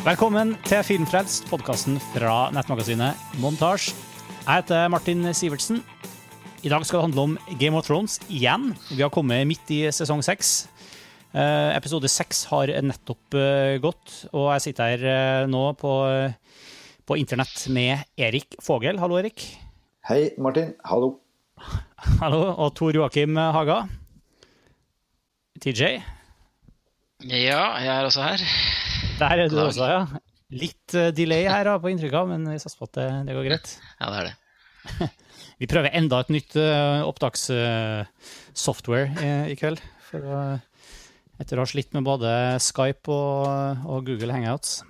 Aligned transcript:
Velkommen 0.00 0.54
til 0.64 0.80
Filmfrelst, 0.80 1.44
podkasten 1.50 1.98
fra 2.14 2.46
nettmagasinet 2.56 3.18
Montasj. 3.36 3.90
Jeg 4.46 4.62
heter 4.62 4.86
Martin 4.88 5.26
Sivertsen. 5.36 5.82
I 6.64 6.70
dag 6.72 6.86
skal 6.88 7.02
det 7.02 7.04
handle 7.10 7.24
om 7.26 7.34
Game 7.60 7.76
of 7.76 7.84
Thrones 7.84 8.14
igjen. 8.32 8.70
Vi 8.88 9.02
har 9.04 9.12
kommet 9.12 9.44
midt 9.50 9.68
i 9.76 9.82
sesong 9.92 10.24
seks. 10.24 10.70
Eh, 11.36 11.76
episode 11.76 12.08
seks 12.08 12.46
har 12.48 12.72
nettopp 12.80 13.36
eh, 13.36 13.76
gått, 13.84 14.14
og 14.32 14.48
jeg 14.54 14.70
sitter 14.70 14.94
her 14.94 15.04
eh, 15.12 15.44
nå 15.52 15.66
på, 15.76 15.92
på 17.04 17.20
internett 17.20 17.68
med 17.68 18.08
Erik 18.16 18.56
Fogel. 18.64 18.96
Hallo, 19.04 19.20
Erik. 19.20 19.50
Hei, 20.08 20.30
Martin. 20.40 20.72
Hallo. 20.88 21.18
Hallo. 22.24 22.46
Og 22.56 22.72
Tor 22.80 22.96
Joakim 22.96 23.36
Haga. 23.36 23.82
TJ. 25.60 25.98
Ja, 27.28 27.64
jeg 27.84 27.92
er 27.98 28.08
også 28.08 28.24
her. 28.24 28.48
Der 29.20 29.44
er 29.44 29.48
du 29.52 29.58
også, 29.62 29.84
ja. 29.88 30.00
Litt 30.50 30.94
eh, 30.98 31.12
delay 31.14 31.44
her 31.46 31.64
da, 31.68 31.76
på 31.78 31.90
inntrykket, 31.92 32.28
men 32.30 32.40
vi 32.50 32.58
satser 32.58 32.78
på 32.80 32.86
at 32.88 32.94
det, 32.98 33.08
det 33.28 33.34
går 33.36 33.44
greit. 33.50 33.68
Ja, 34.00 34.06
det 34.10 34.16
er 34.20 34.24
det. 34.30 34.36
Vi 35.60 35.66
prøver 35.68 35.92
enda 35.92 36.16
et 36.24 36.30
nytt 36.32 36.54
uh, 36.56 37.04
opptakssoftware 37.04 39.08
i, 39.20 39.52
i 39.52 39.56
kveld. 39.60 39.76
For 40.08 40.20
å, 40.24 40.56
etter 41.36 41.60
å 41.60 41.64
ha 41.66 41.68
slitt 41.68 41.92
med 41.92 42.00
både 42.06 42.56
Skype 42.64 43.12
og, 43.12 43.44
og 43.84 44.08
Google 44.08 44.32
Hangouts. 44.32 44.80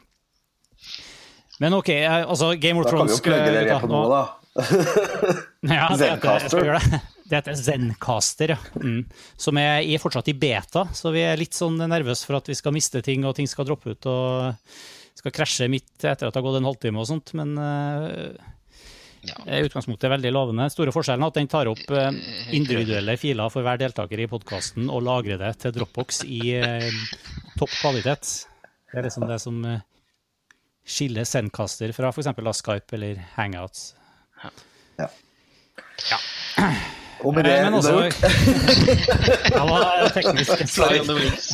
Men 1.60 1.74
OK, 1.76 1.90
eh, 1.92 2.22
altså 2.22 2.54
Game 2.54 2.78
of 2.80 2.86
Thrones 2.86 3.18
Da 3.18 3.18
kan 3.18 3.18
vi 3.18 3.18
jo 3.18 3.22
plugge 3.26 3.50
det 3.52 3.66
er 3.74 3.82
på 3.82 3.90
nå, 3.90 4.06
da. 4.14 4.22
Ja, 5.76 5.90
Zencaster. 5.98 6.62
Det. 7.30 7.40
Heter 7.40 7.59
Zencaster, 7.59 8.54
ja. 8.54 8.59
Mm. 8.82 9.04
Som 9.40 9.59
er 9.62 9.80
i, 9.86 9.96
fortsatt 10.02 10.28
i 10.32 10.36
beta, 10.36 10.86
så 10.95 11.12
vi 11.14 11.23
er 11.24 11.40
litt 11.40 11.56
sånn 11.56 11.78
nervøse 11.80 12.26
for 12.28 12.38
at 12.40 12.50
vi 12.50 12.56
skal 12.59 12.74
miste 12.76 13.02
ting, 13.06 13.24
og 13.28 13.37
ting 13.38 13.48
skal 13.50 13.68
droppe 13.68 13.95
ut 13.95 14.10
og 14.10 14.54
skal 15.20 15.34
krasje 15.37 15.68
midt 15.68 16.04
etter 16.04 16.28
at 16.28 16.32
det 16.32 16.38
har 16.40 16.46
gått 16.46 16.60
en 16.60 16.68
halvtime 16.70 17.00
og 17.02 17.09
sånt. 17.10 17.34
Men 17.38 17.56
uh, 17.59 18.30
Ja. 19.20 19.37
utgangspunktet 19.66 20.06
er 20.09 20.14
veldig 20.14 20.30
lovende. 20.32 20.64
Store 20.72 20.95
forskjellen 20.96 21.26
er 21.26 21.28
at 21.28 21.37
den 21.37 21.50
tar 21.52 21.68
opp 21.68 21.82
uh, 21.92 22.06
individuelle 22.56 23.18
filer 23.20 23.52
for 23.52 23.66
hver 23.66 23.76
deltaker 23.82 24.22
i 24.22 24.28
podkasten 24.32 24.88
og 24.88 25.02
lagrer 25.04 25.37
det 25.42 25.50
til 25.60 25.74
Dropbox 25.76 26.22
i 26.24 26.54
uh, 26.56 26.88
topp 27.60 27.74
kvalitet. 27.82 28.30
Det 28.90 28.98
er 28.98 29.06
liksom 29.06 29.26
det 29.28 29.37
som 29.42 29.59
eh, 29.68 29.82
skiller 30.88 31.28
Zencaster 31.28 31.92
fra 31.94 32.09
f.eks. 32.10 32.32
Skype 32.59 32.96
eller 32.96 33.20
Hangouts. 33.37 33.92
Og 37.24 37.35
med 37.37 37.45
det 37.45 37.52
Eh, 37.59 37.65
Men 37.65 37.74
også, 37.79 37.93
unnagjort. 37.93 38.21
det 39.51 39.63
var 39.71 40.15
teknisk. 40.16 40.65
Fly 40.76 40.99
on 41.01 41.07
the 41.07 41.16
wings. 41.18 41.49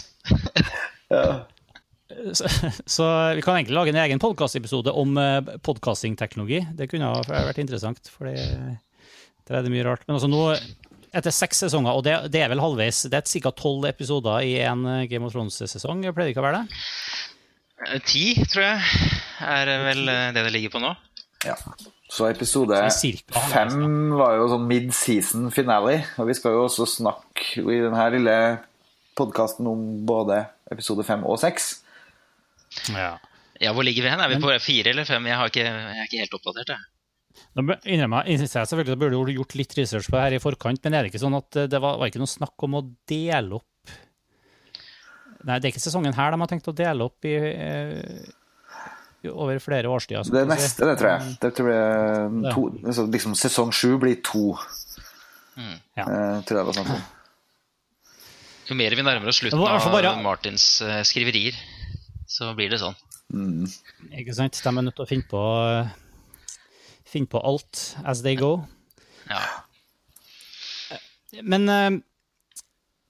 Så, 2.33 2.49
så 2.87 3.07
vi 3.37 3.43
kan 3.45 3.57
egentlig 3.59 3.75
lage 3.77 3.91
en 3.93 3.99
egen 4.05 4.19
podkastepisode 4.23 4.93
om 4.97 5.17
eh, 5.21 5.41
podcastingteknologi. 5.67 6.63
Det 6.79 6.89
kunne 6.91 7.11
ha 7.13 7.23
vært 7.29 7.59
interessant, 7.63 8.09
for 8.11 8.31
det- 8.31 8.79
er 9.51 9.63
det 9.63 9.71
mye 9.75 9.85
rart. 9.87 10.03
Men 10.09 10.17
altså 10.17 10.31
nå, 10.31 10.41
etter 11.17 11.31
seks 11.35 11.61
sesonger, 11.67 11.93
og 11.99 12.03
det, 12.07 12.15
det 12.35 12.41
er 12.43 12.49
vel 12.51 12.61
halvveis 12.63 13.05
Det 13.11 13.15
er 13.21 13.27
ca. 13.45 13.53
tolv 13.55 13.85
episoder 13.91 14.43
i 14.47 14.57
en 14.67 14.87
eh, 14.87 15.05
Game 15.11 15.27
of 15.29 15.35
Thrones-sesong, 15.35 16.03
pleier 16.09 16.31
det 16.31 16.35
ikke 16.35 16.43
å 16.43 16.49
være 16.49 16.63
det? 16.65 18.01
Ti, 18.09 18.25
tror 18.49 18.65
jeg, 18.65 19.11
er 19.45 19.71
vel 19.85 20.07
det 20.09 20.43
det 20.47 20.53
ligger 20.55 20.73
på 20.73 20.81
nå. 20.83 20.95
Ja. 21.45 21.55
Så 22.07 22.29
episode 22.31 22.79
fem 23.51 24.13
var 24.15 24.37
jo 24.39 24.47
sånn 24.53 24.67
mid-season 24.69 25.49
finale. 25.55 25.99
Og 26.21 26.29
vi 26.31 26.37
skal 26.39 26.55
jo 26.55 26.67
også 26.69 26.87
snakke 26.89 27.65
i 27.65 27.81
denne 27.83 28.05
lille 28.15 28.37
podkasten 29.19 29.67
om 29.71 29.83
både 30.07 30.45
episode 30.71 31.07
fem 31.07 31.25
og 31.27 31.41
seks. 31.43 31.81
Ja. 32.93 33.17
Ja, 33.61 33.73
Hvor 33.73 33.87
ligger 33.87 34.05
vi 34.05 34.13
hen? 34.13 34.21
Er 34.21 34.31
vi 34.31 34.39
på 34.43 34.53
fire 34.61 34.93
eller 34.93 35.09
fem? 35.09 35.27
Jeg, 35.27 35.41
har 35.41 35.51
ikke, 35.51 35.65
jeg 35.65 35.99
er 35.99 36.09
ikke 36.09 36.23
helt 36.23 36.39
oppdatert. 36.39 36.75
jeg. 36.75 36.85
Nå 37.57 37.65
innrømmer 37.85 38.29
jeg 38.29 38.41
jeg 38.45 38.51
selvfølgelig 38.53 38.95
at 38.95 39.01
burde 39.01 39.21
du 39.29 39.33
gjort 39.37 39.55
litt 39.59 39.75
research 39.77 40.09
på 40.09 40.17
det 40.17 40.25
her 40.25 40.37
i 40.37 40.43
forkant, 40.43 40.83
men 40.85 40.97
er 40.97 41.05
det 41.05 41.13
ikke 41.13 41.23
sånn 41.25 41.37
at 41.37 41.57
eh, 41.57 41.69
det 41.73 41.81
var, 41.85 41.99
var 42.01 42.11
ikke 42.11 42.21
noe 42.23 42.33
snakk 42.33 42.67
om 42.69 42.79
å 42.79 42.85
dele 43.09 43.59
opp 43.61 43.73
Nei, 45.47 45.61
det 45.61 45.69
er 45.69 45.71
ikke 45.71 45.85
sesongen 45.85 46.17
her 46.17 46.33
de 46.33 46.41
har 46.43 46.49
tenkt 46.51 46.67
å 46.67 46.75
dele 46.75 47.07
opp 47.07 47.27
i, 47.29 47.37
eh, 47.39 48.01
i 48.03 48.46
over 49.33 49.59
flere 49.63 49.89
årstider. 49.91 50.25
Det 50.31 50.43
vi 50.47 50.57
si. 50.57 50.63
neste, 50.63 50.87
det 50.89 50.97
tror 51.01 51.11
jeg. 51.13 51.37
Det 51.43 51.51
tror 51.57 51.71
jeg 51.73 52.55
to, 52.55 52.65
altså, 52.87 53.07
liksom 53.13 53.35
Sesong 53.39 53.73
sju 53.75 53.97
blir 54.03 54.21
to, 54.25 54.57
Ja. 55.57 56.05
eh, 56.05 56.41
tror 56.49 56.61
jeg 56.63 56.67
var. 56.67 57.03
Jo 58.67 58.75
mer 58.75 58.91
vi 58.99 59.03
nærmer 59.07 59.29
oss 59.31 59.39
slutten 59.41 59.59
fall 59.63 59.93
bare- 59.93 60.11
av 60.17 60.23
Martins 60.23 60.81
eh, 60.83 61.03
skriverier, 61.07 61.55
så 62.27 62.55
blir 62.57 62.71
det 62.71 62.81
sånn. 62.83 62.97
Ikke 64.13 64.35
sant? 64.35 64.59
De 64.63 64.69
er 64.69 64.83
nødt 64.83 64.95
til 64.97 65.05
å 65.05 65.09
finne 65.09 65.27
på, 65.31 65.43
finne 67.07 67.27
på 67.31 67.41
alt 67.45 67.97
as 68.05 68.23
they 68.23 68.35
go. 68.37 68.67
Ja. 69.31 69.41
Men 71.43 71.69
eh, 71.69 71.91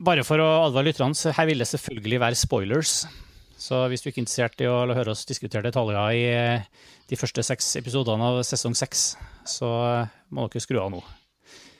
bare 0.00 0.24
for 0.24 0.40
å 0.42 0.66
advare 0.66 0.88
lytterne, 0.90 1.14
så 1.16 1.32
her 1.36 1.46
vil 1.46 1.58
det 1.62 1.68
selvfølgelig 1.68 2.20
være 2.20 2.36
spoilers. 2.36 3.06
Så 3.56 3.78
hvis 3.88 4.02
du 4.04 4.10
ikke 4.10 4.20
er 4.20 4.24
interessert 4.26 4.60
i 4.60 4.68
å 4.68 4.84
høre 4.92 5.14
oss 5.14 5.24
diskutere 5.28 5.64
detaljer 5.64 6.12
i 6.12 6.24
eh, 6.28 6.66
de 7.08 7.16
første 7.16 7.42
seks 7.46 7.70
episodene 7.80 8.28
av 8.28 8.42
sesong 8.44 8.76
seks, 8.76 9.14
så 9.48 9.70
eh, 9.86 10.12
må 10.36 10.44
dere 10.50 10.60
skru 10.64 10.80
av 10.82 10.90
nå. 10.92 11.00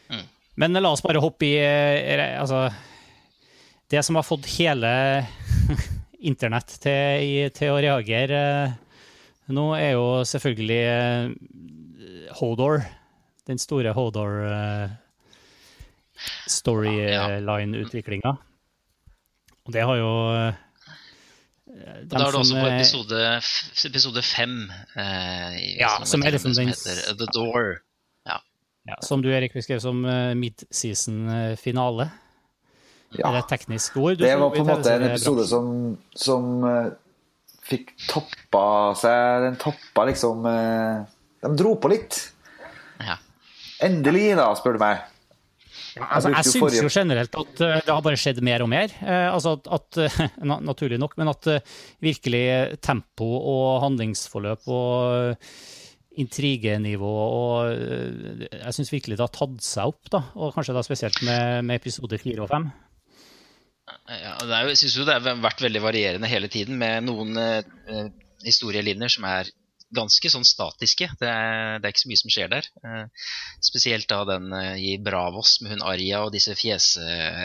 Mm. 0.09 0.25
Men 0.63 0.81
la 0.81 0.93
oss 0.95 1.05
bare 1.05 1.21
hoppe 1.21 1.45
i 1.45 1.57
eh, 1.61 2.41
Altså 2.41 2.71
Det 3.91 4.01
som 4.07 4.17
har 4.17 4.25
fått 4.25 4.49
hele 4.57 4.91
internett 6.31 6.79
til, 6.81 7.51
til 7.53 7.75
å 7.75 7.83
reagere 7.83 8.41
nå, 9.47 9.67
er 9.79 9.93
jo 9.95 10.25
selvfølgelig 10.27 11.37
Hodor. 12.41 12.81
Den 13.47 13.61
store 13.63 13.93
Hodor 13.95 14.41
eh, 14.49 14.89
storyline-utviklinga. 16.51 18.33
Og 19.67 19.75
det 19.75 19.85
har 19.87 20.01
jo 20.01 20.11
Da 21.77 22.21
er 22.23 22.31
det 22.33 22.39
også 22.41 22.57
på 22.57 22.67
eh, 22.67 22.77
episode, 22.79 23.23
episode 23.91 24.23
fem. 24.25 24.55
eh, 24.97 25.57
Ja, 25.79 25.91
som 26.09 26.23
er 26.25 26.33
liksom 26.33 26.55
som 26.55 26.65
den- 26.65 26.73
heter 26.73 27.17
The 27.19 27.27
Door. 27.35 27.81
Ja. 28.27 28.39
ja, 28.89 28.95
Som 29.03 29.23
du, 29.23 29.29
Erik, 29.29 29.53
beskrev 29.53 29.81
som 29.81 30.05
eh, 30.05 30.35
mid-season-finale. 30.35 32.11
Ja. 33.17 33.29
er 33.31 33.39
et 33.39 33.49
teknisk 33.49 33.97
ord. 33.97 34.17
Du 34.19 34.25
Det 34.25 34.33
var 34.39 34.51
på 34.51 34.57
en 34.63 34.67
måte 34.67 34.93
en 34.93 35.05
episode 35.11 35.45
som, 35.47 35.69
som 36.19 36.65
uh, 36.65 36.89
fikk 37.63 37.93
toppa 38.11 38.95
seg 38.99 39.45
Den 39.47 39.57
toppa 39.63 40.05
liksom 40.11 40.43
uh, 40.45 41.05
De 41.45 41.53
dro 41.57 41.77
på 41.81 41.89
litt. 41.93 42.19
ja. 43.01 43.17
Endelig, 43.85 44.35
da, 44.37 44.49
spør 44.57 44.73
du 44.73 44.79
meg. 44.83 45.05
Altså, 45.97 46.31
jeg 46.35 46.45
syns 46.45 46.61
forrige- 46.61 46.83
jo 46.85 46.93
generelt 46.93 47.37
at 47.41 47.61
eh, 47.65 47.79
det 47.87 47.93
har 47.95 48.03
bare 48.05 48.21
skjedd 48.21 48.43
mer 48.45 48.65
og 48.65 48.69
mer. 48.73 48.93
Eh, 49.01 49.29
altså 49.33 49.57
at, 49.57 49.71
at 49.79 50.01
eh, 50.05 50.19
Naturlig 50.71 50.99
nok, 51.01 51.17
men 51.21 51.31
at 51.33 51.49
virkelig 52.05 52.45
tempo 52.85 53.29
og 53.39 53.81
handlingsforløp 53.87 54.69
og 54.69 55.37
intrigenivå 56.17 57.13
og 57.13 57.73
Jeg 57.77 58.73
syns 58.73 58.93
virkelig 58.93 59.19
det 59.19 59.25
har 59.27 59.35
tatt 59.37 59.59
seg 59.65 59.93
opp, 59.93 60.09
da. 60.13 60.23
Og 60.41 60.55
kanskje 60.57 60.77
da 60.77 60.85
spesielt 60.85 61.19
med, 61.27 61.65
med 61.69 61.81
episode 61.81 62.19
fire 62.21 62.45
og 62.45 62.53
fem. 62.53 62.71
Ja, 64.11 64.35
er 64.43 64.71
jeg 64.73 64.81
syns 64.81 64.97
jo 64.99 65.05
det 65.07 65.15
har 65.21 65.43
vært 65.45 65.61
veldig 65.63 65.83
varierende 65.85 66.31
hele 66.31 66.49
tiden, 66.51 66.79
med 66.81 67.05
noen 67.07 67.37
eh, 67.39 68.09
historielinjer 68.47 69.13
som 69.17 69.29
er 69.29 69.53
ganske 69.95 70.31
sånn 70.33 70.45
statiske. 70.47 71.07
Det 71.21 71.29
er, 71.31 71.79
det 71.79 71.87
er 71.89 71.93
ikke 71.95 72.03
så 72.03 72.11
mye 72.11 72.21
som 72.23 72.33
skjer 72.33 72.51
der. 72.51 72.69
Eh, 72.83 73.29
spesielt 73.65 74.09
da 74.11 74.23
den 74.29 74.49
eh, 74.57 74.75
i 74.83 74.95
Bravos 75.03 75.61
med 75.63 75.77
hun 75.77 75.85
Arja 75.87 76.25
og 76.27 76.33
disse 76.35 76.57
fjes, 76.59 76.89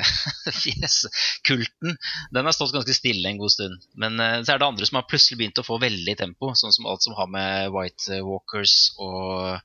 fjeskulten. 0.64 1.98
Den 2.34 2.48
har 2.48 2.56
stått 2.56 2.74
ganske 2.76 2.96
stille 2.96 3.30
en 3.30 3.40
god 3.42 3.54
stund. 3.54 3.86
Men 4.00 4.20
eh, 4.20 4.40
så 4.46 4.56
er 4.56 4.62
det 4.62 4.68
andre 4.72 4.88
som 4.90 5.00
har 5.00 5.08
plutselig 5.10 5.40
begynt 5.42 5.62
å 5.62 5.66
få 5.68 5.80
veldig 5.82 6.16
tempo, 6.20 6.52
sånn 6.58 6.74
som 6.76 6.90
alt 6.90 7.06
som 7.06 7.16
har 7.20 7.30
med 7.32 7.72
White 7.76 8.22
Walkers 8.26 8.76
og, 8.98 9.62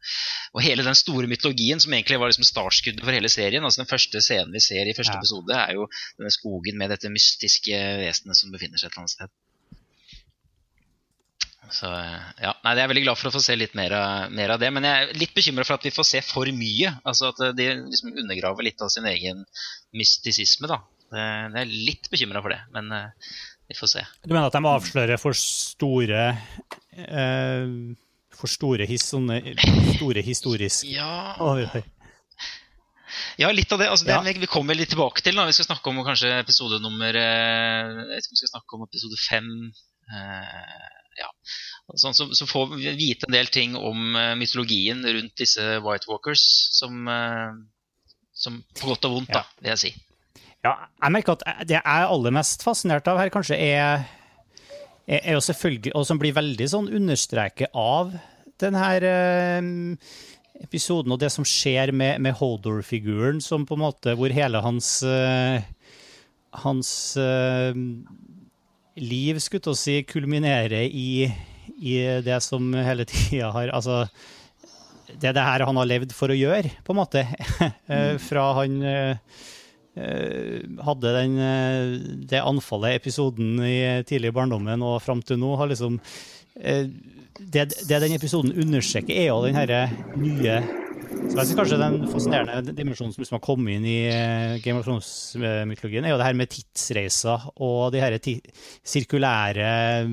og 0.53 0.65
hele 0.65 0.87
den 0.87 0.99
store 0.99 1.31
mytologien 1.31 1.81
som 1.83 1.95
egentlig 1.97 2.21
var 2.21 2.33
liksom 2.33 2.47
startskuddet 2.49 3.05
for 3.05 3.17
hele 3.17 3.31
serien. 3.33 3.65
Altså 3.67 3.83
Den 3.85 3.91
første 3.91 4.23
scenen 4.25 4.55
vi 4.55 4.63
ser 4.65 4.85
i 4.87 4.97
første 4.97 5.17
Ja. 5.17 5.23
episode, 5.23 5.55
er 5.57 5.77
jo 5.79 5.87
denne 6.19 6.33
skogen 6.35 6.77
med 6.81 6.91
dette 6.93 7.09
mystiske 7.13 7.79
vesenet 8.03 8.37
som 8.37 8.53
befinner 8.53 8.77
seg 8.81 8.91
et 8.91 8.97
eller 8.97 9.07
annet 9.07 9.15
sted. 9.17 9.37
Så 11.71 11.89
ja, 12.43 12.53
nei, 12.65 12.75
Jeg 12.77 12.85
er 12.85 12.89
veldig 12.93 13.03
glad 13.05 13.19
for 13.19 13.29
å 13.29 13.35
få 13.35 13.41
se 13.43 13.57
litt 13.57 13.75
mer 13.75 13.91
mer 14.31 14.51
av 14.55 14.61
det. 14.61 14.71
Men 14.73 14.85
jeg 14.87 15.09
er 15.09 15.19
litt 15.19 15.35
bekymra 15.35 15.65
for 15.67 15.75
at 15.75 15.83
vi 15.89 15.91
får 15.91 16.05
se 16.07 16.21
for 16.23 16.47
mye. 16.55 16.93
Altså 17.05 17.33
At 17.33 17.57
de 17.57 17.67
liksom 17.91 18.13
undergraver 18.17 18.63
litt 18.63 18.81
av 18.83 18.89
sin 18.93 19.07
egen 19.07 19.45
mystisisme. 19.97 20.69
da. 20.71 20.79
Det, 21.11 21.27
det 21.55 21.61
er 21.63 21.71
litt 21.71 22.09
bekymra 22.11 22.41
for 22.43 22.51
det, 22.51 22.61
men 22.75 22.91
eh, 22.93 23.11
vi 23.71 23.75
får 23.79 23.91
se. 23.93 24.01
Du 24.27 24.33
mener 24.35 24.49
at 24.49 24.57
de 24.59 24.63
avslører 24.67 25.21
for 25.23 25.35
store 25.39 26.25
eh, 26.97 27.67
For 28.37 28.51
store, 28.51 28.85
his, 28.91 29.05
sånne, 29.07 29.39
store 29.97 30.21
historisk 30.27 30.85
Ja, 30.91 31.37
Oi. 31.41 31.65
Ja, 33.41 33.49
litt 33.53 33.71
av 33.73 33.79
det. 33.81 33.87
altså 33.89 34.05
det 34.09 34.13
Ja. 34.17 34.21
vi- 34.23 34.47
kommer 34.51 34.75
litt 34.75 34.91
tilbake 34.91 35.23
til. 35.23 35.35
da. 35.37 35.47
Vi 35.47 35.53
skal 35.53 35.67
snakke 35.71 35.89
om 35.89 36.03
kanskje 36.05 36.39
episode 36.41 36.81
nummer 36.83 37.15
eh, 37.15 38.13
Jeg 38.13 38.23
vi 38.31 38.37
skal 38.43 38.49
snakke 38.55 38.75
om 38.77 38.83
episode 38.83 39.17
fem. 39.29 39.73
eh, 40.13 40.96
ja. 41.21 41.31
Sånn, 41.95 42.17
så, 42.19 42.29
så, 42.35 42.49
får 42.51 42.75
vi 42.75 42.93
vite 42.99 43.29
en 43.29 43.37
del 43.37 43.49
ting 43.53 43.77
om 43.79 44.17
mytologien 44.39 45.05
rundt 45.07 45.37
disse 45.39 45.79
White 45.85 46.11
Walkers, 46.11 46.43
som, 46.75 47.07
som 48.35 48.59
på 48.81 48.91
godt 48.91 49.07
og 49.07 49.15
vondt, 49.21 49.31
da, 49.31 49.45
vil 49.61 49.71
jeg 49.71 49.83
si. 49.85 49.93
Ja, 50.67 50.73
jeg 50.99 51.15
merker 51.15 51.37
at 51.37 51.45
det 51.69 51.77
jeg 51.77 51.85
er 51.87 52.11
aller 52.11 52.35
mest 52.35 52.65
fascinert 52.67 53.07
av 53.07 53.21
her, 53.21 53.31
kanskje 53.31 53.59
er, 53.63 54.03
er 55.07 55.37
jo 55.37 55.45
selvfølgelig, 55.47 55.95
og 55.95 56.09
som 56.09 56.19
blir 56.19 56.35
veldig 56.35 56.69
sånn 56.73 56.91
understreket 56.99 57.71
av 57.71 58.17
denne 58.61 59.99
episoden 60.65 61.13
og 61.13 61.21
det 61.21 61.31
som 61.35 61.47
skjer 61.47 61.93
med, 61.93 62.21
med 62.25 62.37
Hodor-figuren, 62.41 63.41
som 63.45 63.67
på 63.69 63.77
en 63.77 63.85
måte 63.85 64.17
hvor 64.19 64.33
hele 64.33 64.63
hans 64.65 64.99
uh, 65.07 65.61
hans 66.65 66.91
uh, 67.21 67.77
liv, 68.97 69.41
skulle 69.43 69.73
å 69.75 69.79
si, 69.79 70.01
kulminerer 70.09 70.87
i, 70.89 71.27
i 71.77 71.97
det 72.25 72.41
som 72.45 72.73
hele 72.75 73.07
tida 73.09 73.53
har 73.55 73.75
Altså 73.77 74.07
det 75.07 75.31
er 75.31 75.37
det 75.37 75.45
her 75.47 75.63
han 75.69 75.79
har 75.79 75.87
levd 75.87 76.11
for 76.17 76.33
å 76.33 76.37
gjøre, 76.37 76.73
på 76.85 76.95
en 76.95 77.03
måte. 77.05 77.27
Mm. 77.87 78.17
Fra 78.19 78.43
han 78.59 78.73
hadde 80.83 81.13
den, 81.15 81.37
det 82.29 82.41
anfallet, 82.43 82.99
episoden 82.99 83.61
i 83.63 84.03
tidlig 84.05 84.33
i 84.33 84.35
barndommen 84.35 84.83
og 84.85 84.99
fram 85.05 85.23
til 85.25 85.39
nå, 85.39 85.53
har 85.57 85.71
liksom 85.71 86.01
det, 86.57 87.63
det, 87.87 88.01
den 88.03 88.17
episoden 88.19 88.53
understreker, 88.59 89.15
er 89.15 89.31
jo 89.31 89.39
den 89.47 89.57
herre 89.57 89.87
nye 90.19 90.59
så 91.17 91.43
jeg 91.43 91.49
synes 91.49 91.59
Kanskje 91.59 91.79
den 91.81 91.97
fascinerende 92.11 92.73
dimensjonen 92.77 93.13
som 93.15 93.23
liksom 93.23 93.37
har 93.39 93.45
kommet 93.45 93.73
inn 93.77 93.87
i 93.89 94.01
eh, 94.09 94.63
Game 94.65 94.79
of 94.81 94.87
Thrones-mytologien, 94.87 96.05
er 96.05 96.11
jo 96.13 96.19
det 96.21 96.29
her 96.29 96.39
med 96.39 96.51
tidsreiser 96.53 97.39
og 97.65 97.81
de 97.95 98.03
her 98.03 98.13
sirkulære 98.87 99.71
uh, 100.07 100.11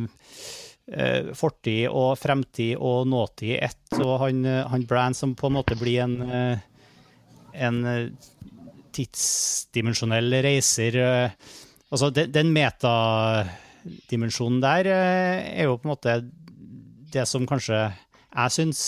fortid 1.38 1.84
og 1.90 2.18
fremtid 2.20 2.74
og 2.76 3.08
nåtid 3.08 3.50
i 3.54 3.62
ett. 3.70 4.00
Og 4.00 4.20
han, 4.26 4.36
han 4.44 4.88
Brand 4.90 5.16
som 5.16 5.36
på 5.36 5.48
en 5.48 5.54
måte 5.60 5.76
blir 5.80 6.02
en, 6.04 6.16
en 7.54 8.18
tidsdimensjonell 8.94 10.34
reiser. 10.44 10.94
Altså, 11.94 12.10
den, 12.16 12.32
den 12.36 12.54
metadimensjonen 12.56 14.60
der 14.64 14.84
er 14.92 15.64
jo 15.70 15.78
på 15.78 15.88
en 15.88 15.94
måte 15.96 16.12
det 17.14 17.26
som 17.30 17.48
kanskje 17.48 17.80
jeg 18.34 18.50
syns 18.56 18.80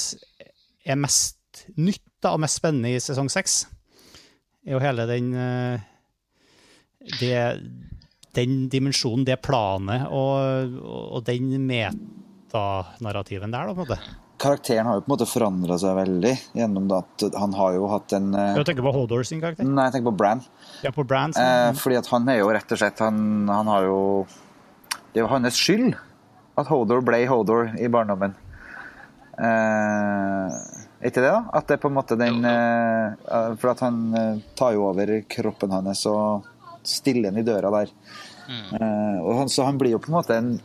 er 0.86 0.98
mest 0.98 1.38
nytt 1.78 2.04
da, 2.24 2.34
og 2.34 2.42
mest 2.44 2.60
spennende 2.62 2.94
i 2.96 3.02
sesong 3.04 3.30
seks, 3.32 3.66
er 4.66 4.76
jo 4.78 4.82
hele 4.82 5.06
den 5.10 5.32
eh, 5.38 5.86
det, 7.20 7.38
den 8.36 8.68
dimensjonen, 8.72 9.26
det 9.28 9.40
planet 9.46 10.08
og, 10.10 10.78
og 10.86 11.26
den 11.28 11.54
metanarrativen 11.68 13.54
der, 13.54 13.70
da, 13.70 13.74
på 13.74 13.84
en 13.84 13.84
måte. 13.86 14.00
Karakteren 14.42 14.88
har 14.90 14.98
jo 14.98 15.04
på 15.06 15.08
en 15.08 15.14
måte 15.14 15.28
forandra 15.30 15.78
seg 15.80 15.96
veldig 15.96 16.32
gjennom 16.58 16.90
at 16.98 17.24
han 17.40 17.54
har 17.56 17.78
jo 17.78 17.86
hatt 17.88 18.16
en 18.18 18.34
eh, 18.36 18.58
Du 18.58 18.66
tenker 18.68 18.84
på 18.84 18.92
Hodor 18.92 19.24
sin 19.28 19.40
karakter? 19.40 19.64
Nei, 19.68 19.86
jeg 19.88 19.96
tenker 19.96 20.10
på 20.10 20.18
Bran. 20.20 20.42
Ja, 20.84 20.92
på 20.96 21.06
Bran 21.08 21.36
eh, 21.40 21.70
fordi 21.80 22.02
at 22.02 22.10
han 22.12 22.28
er 22.34 22.42
jo 22.42 22.50
rett 22.52 22.74
og 22.76 22.82
slett 22.82 23.00
Han, 23.06 23.48
han 23.48 23.72
har 23.72 23.88
jo 23.88 24.00
Det 25.14 25.22
er 25.22 25.24
jo 25.24 25.32
hans 25.32 25.56
skyld 25.62 25.96
at 26.60 26.68
Hodor 26.72 27.02
ble 27.04 27.22
Hodor 27.28 27.72
i 27.80 27.88
barndommen. 27.92 28.36
Eh, 29.36 30.54
ikke 31.10 31.24
det, 31.24 31.32
da? 31.32 31.42
At 31.58 31.68
det 31.68 31.78
er 31.78 31.82
på 31.84 31.92
en 31.92 31.98
måte 31.98 32.18
den 32.20 32.46
eh, 32.50 33.56
For 33.60 33.72
at 33.72 33.84
han 33.86 34.00
eh, 34.18 34.44
tar 34.58 34.76
jo 34.76 34.88
over 34.90 35.18
kroppen 35.30 35.74
hans 35.76 36.06
og 36.10 36.48
stiller 36.86 37.32
den 37.32 37.42
i 37.42 37.46
døra 37.46 37.72
der. 37.74 37.92
Mm. 38.46 38.72
Eh, 38.78 39.20
og 39.24 39.40
han, 39.42 39.52
så 39.52 39.66
han 39.66 39.78
blir 39.82 39.96
jo 39.96 40.02
på 40.04 40.12
en 40.12 40.18
måte 40.20 40.38
en 40.38 40.56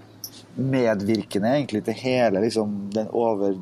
medvirkende 0.60 1.54
egentlig 1.56 1.84
til 1.86 1.96
hele 1.96 2.42
liksom, 2.44 2.74
den 2.92 3.08
over 3.16 3.54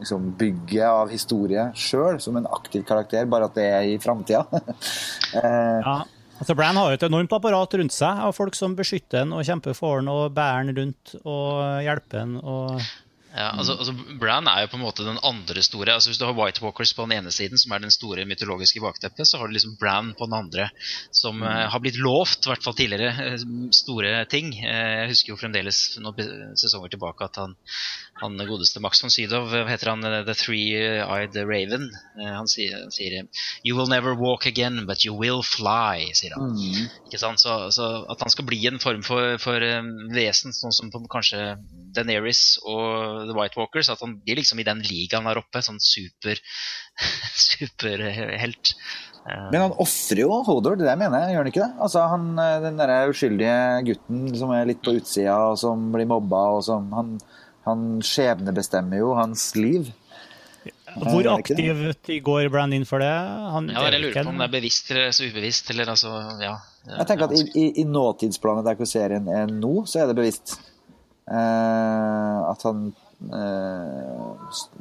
liksom, 0.00 0.32
bygget 0.38 0.88
av 0.88 1.12
historie 1.12 1.68
sjøl, 1.78 2.18
som 2.22 2.38
en 2.40 2.48
aktiv 2.50 2.84
karakter, 2.88 3.28
bare 3.30 3.50
at 3.50 3.58
det 3.58 3.66
er 3.70 3.88
i 3.92 3.96
framtida. 4.02 4.44
eh, 5.38 5.80
ja. 5.86 5.98
Altså 6.36 6.52
Bran 6.52 6.76
har 6.76 6.90
jo 6.90 6.98
et 6.98 7.06
enormt 7.06 7.32
apparat 7.32 7.74
rundt 7.80 7.94
seg 7.96 8.18
av 8.26 8.34
folk 8.36 8.56
som 8.58 8.74
beskytter 8.76 9.22
han 9.22 9.32
og 9.32 9.46
kjemper 9.48 9.76
for 9.76 10.02
han 10.02 10.10
og 10.12 10.34
bærer 10.36 10.66
han 10.66 10.76
rundt 10.76 11.14
og 11.22 11.84
hjelper 11.86 12.20
han. 12.20 12.34
og 12.42 12.82
ja, 13.36 13.50
altså, 13.52 13.74
altså, 13.76 13.92
Bran 14.20 14.48
er 14.48 14.62
jo 14.62 14.70
på 14.72 14.78
en 14.78 14.84
måte 14.86 15.04
den 15.04 15.18
andre 15.20 15.62
store. 15.64 15.92
altså 15.92 16.08
Hvis 16.08 16.20
du 16.20 16.24
har 16.24 16.36
White 16.38 16.62
Walkers 16.64 16.94
på 16.96 17.04
den 17.04 17.18
ene 17.18 17.32
siden, 17.34 17.60
som 17.60 17.74
er 17.74 17.82
den 17.84 17.92
store 17.92 18.24
mytologiske 18.24 18.80
bakteppet, 18.80 19.28
så 19.28 19.36
har 19.36 19.50
du 19.50 19.52
liksom 19.52 19.74
Bran 19.80 20.14
på 20.16 20.24
den 20.24 20.38
andre, 20.38 20.70
som 21.12 21.42
uh, 21.44 21.66
har 21.68 21.82
blitt 21.84 22.00
lovt, 22.00 22.46
i 22.46 22.52
hvert 22.52 22.64
fall 22.64 22.78
tidligere, 22.78 23.36
uh, 23.36 23.66
store 23.76 24.14
ting. 24.32 24.54
Uh, 24.56 24.94
jeg 25.02 25.10
husker 25.12 25.34
jo 25.34 25.40
fremdeles 25.42 25.82
noen 26.00 26.56
sesonger 26.56 26.94
tilbake 26.96 27.28
at 27.28 27.36
han, 27.42 27.52
han 28.20 28.40
godeste 28.48 28.80
Max 28.80 29.02
von 29.02 29.12
Sydow, 29.12 29.48
heter 29.68 29.90
han, 29.92 30.04
The 30.26 30.34
Three-Eyed 30.36 31.36
Raven, 31.36 31.90
han 32.16 32.48
sier, 32.48 32.86
sier, 32.94 33.26
You 33.64 33.76
will 33.76 33.90
never 33.92 34.14
walk 34.16 34.46
again, 34.46 34.86
but 34.88 35.04
you 35.04 35.12
will 35.14 35.42
fly, 35.44 36.06
sier 36.16 36.36
han. 36.36 36.54
Mm. 36.56 36.86
Ikke 37.08 37.20
sant? 37.20 37.42
Så, 37.42 37.58
så, 37.76 37.90
at 38.08 38.24
han 38.24 38.32
skal 38.32 38.48
bli 38.48 38.62
en 38.70 38.80
form 38.82 39.04
for, 39.06 39.36
for 39.42 39.66
vesen, 40.16 40.56
sånn 40.56 40.74
som 40.74 40.92
på, 40.92 41.02
kanskje 41.12 41.56
Deneris 41.96 42.56
og 42.64 43.26
The 43.28 43.36
White 43.36 43.60
Walkers. 43.60 43.90
At 43.92 44.02
han 44.04 44.18
blir 44.22 44.40
liksom 44.40 44.60
i 44.62 44.66
den 44.68 44.82
ligaen 44.86 45.28
der 45.28 45.40
oppe. 45.42 45.62
Sånn 45.64 45.80
super 45.82 46.40
superhelt. 47.48 48.74
Eh, 49.26 49.48
Men 49.52 49.66
han 49.66 49.78
ofrer 49.82 50.22
jo 50.22 50.40
Hodor, 50.46 50.76
det 50.78 50.86
der 50.86 50.98
mener 51.00 51.24
jeg, 51.24 51.34
gjør 51.34 51.42
han 51.42 51.50
ikke 51.52 51.64
det? 51.64 51.72
Altså 51.82 52.04
han, 52.12 52.28
eh, 52.38 52.58
Den 52.64 52.78
der 52.80 53.10
uskyldige 53.10 53.56
gutten 53.88 54.28
som 54.38 54.52
er 54.54 54.68
litt 54.70 54.84
på 54.84 54.94
utsida, 55.00 55.36
og 55.50 55.58
som 55.60 55.88
blir 55.94 56.08
mobba, 56.10 56.44
og 56.56 56.64
som 56.66 56.92
Han, 56.94 57.16
han 57.66 57.86
skjebnebestemmer 58.06 59.02
jo 59.02 59.12
hans 59.18 59.50
liv. 59.58 59.92
Hvor 60.96 61.26
aktivt 61.34 62.08
går 62.24 62.48
Brand 62.50 62.74
inn 62.74 62.86
for 62.88 63.02
det? 63.04 63.12
Han, 63.52 63.68
ja, 63.74 63.82
jeg 63.92 64.00
lurer 64.06 64.22
på 64.22 64.32
om 64.32 64.38
det 64.40 64.46
er 64.46 64.54
bevisst 64.54 64.88
eller 64.94 65.12
så 65.12 65.26
ubevisst. 65.28 65.68
eller 65.74 65.92
altså, 65.92 66.14
ja. 66.40 66.54
Jeg 66.88 67.08
tenker 67.10 67.28
at 67.28 67.34
i, 67.36 67.42
i, 67.52 67.66
i 67.82 67.84
nåtidsplanet 67.84 68.64
der 68.66 68.78
hvor 68.78 68.88
serien 68.88 69.28
er 69.28 69.50
nå, 69.50 69.74
så 69.90 70.02
er 70.02 70.08
det 70.10 70.16
bevisst. 70.18 70.56
Eh, 71.26 72.38
at 72.46 72.64
han 72.64 72.88
Eh, 73.16 74.30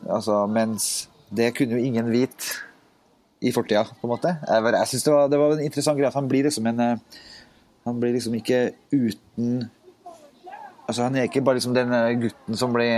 altså, 0.09 0.45
mens 0.47 1.09
det 1.35 1.53
kunne 1.55 1.77
jo 1.79 1.85
ingen 1.85 2.11
vite 2.11 2.59
i 3.41 3.51
fortida, 3.51 3.83
på 3.83 4.07
en 4.07 4.13
måte. 4.15 4.35
Jeg, 4.47 4.73
jeg 4.73 4.87
synes 4.87 5.03
det 5.03 5.13
var, 5.13 5.29
det 5.29 5.39
var 5.39 5.55
en 5.55 5.63
interessant 5.63 5.99
greie 5.99 6.09
at 6.09 6.17
han 6.17 6.27
blir 6.27 6.47
liksom 6.47 6.67
en 6.71 6.79
eh, 6.79 7.23
Han 7.85 7.99
blir 8.01 8.15
liksom 8.15 8.33
ikke 8.33 8.71
uten 8.89 9.67
Altså, 10.85 11.01
han 11.01 11.17
er 11.17 11.29
ikke 11.29 11.43
bare 11.45 11.57
liksom 11.59 11.73
den 11.75 11.93
gutten 12.21 12.59
som 12.59 12.73
blir 12.75 12.93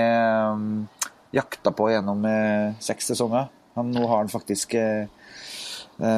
um, 0.53 0.87
jakta 1.35 1.71
på 1.75 1.87
gjennom 1.93 2.25
uh, 2.27 2.75
seks 2.83 3.13
sesonger. 3.13 3.47
Han, 3.77 3.93
nå 3.95 4.03
har 4.09 4.23
han 4.23 4.31
faktisk 4.31 4.75
uh, 4.75 5.07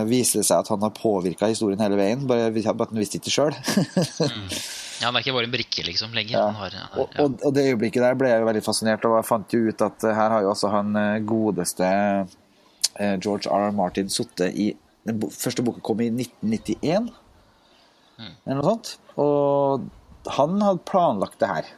viser 0.10 0.42
det 0.42 0.48
seg 0.50 0.64
at 0.64 0.72
han 0.74 0.84
har 0.84 0.96
påvirka 0.96 1.50
historien 1.52 1.82
hele 1.84 2.00
veien, 2.00 2.26
bare, 2.28 2.50
bare 2.56 2.76
at 2.88 2.94
han 2.94 3.02
visste 3.02 3.22
ikke 3.22 3.36
sjøl. 3.38 3.56
mm. 3.56 4.54
Ja, 5.00 5.08
han 5.08 5.16
er 5.16 5.24
ikke 5.24 5.36
bare 5.38 5.48
en 5.48 5.54
brikke, 5.54 5.84
liksom, 5.88 6.12
lenger. 6.16 6.36
Ja. 6.36 6.48
Har, 6.58 6.74
ja. 6.76 6.88
og, 7.00 7.14
og, 7.24 7.38
og, 7.40 7.54
det 7.56 7.70
øyeblikket 7.72 8.04
der 8.04 8.18
ble 8.20 8.34
jeg 8.34 8.42
jo 8.42 8.48
veldig 8.50 8.64
fascinert, 8.66 9.06
og 9.08 9.16
jeg 9.16 9.28
fant 9.30 9.56
jo 9.56 9.72
ut 9.72 9.84
at 9.86 10.06
her 10.10 10.34
har 10.36 10.44
jo 10.44 10.50
også 10.52 10.72
han 10.74 11.00
eh, 11.00 11.22
godeste 11.28 11.88
eh, 11.88 13.16
George 13.24 13.48
R. 13.48 13.70
R. 13.70 13.76
Martin 13.78 14.12
sittet 14.12 14.58
i 14.60 14.74
Den 15.08 15.22
første 15.32 15.64
boka 15.64 15.80
kom 15.82 16.02
i 16.04 16.10
1991, 16.12 17.08
mm. 18.20 18.34
eller 18.44 18.60
noe 18.60 18.74
sånt. 18.74 18.92
Og 19.24 19.88
han 20.38 20.60
hadde 20.64 20.86
planlagt 20.88 21.40
det 21.42 21.50
her. 21.50 21.72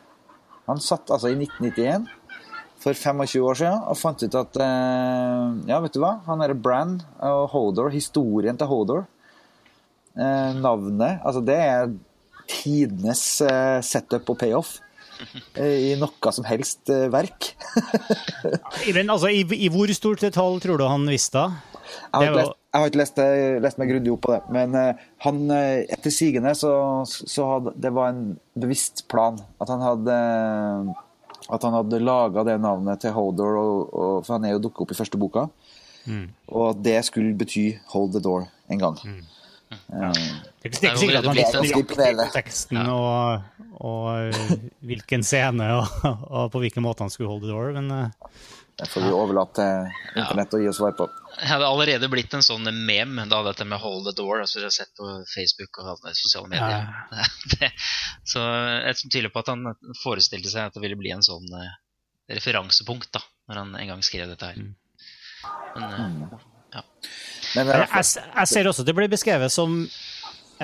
Han 0.69 0.81
satt 0.83 1.11
altså 1.11 1.31
i 1.31 1.37
1991 1.37 2.09
for 2.81 2.97
25 2.97 3.45
år 3.45 3.57
siden 3.59 3.81
og 3.91 3.97
fant 3.99 4.23
ut 4.23 4.37
at 4.39 4.61
eh, 4.63 5.49
Ja, 5.69 5.81
vet 5.83 5.95
du 5.95 6.01
hva? 6.01 6.15
Han 6.27 6.41
derre 6.41 6.57
Brand 6.57 7.03
og 7.27 7.49
Hodor, 7.53 7.91
historien 7.93 8.57
til 8.57 8.69
Hodor, 8.71 9.03
navnet 10.15 11.21
Altså, 11.23 11.43
det 11.45 11.57
er 11.57 11.91
tidenes 12.51 13.23
eh, 13.45 13.79
setup 13.85 14.33
og 14.33 14.39
payoff 14.41 14.73
eh, 15.55 15.91
i 15.91 15.93
noe 15.99 16.33
som 16.35 16.47
helst 16.49 16.89
verk. 17.13 17.53
verk. 18.43 18.89
Men 18.97 19.13
altså, 19.13 19.29
i, 19.29 19.45
i, 19.55 19.69
hvor 19.71 19.93
stort 19.95 20.25
detalj 20.25 20.59
tror 20.65 20.81
du 20.81 20.87
han 20.89 21.05
visste? 21.07 21.45
Jeg 22.11 22.31
har, 22.31 22.35
lest, 22.41 22.60
jeg 22.71 22.79
har 22.79 22.87
ikke 22.87 23.01
lest, 23.01 23.17
lest, 23.63 23.77
meg 23.81 23.89
grundig 23.91 24.11
opp 24.13 24.21
på 24.25 24.31
det, 24.31 24.41
men 24.55 24.75
han, 25.25 25.39
etter 25.51 26.13
sigende 26.13 26.53
så, 26.55 26.71
så 27.05 27.47
hadde 27.49 27.73
det 27.83 27.91
var 27.91 28.13
en 28.13 28.21
bevisst 28.55 29.03
plan. 29.11 29.39
At 29.59 29.73
han 29.73 29.83
hadde 29.83 30.15
at 31.51 31.65
han 31.67 31.73
hadde 31.75 31.99
laga 31.99 32.45
det 32.47 32.55
navnet 32.63 33.01
til 33.03 33.11
Hodor, 33.15 33.57
og, 33.59 33.91
og, 33.91 34.13
for 34.25 34.37
han 34.37 34.45
er 34.47 34.53
jo 34.55 34.61
dukket 34.67 34.85
opp 34.85 34.93
i 34.93 34.97
første 35.01 35.19
boka. 35.19 35.47
Mm. 36.07 36.29
Og 36.49 36.63
at 36.69 36.79
det 36.85 36.97
skulle 37.05 37.35
bety 37.37 37.65
'Hold 37.91 38.13
the 38.15 38.21
Door' 38.23 38.47
en 38.71 38.79
gang. 38.79 38.97
Mm. 39.03 39.21
Ja. 39.71 40.11
Det 40.11 40.63
er 40.63 40.69
ikke- 40.69 40.79
det 40.79 40.83
er 40.83 40.89
ikke 40.91 40.99
sikkert 40.99 41.17
at 41.17 41.25
man 41.25 41.35
visste 41.35 41.61
nøyaktig 41.61 42.31
teksten 42.33 42.77
og, 42.77 43.41
og 43.79 44.33
hvilken 44.81 45.23
scene 45.23 45.67
og, 45.77 45.85
og 46.37 46.51
på 46.51 46.59
hvilken 46.59 46.83
måte 46.83 47.03
han 47.03 47.09
skulle 47.09 47.29
holde 47.29 47.47
the 47.47 47.53
door, 47.53 47.71
men 47.71 47.91
uh, 47.91 48.07
det 48.81 48.87
får 48.89 49.03
vi 49.05 49.11
overlate 49.13 49.61
til 49.61 50.21
internett 50.23 50.53
å 50.57 50.59
gi 50.61 50.69
oss 50.71 50.79
svar 50.79 50.95
på. 50.97 51.05
Det 51.35 51.49
hadde 51.51 51.67
allerede 51.69 52.07
blitt 52.09 52.33
en 52.33 52.41
sånn 52.45 52.65
mem, 52.65 53.19
da, 53.29 53.43
dette 53.45 53.65
med 53.65 53.77
'hold 53.77 54.07
the 54.09 54.13
door'. 54.17 54.41
altså 54.41 54.57
Jeg 54.57 54.65
har 54.71 54.73
sett 54.73 54.93
på 54.97 55.09
Facebook 55.29 55.77
og 55.83 55.91
alle 55.91 56.13
sosiale 56.17 56.49
medier. 56.49 56.87
Det, 57.53 57.69
så 58.25 58.41
jeg 58.41 58.97
tviler 59.03 59.29
på 59.29 59.43
at 59.43 59.51
han 59.53 59.75
forestilte 60.01 60.49
seg 60.49 60.71
at 60.71 60.73
det 60.73 60.81
ville 60.81 60.97
bli 60.97 61.13
en 61.13 61.21
sånn 61.21 61.45
uh, 61.53 61.69
referansepunkt 62.33 63.11
da, 63.13 63.21
når 63.49 63.61
han 63.61 63.75
en 63.83 63.93
gang 63.93 64.01
skrev 64.05 64.33
dette 64.33 64.49
her. 64.49 64.57
Mm. 64.57 64.73
Men 65.77 66.17
ja. 66.73 66.81
Men 67.55 67.67
jeg, 67.67 67.83
eh, 67.83 67.95
jeg, 67.99 68.25
jeg 68.39 68.47
ser 68.47 68.69
også 68.69 68.81
at 68.81 68.89
det 68.89 68.97
blir 68.97 69.11
beskrevet 69.11 69.53
som 69.53 69.77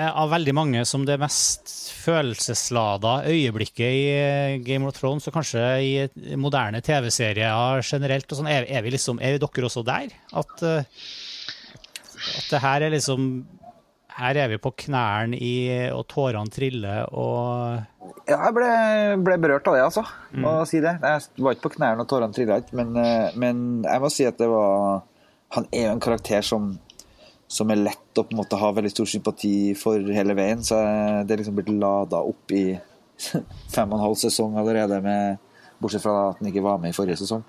av 0.06 0.30
veldig 0.30 0.54
mange 0.54 0.84
som 0.86 1.04
det 1.08 1.18
mest 1.20 1.72
følelseslada 1.98 3.18
øyeblikket 3.28 3.84
i 3.84 4.02
eh, 4.14 4.56
Game 4.64 4.86
of 4.88 4.96
Thrones, 4.96 5.26
og 5.28 5.34
kanskje 5.34 5.62
i 5.82 6.36
moderne 6.40 6.80
TV-serier 6.84 7.82
generelt. 7.82 8.30
sånn, 8.30 8.50
er, 8.50 8.66
er 8.70 8.84
vi 8.84 8.94
liksom, 8.94 9.20
er 9.20 9.38
dere 9.42 9.68
også 9.68 9.84
der? 9.86 10.12
At, 10.38 10.54
eh, 10.62 11.06
at 12.38 12.50
det 12.52 12.62
her 12.64 12.86
er 12.88 12.94
liksom 12.96 13.30
Her 14.18 14.34
er 14.34 14.48
vi 14.50 14.56
på 14.58 14.72
knærne 14.74 15.38
i, 15.38 15.52
og 15.94 16.00
tårene 16.10 16.50
triller, 16.50 17.04
og 17.14 17.78
Ja, 18.26 18.40
jeg 18.48 18.54
ble, 18.56 18.70
ble 19.22 19.36
berørt 19.38 19.68
av 19.70 19.76
det, 19.76 19.84
altså. 19.84 20.02
Må 20.34 20.56
si 20.66 20.80
det. 20.82 20.96
Jeg 20.98 21.44
var 21.44 21.54
ikke 21.54 21.68
på 21.68 21.76
knærne 21.76 22.02
og 22.02 22.08
tårene 22.10 22.34
trilla 22.34 22.58
ikke, 22.58 22.74
men, 22.80 22.96
eh, 22.98 23.30
men 23.38 23.60
jeg 23.86 24.02
må 24.02 24.10
si 24.10 24.26
at 24.26 24.40
det 24.40 24.48
var 24.50 25.04
Han 25.54 25.64
er 25.72 25.86
jo 25.86 25.92
en 25.94 26.02
karakter 26.02 26.42
som, 26.44 26.72
som 27.48 27.70
er 27.72 27.80
lett 27.80 28.20
å 28.20 28.26
på 28.28 28.34
en 28.36 28.42
måte 28.42 28.60
ha 28.60 28.70
veldig 28.76 28.92
stor 28.92 29.08
sympati 29.08 29.72
for 29.78 30.12
hele 30.12 30.36
veien. 30.36 30.60
Så 30.64 30.76
det 31.24 31.32
er 31.34 31.42
liksom 31.42 31.56
blitt 31.56 31.72
lada 31.72 32.20
opp 32.20 32.52
i 32.52 32.66
fem 33.74 33.88
og 33.88 33.98
en 33.98 34.04
halv 34.04 34.18
sesong 34.20 34.58
allerede, 34.60 35.00
med, 35.02 35.40
bortsett 35.80 36.02
fra 36.02 36.14
at 36.32 36.40
den 36.42 36.50
ikke 36.50 36.62
var 36.66 36.78
med 36.82 36.90
i 36.92 36.96
forrige 36.96 37.20
sesong. 37.20 37.42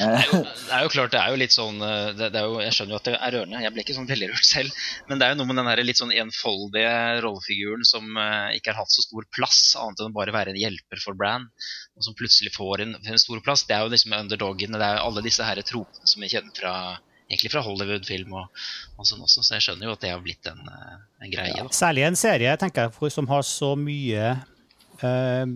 Eh, 0.00 0.24
Det 0.32 0.72
er 0.74 0.84
jo 0.86 0.90
klart, 0.94 1.12
det 1.12 1.20
er 1.20 1.30
jo 1.34 1.38
litt 1.38 1.54
sånn 1.54 1.76
det, 1.82 2.30
det 2.32 2.38
er 2.40 2.46
jo, 2.48 2.56
Jeg 2.62 2.74
skjønner 2.74 2.94
jo 2.94 2.98
at 3.00 3.08
det 3.08 3.14
er 3.18 3.34
rørende. 3.34 3.62
Jeg 3.62 3.74
ble 3.74 3.82
ikke 3.84 3.96
sånn 3.98 4.08
veldig 4.10 4.28
rørt 4.32 4.46
selv. 4.48 4.82
Men 5.10 5.20
det 5.20 5.26
er 5.26 5.34
jo 5.34 5.38
noe 5.42 5.50
med 5.50 5.58
den 5.60 5.70
her 5.70 5.82
litt 5.84 6.00
sånn 6.00 6.14
enfoldige 6.24 6.94
rollefiguren 7.26 7.84
som 7.86 8.16
eh, 8.24 8.56
ikke 8.58 8.72
har 8.72 8.80
hatt 8.80 8.94
så 8.94 9.04
stor 9.04 9.26
plass, 9.34 9.60
annet 9.78 10.00
enn 10.02 10.14
å 10.14 10.16
bare 10.16 10.34
være 10.34 10.54
en 10.54 10.60
hjelper 10.62 11.02
for 11.04 11.18
Brann, 11.18 11.50
og 11.98 12.06
som 12.06 12.16
plutselig 12.18 12.54
får 12.56 12.86
en, 12.86 12.96
en 13.02 13.20
stor 13.22 13.42
plass. 13.44 13.66
Det 13.68 13.76
er 13.76 13.84
jo 13.84 13.92
liksom 13.92 14.16
underdogene, 14.22 14.80
Det 14.80 14.88
er 14.88 14.96
jo 15.02 15.08
alle 15.10 15.26
disse 15.28 15.46
her 15.46 15.60
tropene 15.66 16.10
som 16.14 16.24
vi 16.24 16.30
kjenner 16.32 16.54
fra 16.58 16.74
egentlig 17.30 17.50
fra 17.54 17.62
Hollywood-film 17.64 18.34
og, 18.36 18.64
og 18.98 19.06
sånn 19.08 19.22
også. 19.24 19.42
Så 19.46 19.54
jeg 19.56 19.64
skjønner 19.66 19.88
jo 19.88 19.94
at 19.96 20.02
det 20.04 20.10
har 20.12 20.20
blitt 20.24 20.46
en, 20.50 20.60
eh, 20.68 20.96
en 21.24 21.32
greie. 21.32 21.54
da. 21.56 21.68
Særlig 21.74 22.04
en 22.06 22.18
serie 22.20 22.56
tenker 22.60 22.90
jeg, 22.90 23.12
som 23.14 23.28
har 23.30 23.42
så 23.48 23.72
mye 23.80 24.26
eh, 25.02 25.46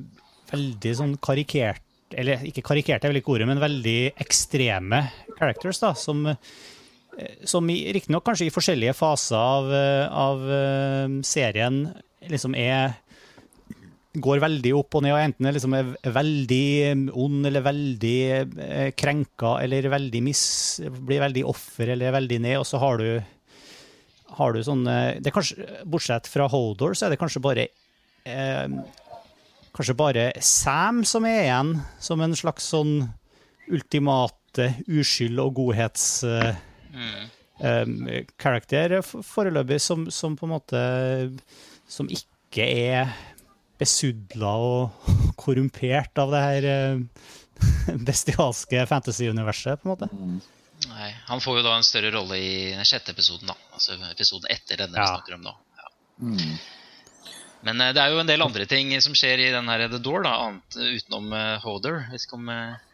veldig 0.53 0.95
sånn 1.03 1.13
karikert 1.23 1.85
Eller 2.17 2.41
ikke 2.49 2.63
karikert 2.65 3.05
er 3.05 3.13
vel 3.13 3.19
ikke 3.21 3.35
ordet, 3.35 3.47
men 3.51 3.61
veldig 3.61 4.15
ekstreme 4.25 5.03
characters, 5.37 5.77
da, 5.83 5.91
som, 5.93 6.23
eh, 6.27 7.35
som 7.45 7.69
i- 7.69 7.93
riktignok 7.93 8.25
kanskje 8.25 8.47
i 8.49 8.55
forskjellige 8.55 8.95
faser 8.97 9.37
av, 9.37 9.69
eh, 9.77 10.07
av 10.09 10.41
serien 11.23 11.83
liksom 12.33 12.57
er 12.57 12.97
går 14.17 14.41
veldig 14.41 14.71
opp 14.79 14.97
og 14.99 15.03
ned, 15.05 15.12
og 15.12 15.21
enten 15.21 15.47
er 15.47 15.53
liksom 15.55 15.75
er 15.77 15.91
veldig 16.15 17.12
ond 17.12 17.47
eller 17.50 17.65
veldig 17.67 18.15
eh, 18.65 18.88
krenka 18.97 19.57
eller 19.62 19.91
veldig 19.93 20.23
mis, 20.25 20.43
blir 21.05 21.21
veldig 21.23 21.45
offer 21.47 21.93
eller 21.93 22.15
veldig 22.17 22.38
ned, 22.47 22.57
og 22.62 22.67
så 22.67 22.81
har 22.83 23.03
du 23.03 23.11
har 24.38 24.53
du 24.55 24.61
sånne 24.65 24.95
det 25.21 25.31
er 25.31 25.35
kanskje, 25.35 25.67
Bortsett 25.88 26.29
fra 26.31 26.49
Hodor, 26.53 26.95
så 26.97 27.07
er 27.07 27.15
det 27.15 27.21
kanskje 27.21 27.43
bare 27.45 27.69
eh, 28.25 28.69
Kanskje 29.79 29.95
bare 29.95 30.25
Sam 30.43 31.05
som 31.07 31.27
er 31.29 31.45
igjen 31.45 31.75
som 32.03 32.21
en 32.25 32.35
slags 32.37 32.65
sånn 32.73 33.03
ultimate 33.69 34.71
uskyld 34.88 35.38
og 35.45 35.55
godhets 35.61 36.25
eh, 36.25 36.65
Mm. 36.88 37.27
eh, 38.09 38.23
karakter 38.41 38.95
foreløpig, 39.05 39.77
som, 39.85 40.07
som 40.11 40.33
på 40.38 40.47
en 40.47 40.53
måte 40.55 40.79
Som 41.87 42.09
ikke 42.09 42.65
er 42.65 43.11
besudla 43.78 44.54
og 44.62 45.11
korrumpert 45.40 46.18
av 46.23 46.35
det 46.35 46.44
her 46.44 46.68
eh, 46.73 47.28
bestialske 48.08 48.87
fantasy-universet, 48.90 49.82
på 49.82 49.88
en 49.88 49.94
måte. 49.94 50.11
Nei, 50.88 51.11
Han 51.26 51.42
får 51.42 51.58
jo 51.58 51.66
da 51.66 51.76
en 51.76 51.87
større 51.87 52.12
rolle 52.14 52.38
i 52.38 52.50
den 52.75 52.87
sjette 52.87 53.14
episoden, 53.14 53.50
da. 53.50 53.56
Altså 53.75 53.99
episoden 54.12 54.50
etter 54.52 54.85
denne 54.85 54.99
vi 54.99 55.08
snakker 55.11 55.38
om 55.38 55.47
nå. 55.49 55.54
Ja. 55.78 55.88
Men 57.66 57.80
eh, 57.82 57.94
det 57.94 58.02
er 58.02 58.12
jo 58.12 58.20
en 58.23 58.30
del 58.30 58.44
andre 58.44 58.66
ting 58.70 58.92
som 59.04 59.16
skjer 59.18 59.42
i 59.42 59.50
den 59.54 59.70
her 59.70 59.87
The 59.88 60.00
Door, 60.02 60.25
da, 60.26 60.35
annet 60.49 60.78
eh, 60.78 60.94
utenom 60.99 61.32
uh, 61.35 61.56
Hoder. 61.64 62.04
Jeg 62.06 62.14
vet 62.14 62.26
ikke 62.28 62.38
om, 62.38 62.52
eh, 62.54 62.88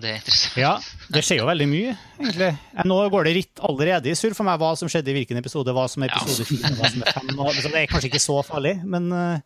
det 0.00 0.10
er 0.10 0.16
interessant. 0.18 0.56
Ja, 0.58 0.72
det 1.14 1.22
skjer 1.24 1.38
jo 1.42 1.46
veldig 1.48 1.66
mye, 1.70 1.92
egentlig. 2.18 2.48
Nå 2.88 2.96
går 3.12 3.24
det 3.28 3.34
ritt 3.36 3.62
allerede 3.68 4.10
i 4.10 4.16
surr 4.18 4.34
for 4.34 4.44
meg 4.48 4.58
hva 4.62 4.72
som 4.78 4.88
skjedde 4.90 5.12
i 5.12 5.16
hvilken 5.20 5.38
episode, 5.40 5.74
hva 5.76 5.84
som 5.90 6.02
er 6.06 6.10
episode 6.14 6.46
fire, 6.50 6.72
hva 6.78 6.90
som 6.90 7.02
er 7.06 7.12
fem. 7.14 7.30
og- 7.38 7.54
så 7.54 7.70
Det 7.70 7.82
er 7.82 7.86
kanskje 7.92 8.10
ikke 8.10 8.22
så 8.26 8.38
farlig, 8.44 8.74
men 8.84 9.10
eh, 9.12 9.38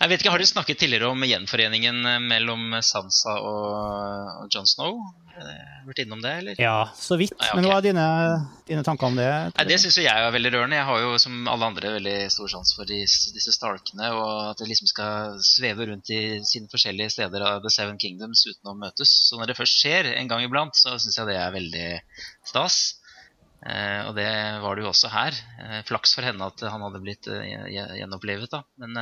Jeg 0.00 0.08
vet 0.10 0.20
ikke, 0.20 0.30
Har 0.34 0.38
du 0.38 0.44
snakket 0.44 0.78
tidligere 0.78 1.08
om 1.10 1.20
gjenforeningen 1.22 2.02
mellom 2.28 2.74
Sansa 2.82 3.36
og, 3.40 4.42
og 4.44 4.48
Jon 4.52 4.66
Snow? 4.66 4.98
Eh, 5.34 5.70
Vært 5.84 6.00
innom 6.04 6.20
det, 6.24 6.32
eller? 6.40 6.60
ja, 6.62 6.88
så 6.96 7.18
vidt. 7.20 7.34
Ah, 7.36 7.44
ja, 7.44 7.50
okay. 7.50 7.60
Men 7.60 7.68
hva 7.68 7.76
er 7.80 7.84
dine, 7.84 8.04
dine 8.70 8.84
tanker 8.86 9.10
om 9.10 9.18
det? 9.18 9.26
Nei, 9.56 9.64
Det 9.68 9.78
syns 9.82 9.98
jeg 10.00 10.08
er 10.08 10.32
veldig 10.32 10.52
rørende. 10.54 10.78
Jeg 10.78 10.88
har 10.88 11.00
jo 11.02 11.18
som 11.20 11.48
alle 11.50 11.68
andre 11.72 11.94
veldig 11.98 12.16
stor 12.32 12.52
sans 12.54 12.74
for 12.76 12.88
de, 12.88 13.00
disse 13.04 13.54
stalkene. 13.56 14.10
og 14.14 14.50
at 14.52 14.62
de 14.62 14.68
liksom 14.70 14.88
skal 14.90 15.38
sveve 15.44 15.88
rundt 15.90 16.10
i 16.14 16.22
sine 16.48 16.70
forskjellige 16.72 17.16
steder 17.18 17.44
av 17.50 17.62
The 17.64 17.72
Seven 17.74 17.98
Kingdoms 18.00 18.46
uten 18.48 18.72
å 18.72 18.76
møtes. 18.78 19.12
Så 19.28 19.40
når 19.40 19.52
det 19.52 19.58
først 19.60 19.80
skjer 19.82 20.12
en 20.14 20.30
gang 20.30 20.44
iblant, 20.46 20.76
så 20.78 20.96
syns 20.96 21.18
jeg 21.18 21.32
det 21.32 21.40
er 21.42 21.56
veldig 21.58 21.88
stas. 22.48 22.82
Eh, 23.64 24.00
og 24.08 24.12
det 24.18 24.28
var 24.60 24.76
det 24.76 24.84
jo 24.84 24.90
også 24.92 25.08
her. 25.12 25.36
Eh, 25.64 25.80
flaks 25.88 26.12
for 26.16 26.26
henne 26.26 26.48
at 26.50 26.64
han 26.68 26.82
hadde 26.84 27.00
blitt 27.04 27.28
eh, 27.32 27.44
gjenopplivet. 28.00 28.50
da. 28.52 28.60
Men, 28.82 28.92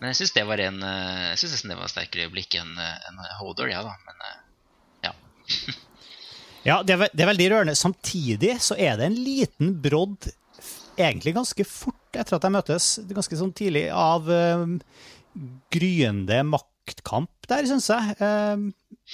men 0.00 0.10
jeg 0.10 0.18
syns 0.22 0.32
det 0.34 0.46
var 0.48 0.62
en 0.64 0.80
Jeg 0.80 1.38
synes 1.42 1.62
det 1.68 1.76
var 1.78 1.90
sterkere 1.92 2.26
øyeblikk 2.26 2.56
enn 2.58 2.72
en 2.80 3.20
Hodor, 3.20 3.36
Hodor, 3.42 3.70
ja 3.74 3.82
da. 3.86 3.94
Men 4.06 4.24
ja. 6.68 6.80
Det 6.86 6.96
er, 6.96 7.06
det 7.12 7.24
er 7.24 7.30
veldig 7.32 7.48
rørende. 7.54 7.76
Samtidig 7.78 8.56
så 8.64 8.76
er 8.78 8.98
det 9.00 9.08
en 9.10 9.18
liten 9.18 9.72
brodd, 9.82 10.30
egentlig 11.00 11.36
ganske 11.38 11.66
fort 11.68 12.18
etter 12.18 12.36
at 12.36 12.44
de 12.44 12.52
møtes, 12.52 12.90
ganske 13.10 13.38
sånn 13.38 13.54
tidlig, 13.56 13.86
av 13.94 14.28
eh, 14.34 14.66
gryende 15.72 16.42
maktkamp 16.48 17.48
der, 17.50 17.68
syns 17.70 17.88
jeg. 17.92 18.16
eh, 18.18 18.68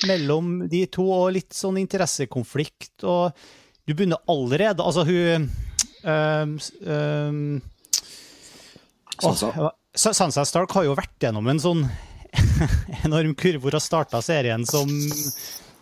mellom 0.05 0.67
de 0.69 0.83
to, 0.93 1.07
og 1.13 1.33
litt 1.37 1.55
sånn 1.57 1.79
interessekonflikt. 1.81 3.05
Og 3.09 3.33
du 3.87 3.95
begynner 3.95 4.21
allerede 4.29 4.85
Altså, 4.85 5.07
hun 5.07 5.49
eh, 6.05 7.63
Sansa. 9.17 9.53
Oh, 9.57 9.73
Sansa 9.97 10.45
Stark 10.45 10.75
har 10.77 10.85
jo 10.85 10.97
vært 10.97 11.23
gjennom 11.25 11.47
en 11.49 11.63
sånn 11.63 11.87
enorm 13.07 13.33
kurve 13.39 13.63
hvor 13.65 13.77
hun 13.79 13.81
starta 13.85 14.21
serien 14.25 14.67
som 14.69 14.91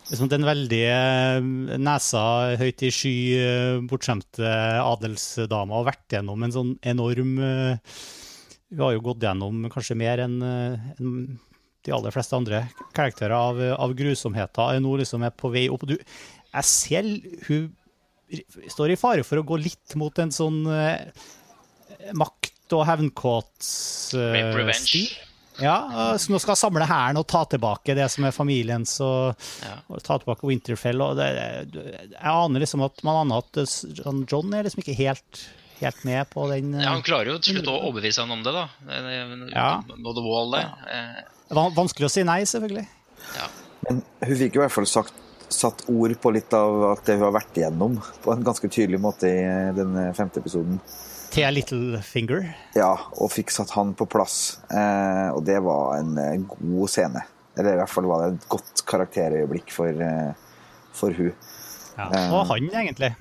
liksom 0.09 0.29
den 0.31 0.45
veldige 0.47 0.91
eh, 0.91 1.47
nesa 1.81 2.23
høyt 2.59 2.85
i 2.85 2.91
sky, 2.93 3.15
eh, 3.39 3.79
bortskjemte 3.89 4.53
adelsdama, 4.83 5.79
og 5.79 5.89
vært 5.89 6.17
gjennom 6.17 6.45
en 6.45 6.55
sånn 6.55 6.75
enorm 6.85 7.35
vi 7.39 8.75
Hun 8.75 8.81
har 8.81 8.95
jo 8.95 9.03
gått 9.05 9.23
gjennom 9.23 9.67
kanskje 9.71 9.95
mer 9.95 10.19
enn 10.23 10.39
en 10.43 11.11
de 11.85 11.93
aller 11.93 12.13
fleste 12.13 12.33
andre 12.33 12.63
karakterer 12.97 13.35
av, 13.35 13.59
av 13.77 13.93
grusomheter. 13.97 14.73
Er 14.73 14.81
nå 14.81 14.95
liksom 14.97 15.23
er 15.23 15.33
på 15.37 15.51
vei 15.53 15.67
opp. 15.69 15.85
Du, 15.85 15.93
jeg 15.95 16.65
ser 16.65 17.09
hun 17.45 17.69
står 18.73 18.95
i 18.95 18.99
fare 18.99 19.25
for 19.25 19.39
å 19.39 19.45
gå 19.45 19.59
litt 19.61 19.95
mot 19.99 20.17
en 20.21 20.33
sånn 20.33 20.63
eh, 20.71 21.05
makt- 22.17 22.73
og 22.73 22.85
hevnkåt 22.89 23.67
Rape 24.17 24.49
uh. 24.49 24.57
Ja, 25.61 26.11
eh, 26.11 26.17
så 26.19 26.31
nå 26.33 26.39
skal 26.43 26.57
samle 26.59 26.85
hæren 26.89 27.17
og 27.21 27.27
ta 27.31 27.43
tilbake 27.47 27.95
det 27.95 28.09
som 28.11 28.25
er 28.27 28.31
familiens, 28.35 28.97
og, 29.01 29.35
Ja. 29.63 29.75
og 29.89 30.01
ta 30.03 30.17
tilbake 30.19 30.43
Winterfell. 30.47 31.01
Og 31.01 31.15
det, 31.15 31.29
jeg 31.73 32.09
aner 32.21 32.59
liksom 32.59 32.83
at 32.85 33.03
man 33.07 33.21
aner 33.25 33.37
at 33.43 33.57
eh, 33.57 33.93
John- 34.27 34.53
er 34.53 34.63
liksom 34.67 34.83
ikke 34.83 34.97
helt, 34.99 35.45
helt 35.79 36.03
med 36.05 36.29
på 36.29 36.47
den 36.51 36.73
eh, 36.75 36.83
Ja, 36.83 36.89
Han 36.95 37.01
klarer 37.03 37.33
jo 37.33 37.37
til 37.39 37.55
slutt 37.57 37.67
å 37.71 37.77
overbevise 37.89 38.19
han 38.25 38.31
om 38.31 38.43
det, 38.43 38.53
da. 38.53 38.67
Det- 38.85 39.03
det- 39.07 39.51
Ja. 39.53 39.81
Nå 39.97 40.13
the 40.15 40.21
wall, 40.21 40.51
det. 40.51 40.65
Eh, 40.91 41.21
van- 41.55 41.73
Vanskelig 41.75 42.05
å 42.09 42.11
si 42.11 42.23
nei, 42.23 42.41
selvfølgelig. 42.43 42.87
Ja. 43.35 43.47
Men 43.89 44.03
hun 44.23 44.35
fikk 44.35 44.55
i 44.55 44.59
hvert 44.59 44.71
fall 44.71 44.85
sagt, 44.85 45.13
satt 45.47 45.83
ord 45.87 46.11
på 46.19 46.33
litt 46.33 46.51
av 46.57 46.91
at 46.97 47.05
det 47.05 47.15
hun 47.19 47.31
har 47.31 47.39
vært 47.39 47.53
igjennom, 47.55 48.01
på 48.23 48.33
en 48.33 48.43
ganske 48.43 48.67
tydelig 48.67 48.99
måte 48.99 49.23
i 49.29 49.71
den 49.77 49.93
femte 50.17 50.41
episoden. 50.41 50.79
Thea 51.35 51.49
Littlefinger. 51.51 52.45
Ja, 52.77 52.93
og 53.19 53.27
fikk 53.33 53.51
satt 53.51 53.73
han 53.75 53.89
på 53.99 54.05
plass. 54.07 54.61
Eh, 54.71 55.33
og 55.35 55.41
det 55.43 55.57
var 55.65 55.97
en 55.97 56.13
eh, 56.21 56.37
god 56.47 56.91
scene. 56.93 57.25
Eller 57.59 57.75
i 57.75 57.79
hvert 57.81 57.91
fall 57.91 58.07
var 58.07 58.23
det 58.23 58.37
et 58.37 58.45
godt 58.53 58.83
karakterøyeblikk 58.87 59.73
for, 59.75 59.91
eh, 60.05 60.31
for 60.95 61.17
hun. 61.17 61.33
Ja. 61.97 62.07
Eh. 62.07 62.29
Og 62.31 62.45
han, 62.53 62.69
egentlig. 62.71 63.11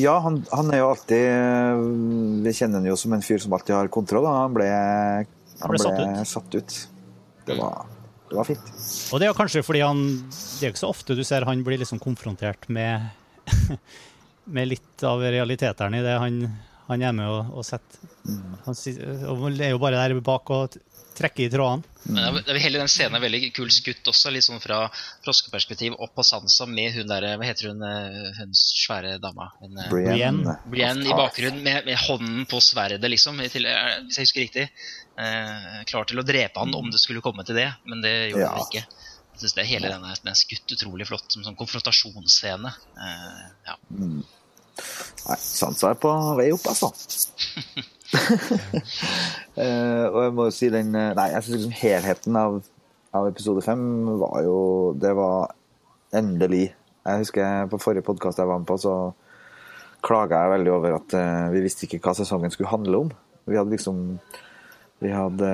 Ja, 0.00 0.16
han, 0.24 0.40
han 0.50 0.72
er 0.72 0.80
jo 0.80 0.88
alltid 0.88 2.42
Vi 2.42 2.52
kjenner 2.56 2.80
han 2.80 2.86
jo 2.88 2.94
som 2.96 3.12
en 3.12 3.22
fyr 3.22 3.38
som 3.44 3.54
alltid 3.54 3.76
har 3.76 3.92
kontroll. 3.92 4.26
Han 4.26 4.56
ble, 4.56 4.66
han 4.66 5.70
ble 5.70 5.82
satt 5.82 6.02
ut. 6.02 6.26
satt 6.26 6.58
ut. 6.58 6.78
Det 7.46 7.58
var, 7.60 7.86
det 8.32 8.40
var 8.40 8.50
fint. 8.50 8.74
Og 9.12 9.20
det 9.20 9.28
er 9.28 9.30
jo 9.30 9.38
kanskje 9.38 9.62
fordi 9.66 9.84
han 9.84 10.02
Det 10.24 10.64
er 10.64 10.70
jo 10.70 10.74
ikke 10.74 10.82
så 10.82 10.90
ofte 10.90 11.18
du 11.18 11.22
ser 11.28 11.46
han 11.46 11.62
blir 11.66 11.78
liksom 11.82 12.02
konfrontert 12.02 12.66
med 12.66 13.12
med 14.44 14.72
litt 14.72 15.06
av 15.06 15.22
realitetene 15.22 16.00
i 16.00 16.04
det 16.04 16.18
han, 16.18 16.42
han 16.94 17.02
er 17.08 17.12
med 17.16 17.28
og, 17.32 17.52
å 17.58 17.64
sette. 17.66 18.00
Han 18.66 18.74
si- 18.78 18.96
og 19.00 19.48
er 19.58 19.72
jo 19.74 19.78
bare 19.82 19.98
der 20.00 20.20
bak 20.24 20.50
og 20.54 20.76
trekker 21.12 21.44
i 21.44 21.50
trådene. 21.52 21.84
Men 22.08 22.34
det 22.40 22.48
er- 22.48 22.54
er 22.56 22.58
hele 22.64 22.78
den 22.80 22.88
scenen 22.88 23.14
er 23.18 23.20
veldig 23.22 23.50
kul 23.54 23.68
skutt 23.70 24.08
også, 24.10 24.30
litt 24.32 24.42
sånn 24.46 24.60
fra 24.62 24.88
froskeperspektiv 25.22 25.94
opp 26.00 26.14
på 26.16 26.24
Sansa 26.24 26.66
med 26.66 26.94
hun 26.96 27.06
der, 27.10 27.26
hva 27.36 27.44
heter 27.46 27.68
hun, 27.68 27.82
eh, 27.84 28.32
hun 28.38 28.54
svære 28.56 29.18
dama? 29.22 29.50
Hun, 29.60 29.76
eh, 29.78 29.90
Brienne. 29.92 30.56
Brienne 30.72 31.04
i 31.06 31.12
bakgrunnen 31.14 31.62
med, 31.62 31.84
med 31.86 31.96
hånden 32.08 32.46
på 32.48 32.58
sverdet, 32.64 33.04
liksom, 33.12 33.38
til, 33.52 33.66
eh, 33.66 34.00
hvis 34.08 34.16
jeg 34.18 34.26
husker 34.26 34.46
riktig. 34.46 34.66
Eh, 35.18 35.84
klar 35.84 36.04
til 36.08 36.18
å 36.18 36.24
drepe 36.26 36.56
han 36.58 36.74
om 36.74 36.90
det 36.90 36.98
skulle 37.00 37.20
komme 37.22 37.44
til 37.44 37.56
det, 37.60 37.68
men 37.86 38.00
det 38.00 38.32
gjorde 38.32 38.40
Ja. 38.48 38.54
han 38.56 38.66
ikke. 38.66 38.86
Jeg 39.32 39.40
synes 39.40 39.54
det 39.54 39.66
hele 39.66 39.88
den 39.92 40.04
er, 40.04 40.16
den 40.24 40.32
er 40.32 40.38
skutt 40.38 40.74
utrolig 40.74 41.06
flott, 41.06 41.28
som 41.32 41.42
sånn 41.44 41.56
konfrontasjonsscene. 41.56 42.72
Eh, 42.96 43.48
ja. 43.68 43.76
Nei, 45.22 45.38
Sansa 45.38 45.92
er 45.92 45.98
på 46.02 46.10
vei 46.38 46.48
opp, 46.54 46.64
altså. 46.70 46.90
uh, 49.56 50.06
og 50.12 50.18
jeg 50.24 50.34
må 50.36 50.46
jo 50.48 50.54
si 50.54 50.68
den 50.72 50.92
eh, 50.98 51.12
Nei, 51.16 51.28
jeg 51.32 51.44
syns 51.46 51.56
liksom 51.56 51.76
helheten 51.78 52.36
av, 52.36 52.58
av 53.16 53.28
episode 53.30 53.62
fem 53.64 53.82
var 54.20 54.42
jo 54.44 54.58
Det 55.00 55.14
var 55.16 55.54
endelig 56.12 56.66
Jeg 56.68 57.22
husker 57.22 57.70
på 57.72 57.80
forrige 57.80 58.04
podkast 58.04 58.42
jeg 58.42 58.50
var 58.50 58.60
med 58.60 58.68
på, 58.68 58.76
så 58.80 58.96
klaga 60.04 60.42
jeg 60.42 60.54
veldig 60.56 60.72
over 60.74 60.96
at 60.98 61.14
uh, 61.14 61.52
vi 61.54 61.62
visste 61.64 61.86
ikke 61.86 62.02
hva 62.02 62.12
sesongen 62.18 62.50
skulle 62.50 62.72
handle 62.72 63.04
om. 63.04 63.12
Vi 63.46 63.58
hadde 63.58 63.70
liksom 63.70 64.00
Vi 65.02 65.10
hadde, 65.10 65.50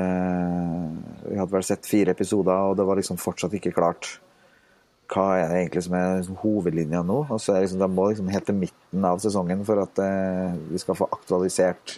vi 1.24 1.36
hadde 1.36 1.52
vel 1.52 1.64
sett 1.64 1.86
fire 1.88 2.12
episoder, 2.12 2.68
og 2.68 2.76
det 2.76 2.84
var 2.88 2.98
liksom 2.98 3.20
fortsatt 3.20 3.54
ikke 3.56 3.72
klart 3.76 4.18
hva 5.08 5.24
er 5.38 5.46
det 5.48 5.60
egentlig 5.62 5.84
som 5.86 5.94
er 5.96 6.18
liksom 6.18 6.38
hovedlinja 6.42 7.00
nå? 7.06 7.22
Og 7.32 7.40
så 7.40 7.54
er 7.54 7.62
det 7.62 7.68
liksom, 7.68 7.80
De 7.80 7.88
må 7.94 8.08
liksom 8.10 8.28
helt 8.32 8.46
til 8.48 8.58
midten 8.58 9.08
av 9.08 9.22
sesongen 9.24 9.64
for 9.68 9.80
at 9.82 10.02
eh, 10.04 10.58
vi 10.68 10.80
skal 10.82 10.98
få 10.98 11.08
aktualisert 11.16 11.96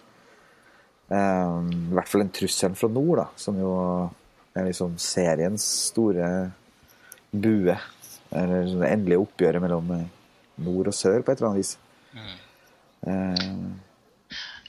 eh, 1.11 1.57
i 1.75 1.97
hvert 1.97 2.13
fall 2.13 2.25
en 2.25 2.33
trussel 2.35 2.77
fra 2.79 2.91
nord, 2.93 3.25
da, 3.25 3.27
som 3.41 3.59
jo 3.59 3.73
er 4.55 4.69
liksom 4.69 4.95
seriens 5.03 5.67
store 5.91 6.31
bue. 7.31 7.77
Eller 8.31 8.71
det 8.79 8.93
endelige 8.93 9.25
oppgjøret 9.25 9.65
mellom 9.65 9.91
eh, 9.97 10.09
nord 10.63 10.93
og 10.93 10.95
sør, 10.97 11.23
på 11.25 11.33
et 11.33 11.41
eller 11.41 11.51
annet 11.51 11.65
vis. 11.65 11.77
Eh, 13.11 13.45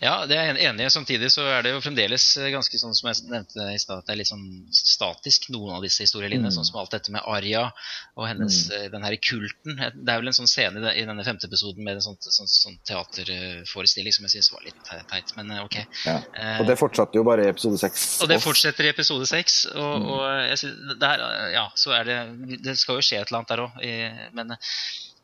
Ja, 0.02 0.26
det 0.26 0.34
er 0.34 0.48
jeg 0.50 0.66
enig 0.66 0.88
i. 0.88 0.90
Samtidig 0.90 1.28
så 1.30 1.44
er 1.46 1.62
det 1.62 1.76
jo 1.76 1.82
fremdeles 1.84 2.24
eh, 2.42 2.48
ganske 2.50 2.80
sånn 2.82 2.96
som 2.98 3.12
jeg 3.12 3.28
nevnte 3.30 3.68
i 3.70 3.78
stad, 3.82 4.00
at 4.02 4.08
det 4.08 4.16
er 4.16 4.20
litt 4.24 4.32
sånn 4.32 4.48
statisk, 4.74 5.46
noen 5.54 5.76
av 5.78 5.86
disse 5.86 6.02
historielinjene. 6.02 6.50
Mm. 6.50 6.56
Sånn 6.56 6.66
som 6.72 6.80
alt 6.82 6.96
dette 6.96 7.14
med 7.14 7.22
Arya 7.30 7.68
og 8.18 8.26
hennes 8.26 8.64
mm. 8.72 8.88
den 8.96 9.06
her 9.06 9.18
kulten. 9.22 9.78
Det 9.78 10.10
er 10.16 10.24
vel 10.24 10.32
en 10.32 10.38
sånn 10.40 10.50
scene 10.50 10.82
i 10.98 11.06
denne 11.06 11.26
femte 11.28 11.46
episoden 11.46 11.86
med 11.86 12.00
en 12.00 12.06
sånn, 12.08 12.18
sånn, 12.26 12.50
sånn 12.50 12.80
teaterforestilling 12.90 14.18
som 14.18 14.26
jeg 14.26 14.36
syns 14.40 14.52
var 14.56 14.66
litt 14.66 14.82
teit, 15.12 15.36
men 15.38 15.54
eh, 15.54 15.62
ok. 15.68 15.78
ja. 16.08 16.18
Eh, 16.34 16.64
Og 16.64 16.70
det 16.72 16.80
fortsatte 16.82 17.22
jo 17.22 17.26
bare 17.28 17.46
i 17.46 17.54
episode 17.54 17.78
seks. 17.82 18.08
og 18.26 18.34
det 18.34 18.42
fortsetter 18.42 18.90
i 18.90 18.94
episode 18.96 19.30
seks. 19.30 19.64
Og, 19.76 19.90
Mm. 20.02 20.06
og 20.16 20.58
synes, 20.58 20.98
der, 21.02 21.22
ja, 21.54 21.66
så 21.76 21.92
er 21.94 22.06
det 22.08 22.18
Det 22.64 22.78
skal 22.80 22.98
jo 22.98 23.04
skje 23.06 23.20
et 23.22 23.30
eller 23.30 23.42
annet 23.42 23.52
der 23.52 23.62
òg. 23.66 24.32
Men, 24.34 24.56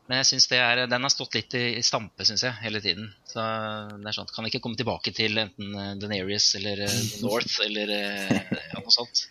men 0.08 0.20
jeg 0.20 0.28
synes 0.30 0.48
det 0.50 0.58
er, 0.64 0.82
den 0.90 1.04
har 1.04 1.12
stått 1.12 1.36
litt 1.36 1.54
i, 1.58 1.64
i 1.78 1.84
stampe 1.84 2.24
synes 2.24 2.44
jeg, 2.46 2.56
hele 2.62 2.80
tiden. 2.84 3.10
Så 3.28 3.44
det 3.92 4.08
er 4.08 4.16
sånn, 4.16 4.30
Kan 4.34 4.48
ikke 4.48 4.62
komme 4.64 4.78
tilbake 4.80 5.12
til 5.16 5.36
enten 5.40 5.74
eh, 5.76 5.94
Daenerys 6.00 6.50
eller 6.58 6.84
eh, 6.86 7.00
North 7.24 7.58
eller 7.66 7.92
ja, 7.94 8.80
noe 8.80 8.94
sånt. 8.94 9.26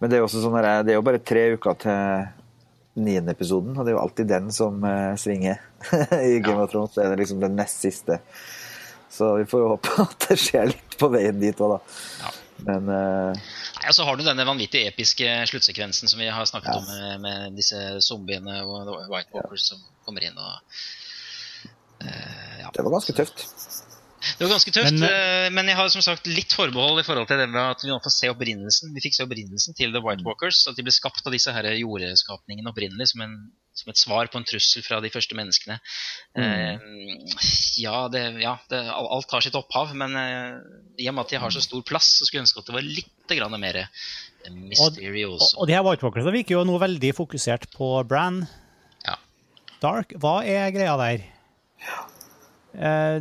Men 0.00 0.10
det 0.10 0.18
er 0.18 0.26
sånn 0.30 0.58
her, 0.58 0.70
det 0.84 0.94
er 0.94 0.98
jo 0.98 1.06
bare 1.06 1.22
tre 1.22 1.46
uker 1.54 1.78
til 1.84 3.04
niende 3.04 3.32
episoden, 3.34 3.72
og 3.74 3.86
det 3.86 3.90
er 3.90 3.96
jo 3.96 4.02
alltid 4.04 4.28
den 4.30 4.52
som 4.54 4.84
svinger. 5.18 5.62
I 6.34 6.38
Game 6.42 6.62
of 6.62 6.70
Thrones 6.70 6.94
Det 6.94 7.06
er 7.06 7.18
liksom 7.18 7.40
den 7.42 7.56
nest 7.58 7.82
siste. 7.82 8.20
Så 9.10 9.32
vi 9.38 9.46
får 9.46 9.62
jo 9.62 9.70
håpe 9.76 9.94
at 10.02 10.26
det 10.28 10.38
skjer 10.42 10.72
litt 10.72 10.98
på 10.98 11.10
veien 11.14 11.38
dit 11.38 11.62
òg, 11.62 11.76
da. 11.76 11.98
Ja. 12.22 12.32
Men 12.64 12.88
uh... 12.88 13.30
Nei, 13.34 13.86
og 13.90 13.96
så 13.96 14.06
har 14.08 14.16
du 14.16 14.24
denne 14.26 14.46
vanvittig 14.48 14.84
episke 14.88 15.30
sluttsekvensen 15.50 16.10
som 16.10 16.22
vi 16.22 16.30
har 16.32 16.48
snakket 16.48 16.72
Ja. 16.72 16.80
om 16.80 16.86
med, 16.88 17.24
med 17.24 17.58
disse 17.60 17.80
zombiene 18.04 18.60
og 18.64 18.92
White 19.12 19.34
Walkers 19.34 19.68
som 19.72 19.82
kommer 20.06 20.24
inn 20.24 20.38
og 20.38 20.54
uh, 22.04 22.54
ja. 22.60 22.70
det 22.72 22.84
var 22.86 22.96
ganske 22.96 23.16
tøft. 23.16 23.46
Det 24.24 24.46
var 24.46 24.54
ganske 24.54 24.72
tøft, 24.72 24.94
Men, 24.96 25.04
men, 25.04 25.54
men 25.58 25.68
jeg 25.68 25.76
har 25.76 25.90
som 25.92 26.02
sagt 26.04 26.28
litt 26.30 26.54
forbehold 26.56 27.02
i 27.02 27.04
forhold 27.06 27.28
til 27.28 27.42
det 27.42 27.48
med 27.52 27.60
at 27.60 27.82
vi 27.84 27.90
nå 27.90 27.98
får 28.02 28.14
se 28.14 28.30
opprinnelsen. 28.32 28.94
Vi 28.96 29.02
fikk 29.04 29.18
se 29.18 29.26
opprinnelsen 29.26 29.76
til 29.76 29.92
The 29.92 30.00
White 30.04 30.24
Walkers. 30.24 30.62
At 30.70 30.78
de 30.78 30.84
ble 30.86 30.94
skapt 30.94 31.26
av 31.28 31.34
disse 31.34 31.52
her 31.52 31.68
jordskapningene 31.76 32.72
opprinnelig 32.72 33.10
som, 33.12 33.24
en, 33.26 33.34
som 33.74 33.90
et 33.90 33.98
svar 33.98 34.28
på 34.30 34.38
en 34.38 34.44
trussel 34.46 34.84
fra 34.86 35.00
de 35.02 35.10
første 35.10 35.34
menneskene. 35.34 35.76
Eh, 36.38 36.78
ja, 37.82 38.04
det, 38.12 38.22
ja 38.42 38.52
det, 38.70 38.80
alt 38.94 39.34
har 39.34 39.42
sitt 39.44 39.56
opphav, 39.58 39.90
men 39.98 40.14
eh, 40.20 40.60
i 41.02 41.08
og 41.10 41.16
med 41.16 41.24
at 41.26 41.34
de 41.34 41.40
har 41.42 41.54
så 41.54 41.62
stor 41.64 41.82
plass, 41.86 42.12
så 42.20 42.26
skulle 42.28 42.42
jeg 42.42 42.46
ønske 42.46 42.62
at 42.62 42.70
det 42.70 42.76
var 42.78 42.86
litt 42.86 43.34
grann 43.34 43.58
mer 43.60 43.80
eh, 43.82 43.88
Og, 44.46 44.58
mysterious. 44.70 45.50
og 45.58 45.66
de 45.66 45.74
her 45.74 45.82
White 45.86 46.06
Walkers 46.06 46.30
virker 46.34 46.58
jo 46.60 46.64
nå 46.68 46.78
veldig 46.82 47.14
fokusert 47.18 47.66
på 47.74 47.90
Bran 48.06 48.44
Ja. 49.06 49.18
Dark. 49.82 50.14
Hva 50.22 50.38
er 50.46 50.70
greia 50.74 50.94
der? 51.00 51.26
Eh, 52.74 53.18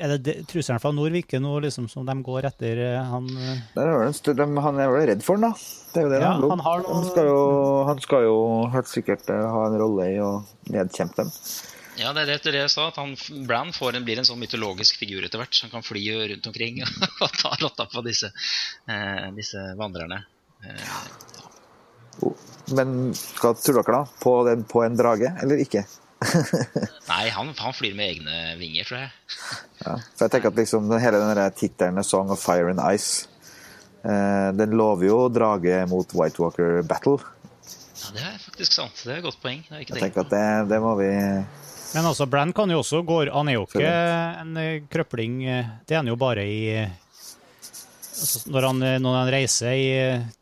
er 0.00 0.16
det, 0.18 0.34
trusselen 0.50 0.80
fra 0.82 0.90
nord 0.94 1.14
virker 1.14 1.42
nå 1.42 1.52
liksom 1.64 1.86
som 1.92 2.06
de 2.08 2.14
går 2.26 2.48
etter 2.50 2.80
eh, 2.82 3.10
han 3.10 3.28
eh, 3.36 3.62
Der 3.76 3.90
er 3.90 4.06
en 4.06 4.16
stund, 4.16 4.40
han 4.40 4.80
er 4.80 4.90
vel 4.92 5.06
redd 5.10 5.22
for 5.26 5.38
den, 5.38 5.50
da. 5.50 5.68
Det 5.92 6.02
er 6.02 6.06
jo 6.08 6.12
det 6.12 6.20
Ja, 6.22 6.32
han, 6.34 6.50
han 6.50 6.64
har 6.66 6.84
han, 6.88 7.06
skal 7.10 7.30
jo, 7.30 7.38
han 7.90 8.02
skal 8.02 8.26
jo 8.26 8.36
helt 8.74 8.90
sikkert 8.90 9.30
eh, 9.32 9.46
ha 9.54 9.64
en 9.68 9.78
rolle 9.80 10.10
i 10.10 10.18
å 10.22 10.32
nedkjempe 10.74 11.22
dem. 11.22 11.32
Ja, 11.94 12.10
det 12.10 12.24
er 12.24 12.30
det 12.32 12.50
det 12.50 12.62
jeg 12.64 12.72
sa, 12.72 12.88
at 12.90 12.98
han, 12.98 13.14
Bran 13.46 13.70
får 13.74 13.94
en, 13.94 14.04
blir 14.06 14.18
en 14.18 14.26
sånn 14.26 14.40
mytologisk 14.42 14.98
figur 14.98 15.22
etter 15.22 15.38
hvert. 15.38 15.54
Så 15.54 15.68
han 15.68 15.74
kan 15.76 15.86
fly 15.86 16.02
rundt 16.32 16.48
omkring 16.50 16.80
og 17.22 17.36
ta 17.38 17.54
rotta 17.60 17.86
på 17.92 18.02
disse, 18.06 18.32
eh, 18.90 19.28
disse 19.36 19.62
vandrerne. 19.78 20.24
Eh, 20.66 20.96
Men 22.74 23.12
skal 23.14 23.54
tror 23.60 23.82
dere, 23.82 24.00
da? 24.00 24.22
På, 24.22 24.40
den, 24.48 24.64
på 24.66 24.82
en 24.82 24.98
drage, 24.98 25.30
eller 25.42 25.62
ikke? 25.62 25.84
nei, 27.10 27.28
han, 27.34 27.52
han 27.58 27.74
flyr 27.76 27.94
med 27.98 28.14
egne 28.14 28.54
vinger, 28.58 28.88
tror 28.88 29.02
jeg. 29.04 29.10
Ja, 29.84 29.98
for 30.16 30.24
jeg 30.24 30.32
tenker 30.32 30.48
at 30.52 30.58
liksom 30.58 30.88
hele 31.00 31.20
den 31.20 31.52
tittelen 31.58 32.02
'Song 32.04 32.30
of 32.32 32.40
Fire 32.40 32.70
and 32.70 32.80
Ice' 32.80 33.26
eh, 34.04 34.52
den 34.56 34.76
lover 34.78 35.06
jo 35.06 35.28
drage 35.28 35.86
mot 35.88 36.14
White 36.14 36.40
Walker 36.42 36.82
Battle. 36.82 37.18
Ja, 38.04 38.10
Det 38.14 38.22
er 38.22 38.38
faktisk 38.38 38.72
sant. 38.72 38.96
Det 39.04 39.12
er 39.12 39.18
et 39.18 39.24
godt 39.24 39.40
poeng. 39.42 39.62
Det 39.68 39.76
jeg 39.78 39.86
ikke 39.86 39.94
Jeg 39.98 40.02
tenker 40.02 40.20
at 40.26 40.30
det, 40.30 40.68
det 40.72 40.80
må 40.82 40.96
vi 40.98 41.10
Men 41.94 42.04
altså, 42.10 42.26
Bran 42.26 42.52
kan 42.52 42.68
jo 42.70 42.80
også 42.82 43.04
gå 43.06 43.30
Han 43.32 43.48
er 43.48 43.54
jo 43.54 43.66
ikke 43.66 43.92
en 44.40 44.56
eh, 44.56 44.82
krøpling. 44.90 45.44
eh, 45.46 45.64
Det 45.86 45.94
er 45.94 46.02
han 46.02 46.06
jo 46.10 46.16
bare 46.16 46.42
i 46.44 46.84
altså, 46.84 48.50
når, 48.50 48.66
han, 48.66 48.82
eh, 48.82 48.98
når 48.98 49.16
han 49.20 49.32
reiser 49.32 49.72
i 49.72 49.88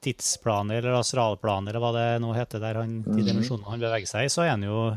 tidsplanet 0.02 0.78
eller 0.80 0.98
astralplanet, 1.00 1.68
eller 1.70 1.80
hva 1.84 1.92
det 1.96 2.08
nå 2.22 2.32
heter, 2.36 2.60
der 2.62 2.80
han, 2.80 3.02
de 3.06 3.22
dimensjonene 3.22 3.68
han 3.70 3.80
beveger 3.80 4.06
seg 4.10 4.24
i, 4.26 4.32
så 4.32 4.42
er 4.46 4.54
han 4.56 4.62
jo 4.66 4.96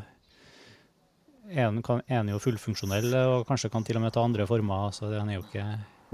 er 1.51 1.81
kan, 1.85 2.01
en 2.07 2.29
er 2.29 2.35
jo 2.35 2.41
fullfunksjonell 2.41 3.13
og 3.21 3.47
kanskje 3.49 3.69
kan 3.73 3.85
til 3.85 3.99
og 3.99 4.05
med 4.05 4.13
ta 4.15 4.23
andre 4.25 4.47
former. 4.49 4.91
Så 4.95 5.11
den 5.11 5.29
er 5.29 5.39
jo 5.39 5.45
ikke 5.45 5.65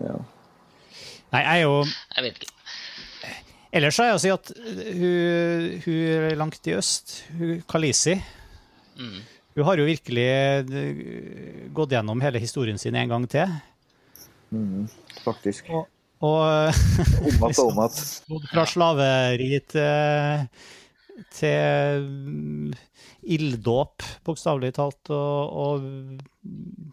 ja. 0.02 0.18
Nei, 1.32 1.42
jeg 1.46 1.62
er 1.62 1.64
jo 1.64 1.76
Jeg 1.86 2.26
vet 2.26 2.42
ikke. 2.42 2.54
Ellers 3.72 3.96
så 3.96 4.04
er 4.04 4.10
jeg 4.10 4.18
å 4.18 4.22
si 4.22 4.32
at 4.34 4.50
hun, 4.52 5.82
hun 5.86 6.00
er 6.12 6.36
langt 6.36 6.68
i 6.68 6.76
øst, 6.76 7.22
hun 7.40 7.62
Kalisi 7.72 8.18
Mm. 9.00 9.22
Hun 9.56 9.66
har 9.66 9.80
jo 9.80 9.88
virkelig 9.88 10.28
eh, 10.28 11.00
gått 11.74 11.96
gjennom 11.96 12.22
hele 12.24 12.40
historien 12.44 12.78
sin 12.80 12.96
en 12.96 13.10
gang 13.10 13.28
til. 13.32 13.56
mm, 14.52 14.86
Faktisk. 15.24 15.72
Og, 15.72 15.88
og 16.22 16.42
Om 16.42 17.32
igjen 17.32 17.64
og 17.64 17.72
om 17.72 17.82
igjen. 17.82 18.46
fra 18.54 18.66
slaveri 18.70 19.60
til, 19.72 20.48
til 21.36 22.08
mm, 22.08 22.72
ilddåp, 23.38 24.08
bokstavelig 24.26 24.74
talt, 24.78 25.12
og, 25.14 25.62
og 25.66 26.92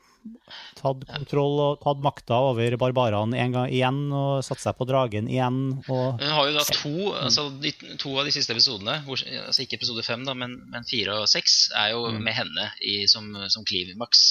tatt 0.79 1.03
kontroll 1.09 1.59
og 1.63 1.81
tatt 1.83 2.03
makta 2.05 2.39
over 2.51 2.77
barbarene 2.81 3.39
en 3.41 3.57
gang 3.57 3.73
igjen, 3.73 4.01
og 4.15 4.45
satt 4.47 4.63
seg 4.63 4.77
på 4.79 4.87
dragen 4.89 5.29
igjen. 5.31 5.61
Og 5.89 6.21
Hun 6.21 6.35
har 6.37 6.49
jo 6.49 6.55
da 6.57 6.65
to, 6.69 6.95
altså 7.17 7.49
de, 7.63 7.73
to 8.01 8.15
av 8.17 8.29
de 8.29 8.35
siste 8.35 8.55
episodene, 8.55 9.01
hvor, 9.07 9.23
altså 9.47 9.65
ikke 9.65 9.81
episode 9.81 10.05
fem, 10.07 10.25
da, 10.29 10.37
men, 10.39 10.59
men 10.73 10.87
fire 10.89 11.21
og 11.23 11.29
seks, 11.31 11.69
er 11.77 11.95
jo 11.97 12.07
med 12.15 12.35
henne 12.37 12.71
i, 12.81 13.03
som, 13.11 13.31
som 13.53 13.67
klimaks. 13.69 14.25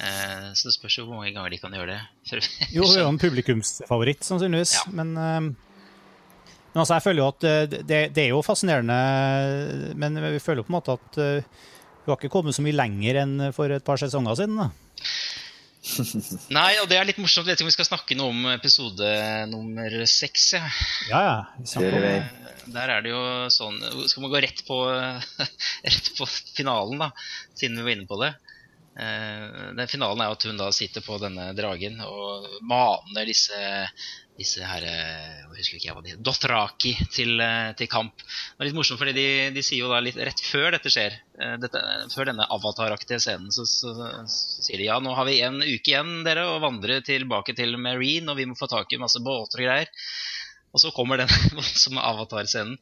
Eh, 0.00 0.48
så 0.56 0.68
det 0.68 0.74
spørs 0.76 0.98
jo 0.98 1.06
hvor 1.08 1.20
mange 1.20 1.34
ganger 1.36 1.52
de 1.52 1.60
kan 1.60 1.74
gjøre 1.76 1.94
det. 1.94 2.00
Jo, 2.74 2.84
hun 2.84 2.96
er 2.96 3.04
jo 3.04 3.12
en 3.12 3.20
publikumsfavoritt, 3.20 4.24
sannsynligvis. 4.26 4.78
Ja. 4.80 4.84
Men, 4.96 5.14
eh, 5.20 5.65
men 6.76 6.82
altså, 6.82 6.98
jeg 6.98 7.04
føler 7.06 7.22
jo 7.22 7.30
at 7.32 7.44
eh, 7.48 7.62
det, 7.88 7.98
det 8.12 8.22
er 8.26 8.34
jo 8.34 8.42
fascinerende, 8.44 8.96
men 9.96 10.18
vi 10.34 10.42
føler 10.44 10.60
jo 10.60 10.66
på 10.66 10.74
en 10.74 10.76
måte 10.76 10.96
at 10.98 11.16
eh, 11.24 11.46
Hun 12.04 12.12
har 12.12 12.18
ikke 12.20 12.28
kommet 12.34 12.52
så 12.52 12.60
mye 12.62 12.76
lenger 12.76 13.16
enn 13.22 13.46
for 13.56 13.72
et 13.72 13.84
par 13.86 13.96
sesonger 13.96 14.36
siden. 14.36 14.60
da. 14.60 14.66
Nei, 16.58 16.74
og 16.82 16.90
det 16.90 16.98
er 16.98 17.08
litt 17.08 17.18
morsomt. 17.22 17.48
Jeg 17.48 17.54
vet 17.54 17.62
ikke 17.62 17.66
om 17.66 17.70
vi 17.72 17.76
skal 17.78 17.88
snakke 17.88 18.18
noe 18.18 18.34
om 18.34 18.44
episode 18.52 19.08
nummer 19.48 19.96
seks. 20.04 20.44
Ja. 20.58 20.68
Ja, 21.08 21.22
ja. 21.24 21.80
vi. 21.80 22.12
Der 22.76 22.92
er 22.92 23.02
det 23.02 23.12
jo 23.12 23.22
sånn 23.54 23.76
Skal 24.10 24.24
man 24.24 24.32
gå 24.32 24.44
rett 24.44 24.60
på, 24.68 24.78
rett 25.88 26.12
på 26.18 26.28
finalen, 26.28 27.00
da, 27.06 27.10
siden 27.56 27.80
vi 27.80 27.88
var 27.88 27.96
inne 27.96 28.10
på 28.10 28.20
det? 28.20 28.34
Eh, 28.96 29.72
den 29.76 29.90
finalen 29.90 30.24
er 30.24 30.36
at 30.36 30.46
hun 30.48 30.60
da 30.60 30.70
sitter 30.72 31.04
på 31.04 31.18
denne 31.22 31.50
dragen 31.56 32.00
og 32.04 32.46
maner 32.64 33.28
disse 33.28 33.60
disse 34.36 34.64
her, 34.64 34.84
eh, 34.84 35.36
jeg 35.40 35.62
husker 35.62 35.78
ikke 35.78 35.94
hva 35.96 36.02
de 36.04 36.16
Dothraki 36.20 36.92
til, 37.12 37.40
eh, 37.40 37.72
til 37.78 37.88
kamp. 37.88 38.20
Det 38.20 38.60
er 38.60 38.68
litt 38.68 38.76
morsomt, 38.76 39.00
fordi 39.00 39.14
de, 39.16 39.26
de 39.54 39.64
sier 39.64 39.84
jo 39.84 39.90
da 39.92 40.02
litt 40.04 40.18
rett 40.20 40.42
før 40.44 40.76
dette 40.76 40.92
skjer, 40.92 41.16
eh, 41.40 41.56
dette, 41.62 41.82
før 42.12 42.30
denne 42.30 42.48
avataraktige 42.52 43.20
scenen, 43.22 43.48
så, 43.54 43.64
så, 43.68 43.94
så 44.28 44.66
sier 44.66 44.82
de 44.82 44.90
ja, 44.90 44.98
nå 45.00 45.14
har 45.16 45.28
vi 45.28 45.40
en 45.46 45.60
uke 45.62 45.92
igjen 45.92 46.20
dere 46.26 46.46
å 46.50 46.60
vandre 46.64 47.00
tilbake 47.06 47.56
til 47.56 47.78
Marine, 47.80 48.28
og 48.32 48.40
vi 48.40 48.48
må 48.48 48.58
få 48.58 48.68
tak 48.70 48.92
i 48.92 49.00
masse 49.00 49.22
båter 49.24 49.64
og 49.64 49.70
greier. 49.70 49.92
Og 50.76 50.82
så 50.82 50.92
kommer 50.92 51.22
den 51.22 51.32
voldsomme 51.56 52.04
avatarscenen. 52.04 52.76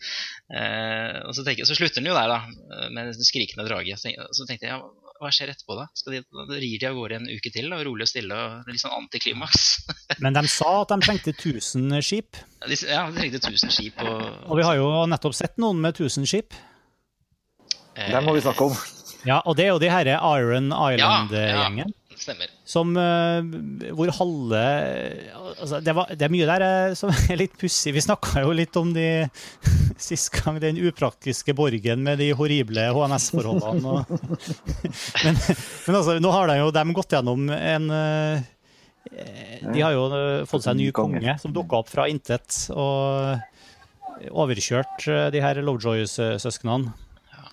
Eh, 0.50 1.22
og 1.22 1.34
så, 1.36 1.46
tenker, 1.46 1.68
så 1.68 1.78
slutter 1.78 2.02
den 2.02 2.10
jo 2.10 2.18
der, 2.18 2.32
da, 2.34 2.88
med 2.90 3.14
den 3.14 3.26
skrikende 3.26 3.68
drage. 3.68 4.00
Så 4.00 4.48
tenkte 4.48 4.66
jeg, 4.66 4.74
ja, 4.74 5.03
hva 5.20 5.30
skjer 5.32 5.52
etterpå, 5.52 5.76
da? 5.78 5.84
Skal 5.94 6.16
de, 6.16 6.20
da 6.50 6.56
rir 6.58 6.78
de 6.82 6.86
av 6.88 6.96
gårde 6.98 7.16
en 7.20 7.28
uke 7.30 7.50
til, 7.54 7.68
da, 7.70 7.78
rolig 7.86 8.04
og 8.04 8.10
stille, 8.10 8.34
og 8.34 8.64
det 8.66 8.72
er 8.72 8.76
litt 8.76 8.82
sånn 8.82 8.96
antiklimaks. 8.98 9.64
Men 10.24 10.34
de 10.36 10.42
sa 10.50 10.72
at 10.82 10.90
de 10.94 10.98
trengte 11.06 11.32
1000 11.36 11.94
skip, 12.04 12.40
De- 12.66 12.80
ja, 12.90 13.04
de 13.10 13.16
trengte 13.20 13.40
1000 13.40 13.70
skip 13.72 14.02
og, 14.04 14.24
og 14.50 14.58
vi 14.58 14.66
har 14.66 14.76
jo 14.80 14.88
nettopp 15.10 15.36
sett 15.38 15.56
noen 15.62 15.80
med 15.84 15.94
1000 15.96 16.26
skip. 16.28 16.56
eh, 17.96 18.10
Det 18.12 18.22
må 18.26 18.34
vi 18.36 18.42
snakke 18.44 18.68
om. 18.70 18.76
Ja, 19.24 19.38
Og 19.48 19.56
det 19.56 19.64
er 19.64 19.70
jo 19.72 19.78
de 19.80 19.88
herre 19.88 20.18
Iron 20.38 20.66
Island-gjengen. 20.74 21.94
Stemmer. 22.20 22.50
Som 22.68 22.94
uh, 22.96 23.42
Hvor 23.96 24.10
halve 24.18 24.62
altså 25.54 25.80
det, 25.84 25.94
var, 25.96 26.10
det 26.14 26.26
er 26.26 26.32
mye 26.32 26.48
der 26.48 26.64
eh, 26.66 26.96
som 26.98 27.12
er 27.30 27.38
litt 27.40 27.56
pussig. 27.60 27.94
Vi 27.96 28.02
snakka 28.04 28.44
jo 28.44 28.54
litt 28.56 28.76
om 28.80 28.92
de 28.94 29.06
sist 30.08 30.32
gang, 30.34 30.58
den 30.62 30.80
upraktiske 30.88 31.54
borgen 31.56 32.04
med 32.06 32.20
de 32.22 32.30
horrible 32.36 32.88
HMS-forholdene. 32.94 34.04
Men, 35.24 35.38
men 35.38 35.96
altså, 35.96 36.16
nå 36.20 36.30
har 36.34 36.50
de 36.50 36.56
jo 36.58 36.72
de 36.74 36.82
gått 36.96 37.14
gjennom 37.14 37.46
en 37.54 37.86
uh, 37.92 38.42
De 39.72 39.80
har 39.80 39.94
jo 39.94 40.04
fått 40.48 40.64
seg 40.66 40.74
en 40.74 40.80
ny 40.82 40.88
Konge. 40.96 41.36
som 41.40 41.54
dukka 41.54 41.82
opp 41.82 41.90
fra 41.92 42.06
intet 42.10 42.66
og 42.74 43.38
overkjørt 44.30 45.06
de 45.34 45.42
her 45.42 45.60
Lovejoy-søsknene. 45.64 46.92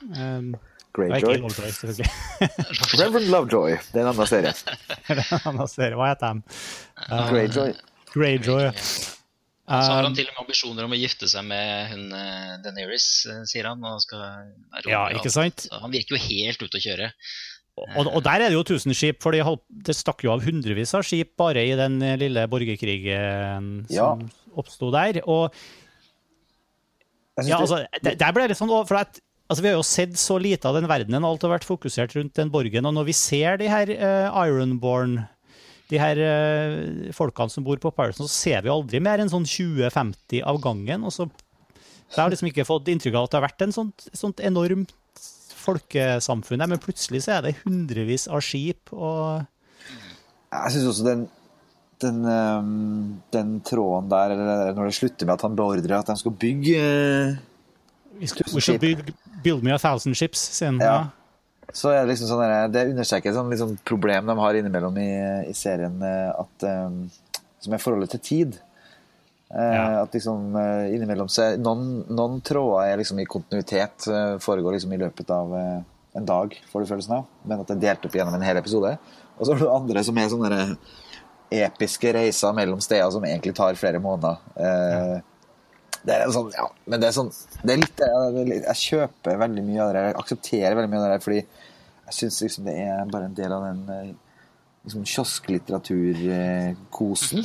Um, 0.02 0.54
ja, 0.56 0.56
ikke 0.56 0.71
Greyjoy. 0.95 1.38
Lovejoy. 1.39 2.06
Reverend 2.99 3.30
Lovejoy. 3.32 3.77
Det 3.93 4.01
er 4.01 4.04
en 4.04 4.12
annen 4.12 4.27
serie. 4.30 4.51
en 5.15 5.21
annen 5.54 5.71
serie. 5.71 5.97
Hva 5.99 6.10
heter 6.12 6.36
de? 6.36 6.60
Greyjoy. 7.32 7.73
Greyjoy. 8.12 8.69
Så 9.71 9.88
har 9.88 10.01
han 10.04 10.10
Um, 10.12 10.15
til 10.17 10.25
og 10.27 10.34
med 10.34 10.41
ambisjoner 10.43 10.84
om 10.84 10.91
å 10.91 10.97
gifte 10.99 11.30
seg 11.32 11.45
med 11.47 11.93
hun 11.93 12.10
Deneris, 12.65 13.06
eh, 13.32 13.43
sier 13.47 13.69
han. 13.69 13.80
Og 13.88 14.01
skal 14.04 14.19
være 14.73 14.91
Ja, 14.91 15.06
ikke 15.15 15.32
sant? 15.32 15.69
Han 15.71 15.93
virker 15.93 16.17
jo 16.17 16.23
helt 16.25 16.65
ute 16.65 16.82
å 16.82 16.84
kjøre. 16.84 17.12
Og, 17.80 18.10
og 18.10 18.19
der 18.25 18.43
er 18.43 18.51
det 18.51 18.58
jo 18.58 18.65
1000 18.65 18.91
skip, 18.97 19.21
for 19.23 19.32
det 19.32 19.95
stakk 19.95 20.25
jo 20.25 20.34
av 20.34 20.43
hundrevis 20.43 20.91
av 20.97 21.06
skip 21.08 21.38
bare 21.39 21.63
i 21.63 21.71
den 21.80 22.01
lille 22.19 22.43
borgerkrigen 22.51 23.71
Ja. 23.88 24.12
som 24.12 24.27
oppsto 24.60 24.91
der. 24.91 25.21
Og 25.23 25.56
ja, 27.39 27.58
altså, 27.62 27.86
der 28.04 28.19
der 28.19 28.36
ble 28.36 28.49
det 28.51 28.58
sånn 28.60 28.69
for 28.86 28.99
at, 28.99 29.21
altså, 29.52 29.66
Vi 29.66 29.70
har 29.70 29.78
jo 29.78 29.86
sett 29.86 30.16
så 30.20 30.40
lite 30.40 30.70
av 30.70 30.80
den 30.80 30.88
verdenen, 30.90 31.28
alt 31.28 31.44
har 31.46 31.54
vært 31.54 31.68
fokusert 31.68 32.16
rundt 32.16 32.38
den 32.40 32.52
borgen. 32.54 32.88
Og 32.88 32.96
når 32.96 33.10
vi 33.12 33.18
ser 33.18 33.60
de 33.62 33.68
her 33.72 33.92
uh, 33.92 34.42
Ironborn, 34.48 35.20
de 35.92 36.00
her 36.00 36.24
uh, 36.24 37.12
folkene 37.16 37.52
som 37.52 37.68
bor 37.68 37.80
på 37.84 37.92
Pyreson, 37.92 38.30
så 38.30 38.32
ser 38.32 38.64
vi 38.64 38.74
aldri 38.74 39.04
mer 39.04 39.22
enn 39.22 39.32
sånn 39.32 39.48
20-50 39.48 40.46
av 40.48 40.62
gangen. 40.64 41.04
og 41.04 41.16
så 41.16 41.28
jeg 42.12 42.20
har 42.20 42.32
liksom 42.34 42.50
ikke 42.50 42.68
fått 42.68 42.90
inntrykk 42.92 43.16
av 43.16 43.28
at 43.28 43.32
det 43.32 43.40
har 43.40 43.46
vært 43.46 43.64
en 43.64 43.76
sånt, 43.76 44.08
sånt 44.12 44.42
enormt 44.44 44.92
folkesamfunn 45.62 46.64
men 46.66 46.82
plutselig 46.82 47.22
så 47.24 47.38
er 47.38 47.46
det 47.46 47.60
hundrevis 47.62 48.26
av 48.28 48.42
skip 48.44 48.92
og 48.92 49.46
Jeg 50.52 50.74
syns 50.74 50.90
også 50.90 51.06
den 51.06 51.30
den, 52.02 52.24
ehm, 52.26 53.22
den 53.30 53.60
tråden 53.62 54.10
der, 54.10 54.34
når 54.74 54.90
det 54.90 54.96
slutter 54.98 55.28
med 55.28 55.36
at 55.36 55.44
han 55.46 55.56
beordrer 55.56 56.00
at 56.00 56.10
de 56.10 56.16
skal 56.18 56.34
bygge 56.34 56.80
eh, 56.82 57.36
We 58.19 58.28
should- 58.62 58.80
build, 58.82 59.13
build 59.43 59.63
me 59.63 59.71
a 59.74 59.78
thousand 59.80 60.15
ships, 60.15 60.39
sier 60.58 60.67
han. 60.71 60.80
Ja. 60.80 60.86
Ja. 60.93 61.08
Så 61.74 61.89
er 61.93 62.02
det 62.06 62.12
liksom 62.17 62.28
sånn 62.28 62.41
der, 62.43 62.67
Det 62.67 62.82
understreker 62.91 63.30
et 63.32 63.36
sånn 63.38 63.50
liksom 63.50 63.78
problem 63.88 64.26
de 64.28 64.36
har 64.38 64.54
innimellom 64.60 64.97
i, 65.00 65.10
i 65.50 65.54
serien, 65.56 66.02
eh, 66.04 66.30
at, 66.43 66.65
um, 66.67 67.10
som 67.63 67.74
er 67.74 67.78
forholdet 67.80 68.10
til 68.17 68.19
tid. 68.19 68.60
Eh, 69.54 69.74
Ja. 69.76 70.02
At 70.04 70.12
liksom 70.13 70.52
innimellom 70.91 71.28
så 71.32 71.54
er 71.54 71.58
noen, 71.58 72.04
noen 72.10 72.41
tråder 72.41 72.91
er 72.91 72.97
liksom 72.97 73.19
i 73.19 73.26
kontinuitet, 73.26 74.08
foregår 74.43 74.74
liksom 74.78 74.93
i 74.93 74.97
løpet 74.97 75.30
av 75.32 75.54
en 76.13 76.26
dag, 76.26 76.58
får 76.71 76.82
du 76.84 76.86
følelsen 76.91 77.17
av. 77.17 77.26
Men 77.45 77.60
at 77.62 77.67
det 77.67 77.78
er 77.78 77.82
delt 77.95 78.06
opp 78.06 78.12
gjennom 78.19 78.36
en 78.36 78.41
hel 78.41 78.58
episode. 78.58 78.97
Og 79.39 79.45
så 79.47 79.54
har 79.54 79.60
du 79.60 79.69
andre 79.71 80.04
som 80.04 80.17
er 80.17 80.28
sånne 80.30 80.78
episke 81.52 82.13
reiser 82.15 82.54
mellom 82.56 82.80
steder 82.84 83.10
som 83.12 83.24
egentlig 83.28 83.56
tar 83.56 83.76
flere 83.80 84.00
måneder. 84.00 84.38
Eh, 84.56 85.21
det 86.08 86.14
er 86.18 86.32
sånn, 86.34 86.50
ja, 86.56 86.66
men 86.90 86.98
det 87.02 87.08
er 87.12 87.16
sånn 87.16 87.30
det 87.62 87.72
er 87.76 87.82
litt, 87.84 87.98
jeg, 88.02 88.62
jeg 88.66 88.78
kjøper 88.82 89.38
veldig 89.44 89.64
mye 89.68 89.82
av 89.84 89.88
det 89.92 89.96
der, 90.00 90.08
jeg 90.10 90.20
aksepterer 90.24 90.74
veldig 90.80 90.92
mye 90.92 91.02
av 91.02 91.06
det 91.06 91.14
der, 91.14 91.24
fordi 91.26 91.42
jeg 91.42 92.14
syns 92.18 92.38
liksom 92.46 92.64
det 92.68 92.76
er 92.82 93.12
bare 93.14 93.26
en 93.30 93.38
del 93.38 93.52
av 93.56 93.62
den 93.70 93.82
eh, 93.96 94.12
liksom 94.88 95.02
kiosklitteraturkosen 95.12 97.42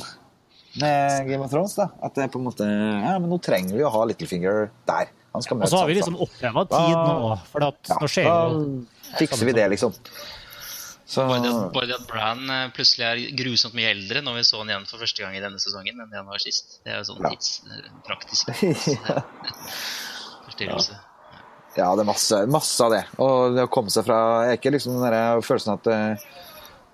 med 0.81 1.27
Game 1.29 1.43
of 1.45 1.51
Thrones. 1.51 1.73
da, 1.77 1.85
At 2.03 2.11
det 2.17 2.23
er 2.25 2.29
på 2.33 2.39
en 2.41 2.47
måte 2.49 2.63
Ja, 2.67 3.13
men 3.19 3.29
nå 3.31 3.37
trenger 3.41 3.73
vi 3.77 3.83
å 3.85 3.89
ha 3.93 4.01
Littlefinger 4.05 4.67
der. 4.89 5.05
Han 5.33 5.41
skal 5.45 5.57
Og 5.61 5.69
så 5.71 5.77
har 5.81 5.87
vi 5.89 5.95
Sansa. 5.97 6.11
liksom 6.11 6.21
oppheva 6.27 6.61
tid 6.69 6.95
nå, 6.97 7.37
for 7.51 7.59
at 7.69 7.79
Ja, 7.89 7.95
nå 8.01 8.07
skjer 8.11 8.25
jo 8.27 8.33
fikser 9.17 9.45
vi 9.47 9.53
det, 9.57 9.65
liksom. 9.73 9.91
Så 11.07 11.23
Bare 11.23 11.39
det, 11.39 11.51
at, 11.55 11.69
bare 11.71 11.87
det 11.87 11.95
at 11.95 12.07
Bran 12.09 12.49
eh, 12.51 12.63
plutselig 12.75 13.05
er 13.07 13.21
grusomt 13.39 13.75
mye 13.77 13.93
eldre 13.93 14.19
når 14.25 14.41
vi 14.41 14.45
så 14.49 14.59
han 14.59 14.71
igjen 14.73 14.87
for 14.89 14.99
første 14.99 15.23
gang 15.23 15.37
i 15.37 15.43
denne 15.43 15.61
sesongen 15.63 16.01
enn 16.03 16.09
det 16.11 16.19
han 16.19 16.27
var 16.27 16.41
sist. 16.43 16.81
Det 16.83 16.91
er 16.91 16.99
jo 16.99 17.07
sånn 17.13 17.21
Ja. 17.23 17.31
tidspraktisk 17.31 18.51
Ja. 18.97 19.21
forstyrrelse. 20.49 20.97
Ja, 21.77 21.87
det 21.95 22.03
er 22.03 22.09
masse, 22.09 22.41
masse 22.51 22.83
av 22.83 22.91
det. 22.91 23.03
Og 23.23 23.55
det 23.55 23.63
å 23.67 23.71
komme 23.71 23.93
seg 23.93 24.03
fra 24.07 24.17
Jeg 24.47 24.55
er 24.55 24.59
ikke 24.59 24.73
liksom 24.75 24.97
den 24.97 25.05
der 25.13 25.41
følelsen 25.45 25.75
at 25.77 25.89
eh, 25.93 26.27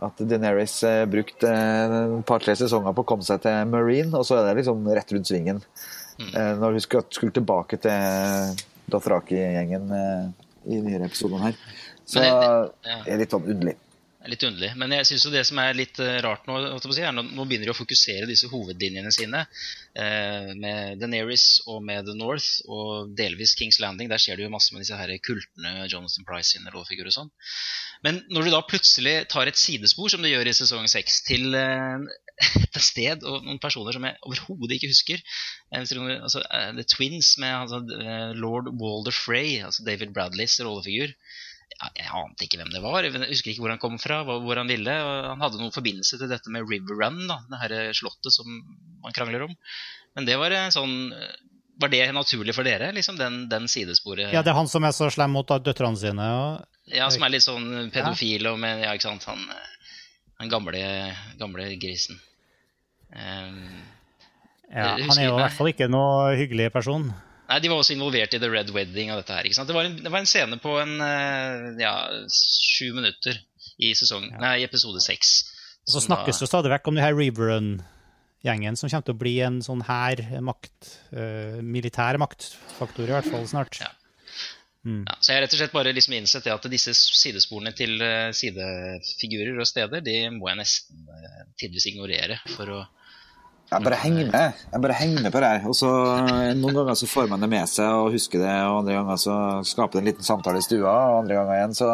at 0.04 0.20
Daenerys 0.20 0.76
eh, 0.84 1.06
brukte 1.08 1.48
eh, 1.48 1.94
et 2.20 2.26
par-tre 2.28 2.56
sesonger 2.60 2.92
på 2.98 3.06
å 3.06 3.08
komme 3.08 3.24
seg 3.24 3.40
til 3.46 3.70
Marine, 3.72 4.12
og 4.18 4.26
så 4.28 4.40
er 4.40 4.50
det 4.50 4.58
liksom 4.60 4.84
rett 4.92 5.14
rundt 5.16 5.30
svingen. 5.30 5.62
Mm. 6.20 6.30
Eh, 6.36 6.50
Når 6.60 6.76
hun 6.76 6.84
skulle, 6.84 7.32
tilbake 7.38 7.80
til 7.82 8.58
Dothraki-gjengen 8.92 9.88
eh, 9.96 10.26
i 10.74 10.82
nyere 10.84 11.08
episoder 11.08 11.46
her. 11.48 11.58
Så 12.04 12.20
ja. 12.20 12.36
det 12.84 13.14
er 13.14 13.22
litt 13.22 13.32
sånn 13.32 13.48
underlig. 13.48 13.78
Litt 14.24 14.44
underlig. 14.48 14.70
Men 14.80 14.94
jeg 14.96 15.08
synes 15.10 15.26
jo 15.28 15.32
det 15.34 15.42
som 15.50 15.60
er 15.60 15.76
litt 15.76 15.98
eh, 16.00 16.22
rart 16.24 16.46
nå, 16.48 16.56
er 16.56 17.12
nå, 17.12 17.24
begynner 17.44 17.68
de 17.68 17.74
å 17.74 17.76
fokusere 17.76 18.30
disse 18.30 18.48
hovedlinjene 18.48 19.12
sine 19.12 19.42
eh, 20.00 20.54
med 20.56 21.02
Daenerys 21.02 21.48
og 21.68 21.82
med 21.84 22.08
The 22.08 22.16
North 22.16 22.62
og 22.72 23.12
delvis 23.18 23.56
Kings 23.60 23.82
Landing. 23.84 24.08
Der 24.12 24.22
skjer 24.24 24.40
det 24.40 24.48
jo 24.48 24.54
masse 24.54 24.72
med 24.72 24.86
disse 24.86 24.96
her 24.96 25.12
kultene, 25.28 25.90
Jonathan 25.92 26.28
Price 26.30 26.54
sine 26.56 26.72
rollefigurer 26.72 27.12
og 27.12 27.18
sånn. 27.18 27.34
Men 28.08 28.24
når 28.32 28.48
du 28.48 28.54
da 28.56 28.64
plutselig 28.68 29.16
tar 29.32 29.52
et 29.52 29.60
sidespor, 29.60 30.08
som 30.12 30.24
du 30.24 30.32
gjør 30.32 30.48
i 30.48 30.56
sesong 30.56 30.88
seks, 30.92 31.20
til 31.28 31.56
eh, 31.60 32.08
et 32.64 32.84
sted 32.84 33.28
og 33.28 33.44
noen 33.44 33.60
personer 33.64 33.96
som 33.96 34.08
jeg 34.08 34.22
overhodet 34.24 34.78
ikke 34.78 34.94
husker 34.94 35.20
eh, 35.20 35.84
altså, 35.84 36.44
eh, 36.48 36.70
The 36.80 36.88
Twins 36.96 37.36
med 37.44 37.58
altså, 37.66 37.84
lord 38.40 38.72
Walder 38.80 39.16
Frey, 39.16 39.60
altså 39.68 39.84
David 39.84 40.16
Bradleys 40.16 40.62
rollefigur 40.64 41.12
jeg 41.74 42.10
ante 42.16 42.46
ikke 42.46 42.60
hvem 42.62 42.72
det 42.74 42.82
var. 42.84 43.06
Jeg 43.06 43.14
husker 43.30 43.52
ikke 43.52 43.64
hvor 43.64 43.74
han 43.74 43.82
kom 43.82 43.98
fra, 44.02 44.22
hvor 44.26 44.60
han 44.60 44.70
ville. 44.70 44.94
Han 45.30 45.42
hadde 45.44 45.60
noen 45.60 45.74
forbindelse 45.76 46.20
til 46.22 46.30
dette 46.32 46.52
med 46.54 46.68
River 46.70 47.00
Run, 47.00 47.24
da, 47.30 47.40
det 47.50 47.62
her 47.64 47.98
slottet 47.98 48.36
som 48.36 48.50
man 49.04 49.16
krangler 49.16 49.48
om. 49.48 49.56
Men 50.16 50.30
det 50.30 50.38
var 50.38 50.54
sånn 50.74 51.12
Var 51.82 51.90
det 51.90 52.04
naturlig 52.14 52.54
for 52.54 52.68
dere, 52.68 52.92
liksom, 52.94 53.18
den, 53.18 53.48
den 53.50 53.66
sidesporet? 53.72 54.30
Ja, 54.32 54.44
det 54.46 54.52
er 54.54 54.60
han 54.60 54.70
som 54.70 54.86
er 54.86 54.94
så 54.94 55.10
slem 55.12 55.34
mot 55.34 55.50
døtrene 55.50 55.98
sine. 55.98 56.28
Og, 56.38 56.70
Ja, 56.94 57.10
som 57.10 57.26
er 57.26 57.34
litt 57.34 57.46
sånn 57.46 57.90
pedofil 57.94 58.46
og 58.52 58.60
med, 58.62 58.84
ja, 58.86 58.94
ikke 58.94 59.08
sant, 59.10 59.26
han, 59.26 59.42
han 60.40 60.52
gamle, 60.52 60.84
gamle 61.40 61.72
grisen. 61.82 62.22
Um, 63.14 63.82
ja, 64.70 64.94
han 64.98 65.18
er 65.18 65.28
jo 65.28 65.36
i 65.36 65.42
hvert 65.42 65.58
fall 65.58 65.72
ikke 65.74 65.90
noe 65.92 66.34
hyggelig 66.38 66.70
person. 66.74 67.10
Nei, 67.50 67.60
De 67.60 67.72
var 67.72 67.82
også 67.82 67.96
involvert 67.96 68.36
i 68.36 68.40
The 68.42 68.50
Red 68.52 68.72
Wedding 68.76 69.12
og 69.14 69.22
dette 69.22 69.36
her. 69.36 69.48
ikke 69.48 69.58
sant? 69.58 69.70
Det 69.70 69.76
var 69.76 69.90
en, 69.90 69.98
det 70.00 70.12
var 70.12 70.24
en 70.24 70.30
scene 70.30 70.60
på 70.64 70.76
en 70.82 70.94
eh, 71.04 71.66
ja, 71.84 71.96
sju 72.32 72.94
minutter 72.96 73.40
i, 73.78 73.92
sesong, 73.98 74.30
nei, 74.40 74.60
i 74.62 74.68
episode 74.68 75.02
seks. 75.04 75.34
Så 75.90 76.04
snakkes 76.06 76.40
det 76.40 76.48
stadig 76.48 76.72
vekk 76.72 76.88
om 76.88 76.96
de 76.96 77.04
her 77.04 77.16
Riverrun-gjengen, 77.18 78.78
som 78.80 78.88
kommer 78.88 79.08
til 79.10 79.16
å 79.18 79.20
bli 79.20 79.34
en 79.44 79.60
sånn 79.66 79.84
her 79.84 80.22
makt, 80.46 80.94
uh, 81.12 81.60
militær 81.60 82.20
maktfaktor 82.22 83.10
i 83.10 83.16
hvert 83.18 83.28
fall 83.28 83.44
snart. 83.50 83.82
Ja. 83.84 83.92
Mm. 84.88 85.04
Ja, 85.08 85.18
så 85.20 85.32
jeg 85.32 85.38
har 85.38 85.46
rett 85.46 85.56
og 85.56 85.60
slett 85.60 85.76
bare 85.76 85.92
liksom 85.96 86.16
innsett 86.16 86.48
at 86.52 86.66
disse 86.72 86.92
sidesporene 86.96 87.72
til 87.76 88.02
eh, 88.04 88.34
sidefigurer 88.36 89.56
og 89.56 89.68
steder, 89.68 90.04
de 90.04 90.18
må 90.36 90.50
jeg 90.52 90.60
nesten 90.60 91.06
tidvis 91.60 91.88
ignorere 91.92 92.42
for 92.52 92.72
å 92.72 92.82
Jeg 93.74 93.86
bare 93.88 94.00
henger 94.04 94.30
med 94.30 94.62
Jeg 94.72 94.84
bare 94.86 94.98
henger 95.00 95.26
med 95.26 95.34
på 95.34 95.42
det 95.44 95.50
her. 95.54 95.66
Og 95.70 95.76
så 95.78 95.90
eh, 96.18 96.52
Noen 96.60 96.78
ganger 96.80 97.00
så 97.00 97.10
får 97.10 97.32
man 97.32 97.44
det 97.44 97.50
med 97.52 97.70
seg 97.72 97.90
og 97.90 98.14
husker 98.14 98.44
det, 98.44 98.54
og 98.68 98.82
andre 98.84 98.98
ganger 99.00 99.22
så 99.24 99.38
skaper 99.68 99.98
det 99.98 100.04
en 100.04 100.10
liten 100.12 100.28
samtale 100.28 100.62
i 100.62 100.66
stua, 100.66 100.94
og 100.94 101.24
andre 101.24 101.40
ganger 101.40 101.60
igjen 101.60 101.76
så 101.82 101.90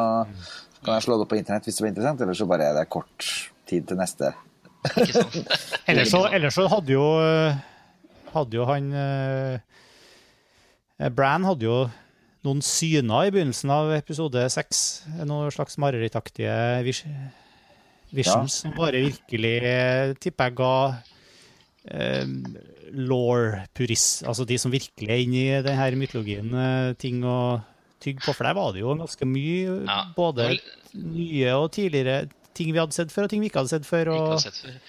kan 0.83 0.95
jeg 0.95 1.05
slå 1.07 1.17
det 1.17 1.25
opp 1.25 1.31
på 1.33 1.39
internett 1.39 1.65
hvis 1.67 1.79
det 1.79 1.85
blir 1.85 1.93
interessant, 1.93 2.21
eller 2.23 2.37
så 2.39 2.47
bare 2.49 2.69
er 2.69 2.77
det 2.79 2.85
kort 2.91 3.31
tid 3.69 3.87
til 3.89 3.99
neste. 3.99 4.31
Ikke 4.93 5.15
sant? 5.15 5.39
Ellers 5.89 6.13
så, 6.13 6.21
ellers 6.31 6.55
så 6.55 6.67
hadde 6.71 6.93
jo 6.93 7.07
hadde 8.29 8.59
jo 8.59 8.67
han 8.69 8.93
eh, 8.93 9.59
Bran 11.15 11.47
hadde 11.47 11.65
jo 11.65 11.79
noen 12.45 12.61
syner 12.63 13.27
i 13.27 13.33
begynnelsen 13.33 13.71
av 13.73 13.91
episode 13.97 14.45
seks. 14.53 15.03
Noen 15.27 15.51
slags 15.51 15.79
marerittaktige 15.81 16.55
vis 16.85 17.03
visions 18.15 18.55
som 18.63 18.73
bare 18.73 19.03
virkelig 19.03 19.55
eh, 19.69 20.13
tipper 20.17 20.49
jeg 20.49 20.57
ga 20.57 20.73
eh, 20.89 20.99
law-purist, 22.93 24.23
altså 24.27 24.45
de 24.47 24.57
som 24.59 24.73
virkelig 24.73 25.09
er 25.09 25.23
inne 25.23 25.43
i 25.43 25.61
denne 25.65 25.99
mytologien, 25.99 26.51
eh, 26.53 26.95
ting 26.99 27.21
å 27.23 27.61
tygge 28.01 28.25
på. 28.25 28.33
For 28.33 28.47
der 28.47 28.57
var 28.57 28.73
det 28.73 28.83
jo 28.83 28.95
ganske 28.95 29.25
mye, 29.25 29.85
Ja, 29.85 30.01
både 30.15 30.59
nye 30.93 31.55
og 31.55 31.71
tidligere 31.71 32.29
ting 32.53 32.73
vi 32.73 32.79
hadde 32.79 32.95
sett 32.95 33.13
før, 33.13 33.27
og 33.27 33.29
ting 33.29 33.41
vi 33.41 33.49
ikke 33.49 33.61
hadde 33.61 33.71
sett 33.71 33.87
før. 33.87 34.11
Og, 34.13 34.33
har 34.33 34.43
sett 34.43 34.59
før. 34.59 34.79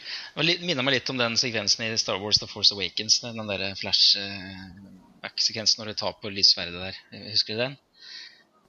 Det 0.41 0.57
minner 0.65 0.83
meg 0.83 0.99
litt 0.99 1.13
om 1.13 1.21
den 1.21 1.37
sekvensen 1.37 1.87
i 1.87 1.99
Star 2.01 2.19
Wars 2.23 2.41
The 2.43 2.49
Force 2.51 2.75
Awakens. 2.75 3.21
Den 3.23 3.47
der 3.47 3.77
flash-back-sekvensen 3.79 5.83
når 5.83 5.93
du 5.93 6.03
tar 6.03 6.19
på 6.21 6.33
lysverdet 6.35 6.81
der. 6.81 6.99
Husker 7.31 7.55
du 7.55 7.63
den? 7.67 7.79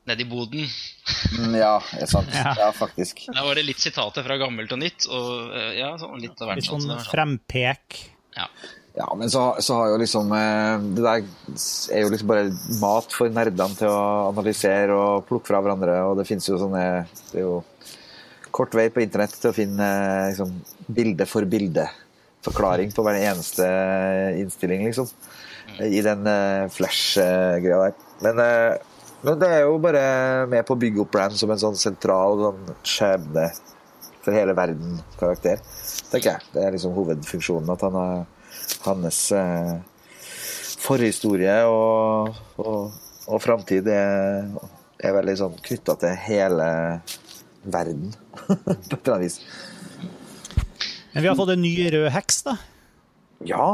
Nede 0.09 0.23
i 0.23 0.25
boden. 0.25 0.65
ja, 1.53 1.75
Ja, 1.93 2.01
er 2.01 2.09
sant. 2.09 2.29
Ja. 2.35 2.55
Ja, 2.57 2.69
faktisk. 2.73 3.27
Da 3.29 3.45
var 3.45 3.55
det 3.59 3.67
litt 3.67 3.81
sitater 3.81 4.25
fra 4.25 4.37
gammelt 4.41 4.71
og 4.73 4.81
nytt. 4.81 5.05
Og 5.09 5.55
eh, 5.57 5.73
ja, 5.79 5.93
sånn 6.01 6.21
litt 6.23 6.39
av 6.41 6.49
hvert. 6.49 6.61
litt 6.61 6.69
sånn 6.69 6.87
det 6.89 7.01
frempek. 7.11 7.99
Ja. 8.37 8.47
Ja, 8.91 9.05
men 9.15 9.29
så, 9.31 9.53
så 9.63 9.77
har 9.79 9.93
jo 9.93 9.99
liksom 10.01 10.33
eh, 10.35 10.81
Det 10.97 11.03
der 11.05 11.21
er 11.95 12.01
jo 12.03 12.09
liksom 12.11 12.27
bare 12.27 12.49
mat 12.81 13.13
for 13.15 13.31
nerdene 13.31 13.77
til 13.79 13.87
å 13.87 14.31
analysere 14.33 14.97
og 14.97 15.23
plukke 15.29 15.47
fra 15.47 15.61
hverandre, 15.63 15.95
og 16.09 16.17
det 16.19 16.25
finnes 16.27 16.49
jo 16.49 16.59
sånne 16.59 16.83
Det 17.29 17.39
er 17.39 17.45
jo 17.45 17.61
kort 18.51 18.75
vei 18.75 18.89
på 18.91 18.99
internett 18.99 19.37
til 19.39 19.53
å 19.53 19.55
finne 19.55 19.87
eh, 19.87 20.33
liksom, 20.33 20.51
bilde 20.91 21.27
for 21.29 21.47
bilde 21.47 21.87
forklaring 22.43 22.91
på 22.91 23.05
hver 23.05 23.19
eneste 23.21 23.65
innstilling, 24.41 24.83
liksom. 24.89 25.09
I 25.81 26.01
den 26.03 26.25
uh, 26.27 26.65
flash-greia 26.73 27.77
der. 27.85 27.93
Men, 28.25 28.39
eh, 28.43 28.90
men 29.21 29.37
det 29.41 29.49
er 29.53 29.63
jo 29.65 29.77
bare 29.81 30.03
med 30.49 30.65
på 30.65 30.75
å 30.75 30.81
bygge 30.81 31.03
opp 31.03 31.11
Brand 31.13 31.37
som 31.37 31.51
en 31.53 31.61
sånn 31.61 31.77
sentral 31.79 32.39
sånn 32.41 32.73
skjebne 32.87 33.47
for 34.21 34.35
hele 34.37 34.53
verden-karakter, 34.57 35.61
tenker 36.11 36.35
jeg. 36.35 36.49
Det 36.53 36.61
er 36.61 36.75
liksom 36.75 36.93
hovedfunksjonen. 36.93 37.71
At 37.73 37.85
han 37.87 37.97
har 37.97 38.25
hans 38.85 39.21
eh, 39.33 39.73
forhistorie 40.81 41.55
og, 41.69 42.37
og, 42.61 42.99
og 43.27 43.41
framtid 43.41 43.89
er, 43.93 44.49
er 45.01 45.15
veldig 45.17 45.37
sånn 45.39 45.57
knytta 45.65 45.97
til 46.01 46.17
hele 46.27 46.69
verden, 47.61 48.13
på 48.47 48.73
et 48.73 48.93
eller 48.97 49.15
annet 49.15 49.25
vis. 49.27 49.39
Men 51.11 51.25
vi 51.25 51.29
har 51.29 51.37
fått 51.37 51.53
en 51.53 51.65
ny 51.65 51.75
rød 51.93 52.09
heks, 52.15 52.43
da. 52.47 52.55
Ja. 53.45 53.65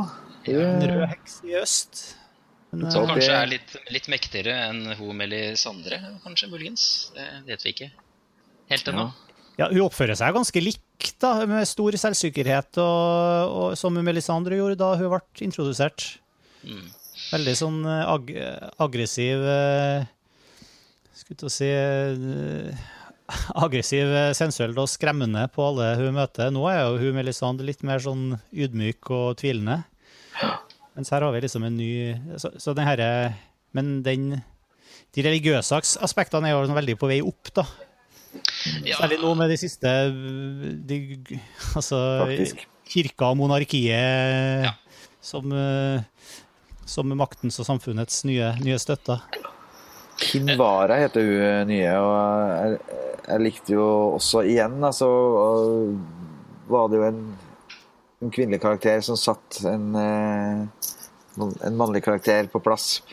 En 0.47 0.81
rød 0.81 1.05
heks 1.11 1.41
i 1.45 1.55
øst. 1.59 2.03
Men, 2.71 2.91
Som 2.91 3.03
eh, 3.05 3.13
kanskje 3.13 3.27
det- 3.31 3.37
er 3.37 3.47
litt, 3.53 3.75
litt 3.95 4.09
mektigere 4.11 4.55
enn 4.67 4.83
hun 4.99 5.15
Melisandre, 5.17 6.01
kanskje, 6.25 6.49
muligens. 6.51 7.11
Det 7.15 7.27
vet 7.47 7.63
vi 7.63 7.73
ikke 7.73 7.89
helt 8.69 8.91
ennå. 8.91 9.05
ja, 9.57 9.69
hun 9.71 9.85
oppfører 9.87 10.17
seg 10.19 10.35
ganske 10.35 10.61
likt, 10.61 11.13
da, 11.23 11.45
med 11.45 11.65
stor 11.67 11.91
selvsikkerhet, 11.95 12.77
og, 12.83 13.55
og, 13.55 13.77
som 13.79 13.93
Melisandre 13.93 14.59
gjorde 14.59 14.77
da 14.77 14.91
hun 14.99 15.09
ble 15.13 15.21
introdusert. 15.47 16.17
Mm. 16.67 16.89
Veldig 17.31 17.55
sånn 17.57 17.79
eh, 17.85 18.03
ag 18.07 18.29
aggressiv 18.79 19.41
eh, 19.47 20.05
Skulle 21.17 21.39
til 21.41 21.47
å 21.49 21.51
si 21.51 21.67
eh, 21.67 22.85
Aggressiv, 23.65 24.11
sensuell 24.37 24.75
og 24.79 24.87
skremmende 24.87 25.47
på 25.51 25.63
alle 25.65 25.89
hun 25.99 26.13
møter. 26.15 26.51
Nå 26.53 26.67
er 26.71 26.83
jo 26.85 26.99
hun 27.01 27.17
Melisandre 27.17 27.65
litt 27.67 27.81
mer 27.83 27.99
sånn 27.99 28.37
ydmyk 28.55 29.09
og 29.11 29.33
tvilende. 29.41 29.81
Mens 30.97 31.11
her 31.13 31.21
har 31.21 31.31
vi 31.35 31.41
liksom 31.43 31.63
en 31.67 31.75
ny 31.77 31.91
Så, 32.41 32.49
så 32.57 32.73
den 32.77 32.87
herre 32.89 33.09
Men 33.77 33.99
den 34.05 34.31
de 35.15 35.23
religiøse 35.23 35.77
aspektene 36.03 36.49
er 36.49 36.53
jo 36.55 36.59
liksom 36.65 36.75
veldig 36.77 36.95
på 36.99 37.07
vei 37.09 37.17
opp, 37.25 37.47
da. 37.55 37.63
Ja, 38.85 38.97
Særlig 38.99 39.17
nå 39.21 39.31
med 39.39 39.49
de 39.49 39.55
siste 39.57 39.93
de, 40.89 40.97
Altså 41.79 41.99
Faktisk. 42.25 42.65
kirka 42.91 43.29
og 43.31 43.37
monarkiet 43.39 44.65
Ja. 44.67 44.73
som, 45.23 45.49
som 46.85 47.15
maktens 47.17 47.57
og 47.63 47.65
samfunnets 47.69 48.19
nye, 48.27 48.51
nye 48.61 48.77
støtter. 48.81 49.23
Kinvara 50.17 50.97
heter 51.03 51.23
hun 51.23 51.41
eh, 51.47 51.63
nye, 51.69 51.89
og 52.01 52.13
jeg, 52.51 52.77
jeg 53.27 53.43
likte 53.47 53.75
jo 53.77 53.87
også 54.19 54.43
igjen, 54.49 54.77
altså 54.83 55.07
og 55.07 55.97
Var 56.67 56.87
det 56.91 56.97
jo 56.99 57.07
en, 57.07 57.19
en 58.21 58.31
kvinnelig 58.33 58.61
karakter 58.63 59.01
som 59.05 59.17
satt 59.19 59.59
en 59.69 59.95
eh, 59.95 60.67
en 61.37 61.75
mannlig 61.77 62.01
karakter 62.01 62.47
på 62.49 62.57
plass, 62.65 63.03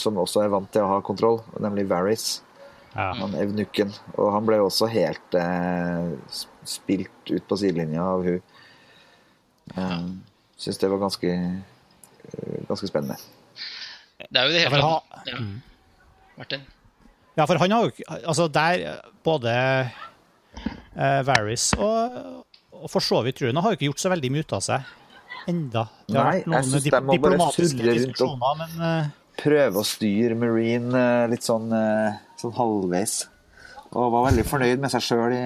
som 0.00 0.16
også 0.16 0.40
er 0.40 0.48
vant 0.54 0.70
til 0.72 0.80
å 0.86 0.88
ha 0.94 1.00
kontroll, 1.04 1.42
nemlig 1.60 1.84
Varys. 1.90 2.38
Ja. 2.94 3.10
Han 3.18 3.34
evnukken. 3.36 3.90
Og 4.14 4.30
han 4.32 4.46
ble 4.48 4.56
jo 4.56 4.70
også 4.70 4.88
helt 4.88 5.36
eh, 5.36 6.14
spilt 6.64 7.28
ut 7.34 7.44
på 7.50 7.58
sidelinja 7.60 8.06
av 8.14 8.24
hun. 8.24 8.40
Eh, 9.76 10.06
Syns 10.64 10.80
det 10.80 10.88
var 10.94 11.02
ganske, 11.02 11.28
eh, 11.34 12.56
ganske 12.70 12.88
spennende. 12.88 13.18
det 14.30 14.40
er 14.40 14.46
jo 14.48 14.52
det 14.54 14.62
hele 14.64 14.80
tatt 14.80 14.88
ha- 14.88 15.22
ja. 15.28 15.42
Martin? 16.38 16.64
Ja, 17.36 17.44
for 17.50 17.58
han 17.60 17.70
har 17.74 17.84
jo 17.90 18.04
Altså, 18.24 18.48
der 18.48 19.02
både 19.26 19.52
eh, 20.96 21.20
Varys 21.26 21.74
og, 21.76 22.44
og 22.84 22.92
for 22.92 23.00
så 23.04 23.22
vidt 23.24 23.40
Rune 23.42 23.62
har 23.64 23.72
jo 23.72 23.78
ikke 23.78 23.88
gjort 23.88 24.02
så 24.04 24.10
veldig 24.12 24.30
mye 24.34 24.44
ut 24.44 24.52
av 24.58 24.62
seg 24.66 24.92
enda. 25.50 25.86
Det 26.08 26.16
har 26.16 26.24
Nei, 26.28 26.38
vært 26.38 26.46
noen 26.48 26.56
jeg 26.60 26.70
synes 26.70 26.84
de 26.84 27.00
må 27.04 27.16
bare 27.24 27.38
surre 27.56 27.94
rundt 27.98 28.20
og- 28.24 28.58
men 28.60 28.80
uh, 28.80 29.12
Prøve 29.34 29.80
å 29.80 29.84
styre 29.84 30.36
Marine 30.38 30.94
eh, 30.94 31.24
litt 31.32 31.42
sånn, 31.42 31.64
eh, 31.74 32.20
sånn 32.38 32.52
halvveis. 32.54 33.14
Og 33.90 34.12
var 34.14 34.28
veldig 34.30 34.44
fornøyd 34.46 34.78
med 34.84 34.92
seg 34.92 35.02
sjøl 35.02 35.34
i 35.34 35.40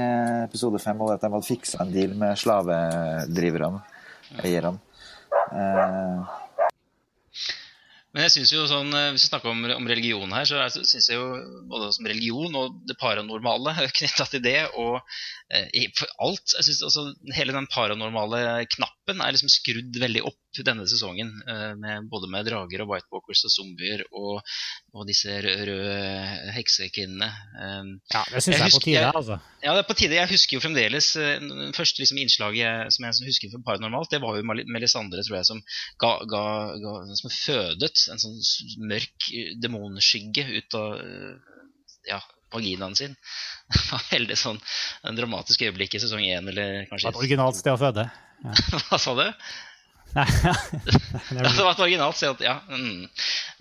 episode 0.45 0.77
fem 0.83 1.01
og 1.01 1.15
at 1.15 1.23
de 1.25 1.31
hadde 1.33 1.47
fiksa 1.49 1.81
en 1.81 1.93
deal 1.95 2.13
med 2.21 2.37
slavedriverne, 2.37 3.81
eierne. 4.45 4.79
Eh, 5.57 6.21
Men 8.19 8.27
jeg 8.27 8.33
synes 8.35 8.51
jo 8.51 8.65
sånn, 8.67 8.89
eh, 8.99 9.13
Hvis 9.15 9.29
vi 9.29 9.31
snakker 9.31 9.53
om, 9.53 9.61
om 9.77 9.85
religion 9.87 10.33
her, 10.35 10.43
så 10.43 10.83
syns 10.83 11.07
jeg 11.07 11.21
jo 11.21 11.29
både 11.71 11.93
som 11.95 12.09
religion 12.11 12.57
og 12.59 12.81
det 12.91 12.97
paranormale 12.99 13.77
knytta 14.01 14.27
til 14.27 14.43
det, 14.43 14.59
og 14.75 14.99
eh, 15.55 16.03
alt. 16.27 16.57
Jeg 16.57 16.67
synes 16.67 16.83
altså, 16.89 17.05
Hele 17.39 17.55
den 17.55 17.71
paranormale 17.71 18.65
knappen 18.75 18.98
er 19.17 19.33
liksom 19.33 19.49
skrudd 19.49 19.97
veldig 20.01 20.23
opp 20.29 20.61
denne 20.67 20.85
sesongen. 20.91 21.31
eh, 21.49 21.75
med, 21.79 22.09
både 22.11 22.29
med 22.29 22.45
drager 22.47 22.83
og 22.83 22.89
white 22.93 23.07
walkers 23.15 23.45
og 23.47 23.51
zombier 23.55 24.03
og, 24.13 24.43
og 24.93 25.07
disse 25.09 25.31
røde, 25.41 26.53
heksekvinnene. 26.57 27.29
eh. 27.65 27.91
ja, 28.15 28.23
det 28.33 28.43
syns 28.45 28.57
Jeg 28.57 28.59
jeg 28.59 28.69
er 28.69 28.77
på 28.77 28.85
tide, 28.85 29.01
jeg- 29.01 29.15
altså. 29.23 29.41
Ja, 29.63 29.73
det 29.75 29.83
er 29.85 29.89
på 29.89 29.97
tide. 29.99 30.15
Jeg 30.19 30.29
husker 30.33 30.57
jo 30.59 30.61
fremdeles 30.61 31.17
eh, 31.17 31.41
første 31.79 32.03
liksom, 32.03 32.19
innslaget 32.19 32.59
jeg- 32.61 32.93
som 32.93 33.05
jeg 33.09 33.29
husker 33.31 33.51
fra 33.55 33.63
Paranormalt, 33.73 34.11
det 34.11 34.21
var 34.21 34.37
jo 34.37 34.43
Melisandre, 34.45 35.23
tror 35.25 35.37
jeg, 35.41 35.47
som 35.47 35.63
ga, 35.99 36.13
ga, 36.29 36.45
ga 36.83 36.95
som 37.17 37.31
fødet 37.31 37.95
en 38.13 38.19
sånn 38.19 38.39
mørk 38.89 39.31
demonskygge 39.63 40.45
ut 40.59 40.75
av 40.75 40.99
ja, 42.09 42.21
vaginaen 42.53 42.95
sin. 42.97 43.15
Det 43.69 43.81
var 43.93 44.05
veldig 44.11 44.37
sånn 44.41 44.59
en 45.05 45.17
dramatisk 45.19 45.61
øyeblikk 45.67 45.95
i 45.99 46.01
sesong 46.01 46.25
én, 46.25 46.49
eller 46.49 46.87
kanskje 46.89 47.11
Et 47.13 47.19
originalt 47.21 47.57
sted 47.59 47.75
å 47.75 47.81
føde. 47.81 48.07
Hva 48.89 48.99
sa 49.01 49.15
du? 49.19 49.25
Nei, 50.15 50.25
ja. 50.47 50.55
Ja, 51.37 51.43
det 51.45 51.65
var 51.65 51.75
et 51.75 51.83
originalt 51.85 52.17
sted, 52.17 52.41
ja. 52.45 52.57
Mm. 52.71 53.05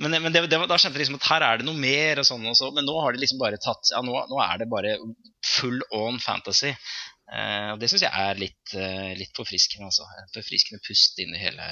Men, 0.04 0.16
men 0.24 0.32
det, 0.34 0.46
det, 0.52 0.62
da 0.70 0.78
skjønte 0.80 0.96
jeg 0.96 1.06
liksom 1.06 1.20
at 1.20 1.28
her 1.32 1.46
er 1.48 1.60
det 1.60 1.68
noe 1.68 1.80
mer, 1.80 2.22
og 2.22 2.28
sånn 2.30 2.46
også, 2.48 2.72
men 2.76 2.88
nå 2.88 2.96
har 3.04 3.13
de 3.16 3.24
liksom 3.24 3.42
bare 3.42 3.60
tatt 3.62 3.92
Ja, 3.94 4.02
nå, 4.06 4.16
nå 4.32 4.40
er 4.46 4.62
det 4.62 4.70
bare 4.72 4.96
full 5.46 5.82
on 5.96 6.22
fantasy. 6.24 6.72
Eh, 7.28 7.70
og 7.74 7.82
det 7.82 7.90
syns 7.92 8.06
jeg 8.06 8.28
er 8.30 8.40
litt, 8.40 8.76
eh, 8.78 9.12
litt 9.20 9.36
forfriskende, 9.36 9.90
altså. 9.90 10.08
En 10.22 10.32
Forfriskende 10.36 10.84
pust 10.86 11.20
inn 11.24 11.36
i 11.36 11.42
hele 11.42 11.68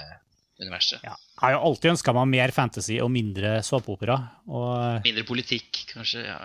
universet. 0.60 1.04
Ja. 1.04 1.15
Jeg 1.15 1.41
har 1.44 1.56
jo 1.56 1.63
alltid 1.70 1.94
ønska 1.94 2.15
meg 2.15 2.30
mer 2.32 2.54
fantasy 2.56 3.00
og 3.04 3.12
mindre 3.12 3.58
såpeopera. 3.63 4.20
Og 4.52 5.06
Mindre 5.08 5.26
politikk, 5.28 5.86
kanskje. 5.94 6.26
ja. 6.28 6.41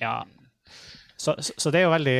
ja. 0.00 0.16
Så, 1.16 1.32
så, 1.40 1.54
så 1.56 1.70
det 1.72 1.80
er 1.80 1.86
jo 1.86 1.94
veldig 1.94 2.16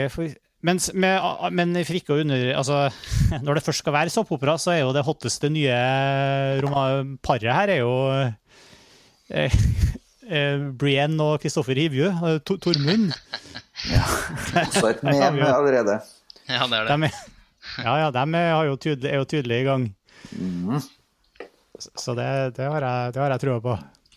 mens 0.67 0.89
med, 0.95 1.17
Men 1.55 1.73
for 1.87 1.99
ikke 1.99 2.15
å 2.17 2.21
under... 2.25 2.43
Altså, 2.59 2.81
når 3.47 3.59
det 3.61 3.65
først 3.67 3.83
skal 3.85 3.95
være 3.97 4.13
såpeopera, 4.15 4.57
så 4.61 4.75
er 4.75 4.81
jo 4.83 4.93
det 4.97 5.05
hotteste 5.07 5.51
nye 5.53 5.77
paret 7.25 7.53
her 7.55 7.73
er 7.77 7.81
jo 7.85 7.93
eh, 9.31 9.55
eh, 10.31 10.67
Brienne 10.79 11.23
og 11.23 11.41
Kristoffer 11.43 11.79
Hivju. 11.79 12.11
eh, 12.11 12.39
Tormund. 12.47 13.13
Ja. 13.93 14.01
Også 14.63 14.87
et 14.89 15.03
meme 15.05 15.37
jo- 15.37 15.49
allerede. 15.53 15.99
Ja, 16.49 16.65
det 16.71 16.79
er 16.79 16.87
det. 16.89 16.95
De 16.97 17.83
ja, 17.85 17.93
ja, 18.01 18.07
de 18.15 18.23
er, 18.39 18.47
jo 18.71 18.77
tydelig, 18.81 19.11
er 19.11 19.21
jo 19.21 19.27
tydelig 19.29 19.59
i 19.61 19.67
gang. 19.67 19.83
Mm. 20.33 20.79
Så- 21.77 21.93
Så 22.01 22.15
det, 22.17 22.25
det, 22.57 22.65
har 22.73 22.81
jeg, 22.87 23.13
det 23.13 23.21
har 23.21 23.35
jeg 23.35 23.43
trua 23.45 23.59
på. 23.61 23.75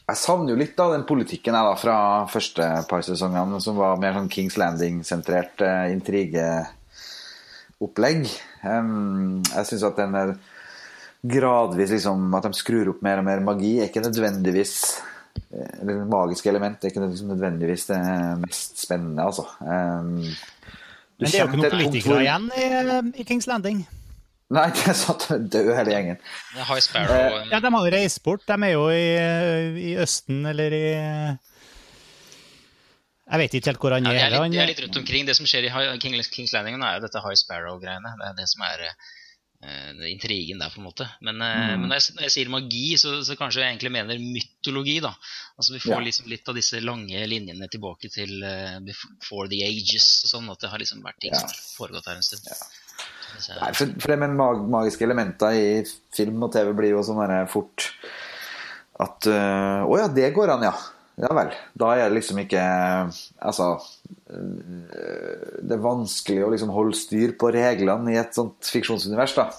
Jeg 0.09 0.17
savner 0.17 0.55
jo 0.55 0.57
litt 0.57 0.79
av 0.81 0.89
den 0.95 1.03
politikken 1.05 1.53
jeg 1.53 1.65
da, 1.67 1.73
fra 1.77 1.95
første 2.31 2.65
par 2.89 3.03
sesongene, 3.05 3.59
som 3.61 3.75
var 3.77 3.99
mer 4.01 4.13
sånn 4.17 4.29
Kings 4.33 4.55
Landing-sentrert 4.57 5.61
eh, 5.65 5.91
intrigeopplegg. 5.93 8.25
Um, 8.65 9.43
jeg 9.45 9.65
syns 9.69 9.85
at 9.87 9.99
den 10.01 10.15
er 10.19 10.33
gradvis 11.29 11.91
liksom, 11.93 12.19
At 12.35 12.43
de 12.47 12.51
skrur 12.57 12.89
opp 12.93 13.01
mer 13.05 13.17
og 13.21 13.25
mer 13.27 13.39
magi, 13.43 13.73
er 13.79 13.87
ikke 13.91 14.03
nødvendigvis 14.07 14.73
det 15.39 15.63
Eller 15.79 15.95
magiske 16.09 16.49
element 16.51 16.83
er 16.83 16.89
ikke 16.91 17.03
nødvendigvis 17.05 17.83
det 17.91 17.99
mest 18.41 18.73
spennende, 18.81 19.21
altså. 19.29 19.43
Um, 19.61 20.17
Men 21.19 21.19
det 21.19 21.25
er 21.35 21.39
jo 21.43 21.47
ikke 21.51 21.59
noen 21.59 21.69
punkt 21.69 21.77
politikere 21.77 22.13
hvor- 22.15 22.25
igjen 22.25 22.45
i, 22.55 22.57
i 23.21 23.23
Kings 23.27 23.47
Landing. 23.47 23.79
Nei, 24.49 24.67
det 24.77 24.95
satt 24.97 25.27
død 25.29 25.67
hele 25.77 25.91
gjengen. 25.93 26.17
Det 26.55 26.63
High 26.65 26.81
Sparrow 26.81 27.35
Uh, 27.37 27.45
Ja, 27.51 27.59
De 27.61 27.69
har 27.75 27.85
jo 27.85 27.91
reist 27.93 28.23
bort. 28.25 28.45
De 28.49 28.55
er 28.65 28.71
jo 28.73 28.87
i, 28.89 29.05
i 29.91 29.95
Østen 30.01 30.41
eller 30.49 30.73
i 30.73 30.85
Jeg 33.29 33.37
vet 33.43 33.53
ikke 33.59 33.69
helt 33.69 33.81
hvor 33.83 33.93
han 33.93 34.07
ja, 34.09 34.15
er. 34.15 34.17
de, 34.17 34.25
er 34.25 34.29
litt, 34.31 34.41
Han- 34.41 34.51
de 34.55 34.61
er 34.63 34.69
litt 34.71 34.81
rundt 34.81 34.97
omkring. 35.03 35.27
Det 35.29 35.35
som 35.37 35.45
skjer 35.45 35.67
i 35.67 35.69
High- 35.73 35.99
King, 36.01 36.15
Kings 36.33 36.53
Landing, 36.55 36.79
nå 36.81 36.85
er 36.87 36.97
jo 36.97 37.05
dette 37.05 37.21
High 37.21 37.37
Sparrow-greiene. 37.37 38.15
Det 38.17 38.25
er 38.31 38.37
det 38.39 38.47
som 38.49 38.65
er 38.65 38.81
uh, 38.89 40.01
intrigen 40.09 40.57
der, 40.63 40.73
på 40.73 40.81
en 40.81 40.87
måte. 40.89 41.05
Men, 41.21 41.37
uh, 41.45 41.53
Mm. 41.69 41.83
men 41.83 41.89
når, 41.93 41.99
jeg, 42.01 42.15
når 42.17 42.25
jeg 42.25 42.33
sier 42.39 42.49
magi, 42.49 42.83
så, 42.97 43.13
så 43.27 43.37
kanskje 43.37 43.61
jeg 43.61 43.69
egentlig 43.75 43.91
mener 43.93 44.17
mytologi. 44.17 44.97
da. 45.05 45.13
Altså 45.61 45.73
Vi 45.77 45.83
får 45.85 45.99
Ja. 45.99 46.03
liksom 46.09 46.25
litt 46.33 46.49
av 46.49 46.55
disse 46.57 46.81
lange 46.81 47.21
linjene 47.29 47.69
tilbake 47.69 48.09
til 48.09 48.41
uh, 48.41 48.79
before 48.81 49.45
the 49.51 49.61
ages 49.67 50.09
og 50.25 50.33
sånn. 50.33 50.49
At 50.49 50.65
det 50.65 50.73
har 50.73 50.79
liksom 50.81 51.05
vært 51.05 51.21
ting 51.21 51.37
Ja. 51.37 51.43
som 51.45 51.53
har 51.53 51.65
foregått 51.77 52.09
her 52.09 52.15
en 52.17 52.23
stund. 52.25 52.49
Jeg- 52.49 52.87
Nei, 53.59 53.71
for, 53.77 53.91
for 53.99 54.13
det 54.13 54.19
med 54.21 54.37
mag 54.37 54.61
magiske 54.71 55.05
elementer 55.07 55.57
i 55.57 55.67
film 56.15 56.45
og 56.47 56.53
TV 56.53 56.73
blir 56.77 56.93
jo 56.95 57.03
sånn 57.05 57.21
der 57.23 57.49
fort 57.51 57.91
at 58.99 59.29
øh, 59.31 59.85
Å 59.87 59.99
ja, 60.01 60.07
det 60.11 60.33
går 60.35 60.55
an, 60.57 60.65
ja. 60.67 60.73
Ja 61.19 61.31
vel. 61.35 61.51
Da 61.75 61.93
er 61.95 62.07
det 62.07 62.17
liksom 62.19 62.39
ikke 62.43 62.59
Altså 63.43 63.69
øh, 64.31 65.63
Det 65.63 65.75
er 65.75 65.83
vanskelig 65.83 66.45
å 66.45 66.51
liksom 66.53 66.71
holde 66.75 66.99
styr 66.99 67.35
på 67.39 67.51
reglene 67.55 68.13
i 68.13 68.19
et 68.19 68.35
sånt 68.35 68.71
fiksjonsunivers, 68.75 69.35
da. 69.39 69.49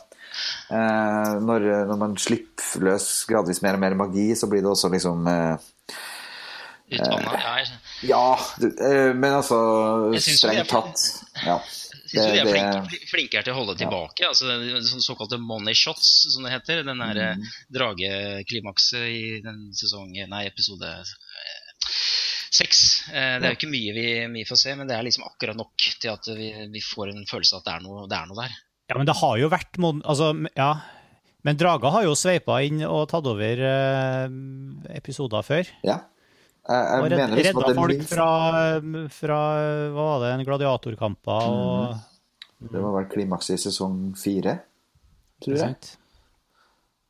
Eh, 0.70 1.32
når, 1.42 1.66
når 1.90 1.98
man 1.98 2.16
slipper 2.20 2.84
løs 2.86 3.08
gradvis 3.28 3.60
mer 3.64 3.76
og 3.76 3.82
mer 3.82 3.96
magi, 3.98 4.28
så 4.38 4.48
blir 4.50 4.62
det 4.62 4.70
også 4.70 4.92
liksom 4.92 5.26
eh, 5.26 5.70
Utvanna, 6.90 7.34
ja, 7.38 7.50
jeg, 7.60 7.66
Ja, 8.10 8.22
eh, 8.66 9.10
men 9.14 9.36
altså 9.36 9.58
Strengt 10.18 10.70
tatt. 10.72 11.04
Ja. 11.46 11.60
Jeg 12.12 12.22
synes 12.22 12.34
de 12.34 12.40
er 12.42 12.50
flinke, 12.50 13.06
flinkere 13.10 13.44
til 13.46 13.52
å 13.54 13.58
holde 13.60 13.76
tilbake. 13.78 14.26
altså 14.26 14.48
sånn 14.88 15.04
Såkalte 15.04 15.38
money 15.38 15.74
shots, 15.74 16.08
som 16.34 16.42
det 16.44 16.52
heter. 16.52 16.82
Den 16.84 16.98
der 16.98 17.36
Mm. 17.36 17.44
drageklimakset 17.72 19.06
i 19.08 19.40
den 19.44 19.70
sesong 19.76 20.12
Nei, 20.28 20.44
episode 20.46 20.88
eh, 20.90 21.90
seks. 22.50 22.80
Eh, 23.12 23.38
Det 23.40 23.46
er 23.46 23.54
jo 23.54 23.58
ikke 23.60 23.70
mye 23.72 23.94
vi, 23.94 24.06
vi 24.34 24.44
får 24.48 24.58
se, 24.58 24.74
men 24.76 24.88
det 24.90 24.96
er 24.96 25.02
liksom 25.06 25.24
akkurat 25.28 25.56
nok 25.56 25.76
til 26.00 26.10
at 26.12 26.26
vi, 26.36 26.50
vi 26.72 26.80
får 26.82 27.12
en 27.14 27.26
følelse 27.30 27.54
av 27.56 27.62
at 27.62 27.68
det 27.70 27.74
er 27.78 27.84
noe, 27.86 28.06
det 28.10 28.18
er 28.18 28.26
noe 28.30 28.40
der. 28.42 28.56
Ja, 28.90 28.96
men 28.98 29.06
det 29.06 29.16
har 29.20 29.36
jo 29.38 29.48
vært 29.52 29.78
mon- 29.78 30.02
Altså, 30.04 30.32
ja. 30.56 30.72
Men 31.42 31.56
Draga 31.56 31.88
har 31.94 32.02
jo 32.04 32.12
sveipa 32.18 32.58
inn 32.66 32.82
og 32.84 33.08
tatt 33.08 33.24
over 33.30 33.62
eh, 33.64 34.28
episoder 34.98 35.42
før. 35.46 35.70
Ja. 35.86 36.00
Jeg, 36.70 36.86
jeg 36.86 37.02
liksom 37.10 37.36
redda 37.36 37.60
at 37.60 37.68
det 37.70 37.76
folk 37.80 37.92
minst 37.96 38.12
fra, 38.14 38.26
fra 39.16 39.38
hva 39.90 40.04
var 40.06 40.20
det, 40.22 40.28
en 40.36 40.44
gladiatorkamper 40.46 41.48
og 41.50 41.96
Det 42.70 42.82
var 42.84 42.92
vel 42.98 43.08
klimakset 43.10 43.56
i 43.56 43.62
sesong 43.64 43.96
fire, 44.20 44.58
tror 45.42 45.56
jeg. 45.58 45.76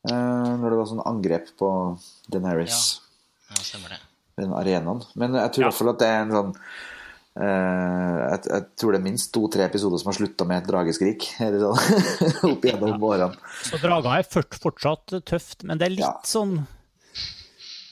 Eh, 0.09 0.47
når 0.57 0.65
det 0.73 0.79
var 0.79 0.87
sånn 0.89 1.03
angrep 1.05 1.51
på 1.61 1.69
Deneris, 2.33 2.79
Ja, 3.51 3.59
stemmer 3.61 3.93
det. 3.93 3.99
den 4.41 4.55
arenaen. 4.57 5.03
Men 5.15 5.35
jeg 5.37 5.51
tror 5.53 5.63
Ja. 5.65 5.69
hvert 5.69 5.77
fall 5.77 5.89
at 5.93 5.99
det 6.01 6.07
er 6.09 6.21
en 6.23 6.31
sånn 6.31 6.55
eh, 7.37 8.17
jeg, 8.31 8.39
jeg 8.49 8.65
tror 8.81 8.91
det 8.95 8.99
er 9.01 9.05
minst 9.05 9.31
to-tre 9.35 9.63
episoder 9.67 9.99
som 10.01 10.09
har 10.11 10.17
slutta 10.17 10.47
med 10.47 10.63
et 10.63 10.69
drageskrik. 10.71 11.27
Eller 11.45 11.59
sånn, 11.67 12.51
opp 12.55 12.65
gjennom 12.65 13.03
årene. 13.11 13.35
Så 13.67 13.77
Draga 13.83 14.17
er 14.17 14.23
fort- 14.27 14.57
fortsatt 14.63 15.19
tøft, 15.29 15.63
men 15.63 15.77
det 15.77 15.85
er 15.91 15.95
litt 15.99 16.07
Ja. 16.07 16.15
sånn 16.25 16.63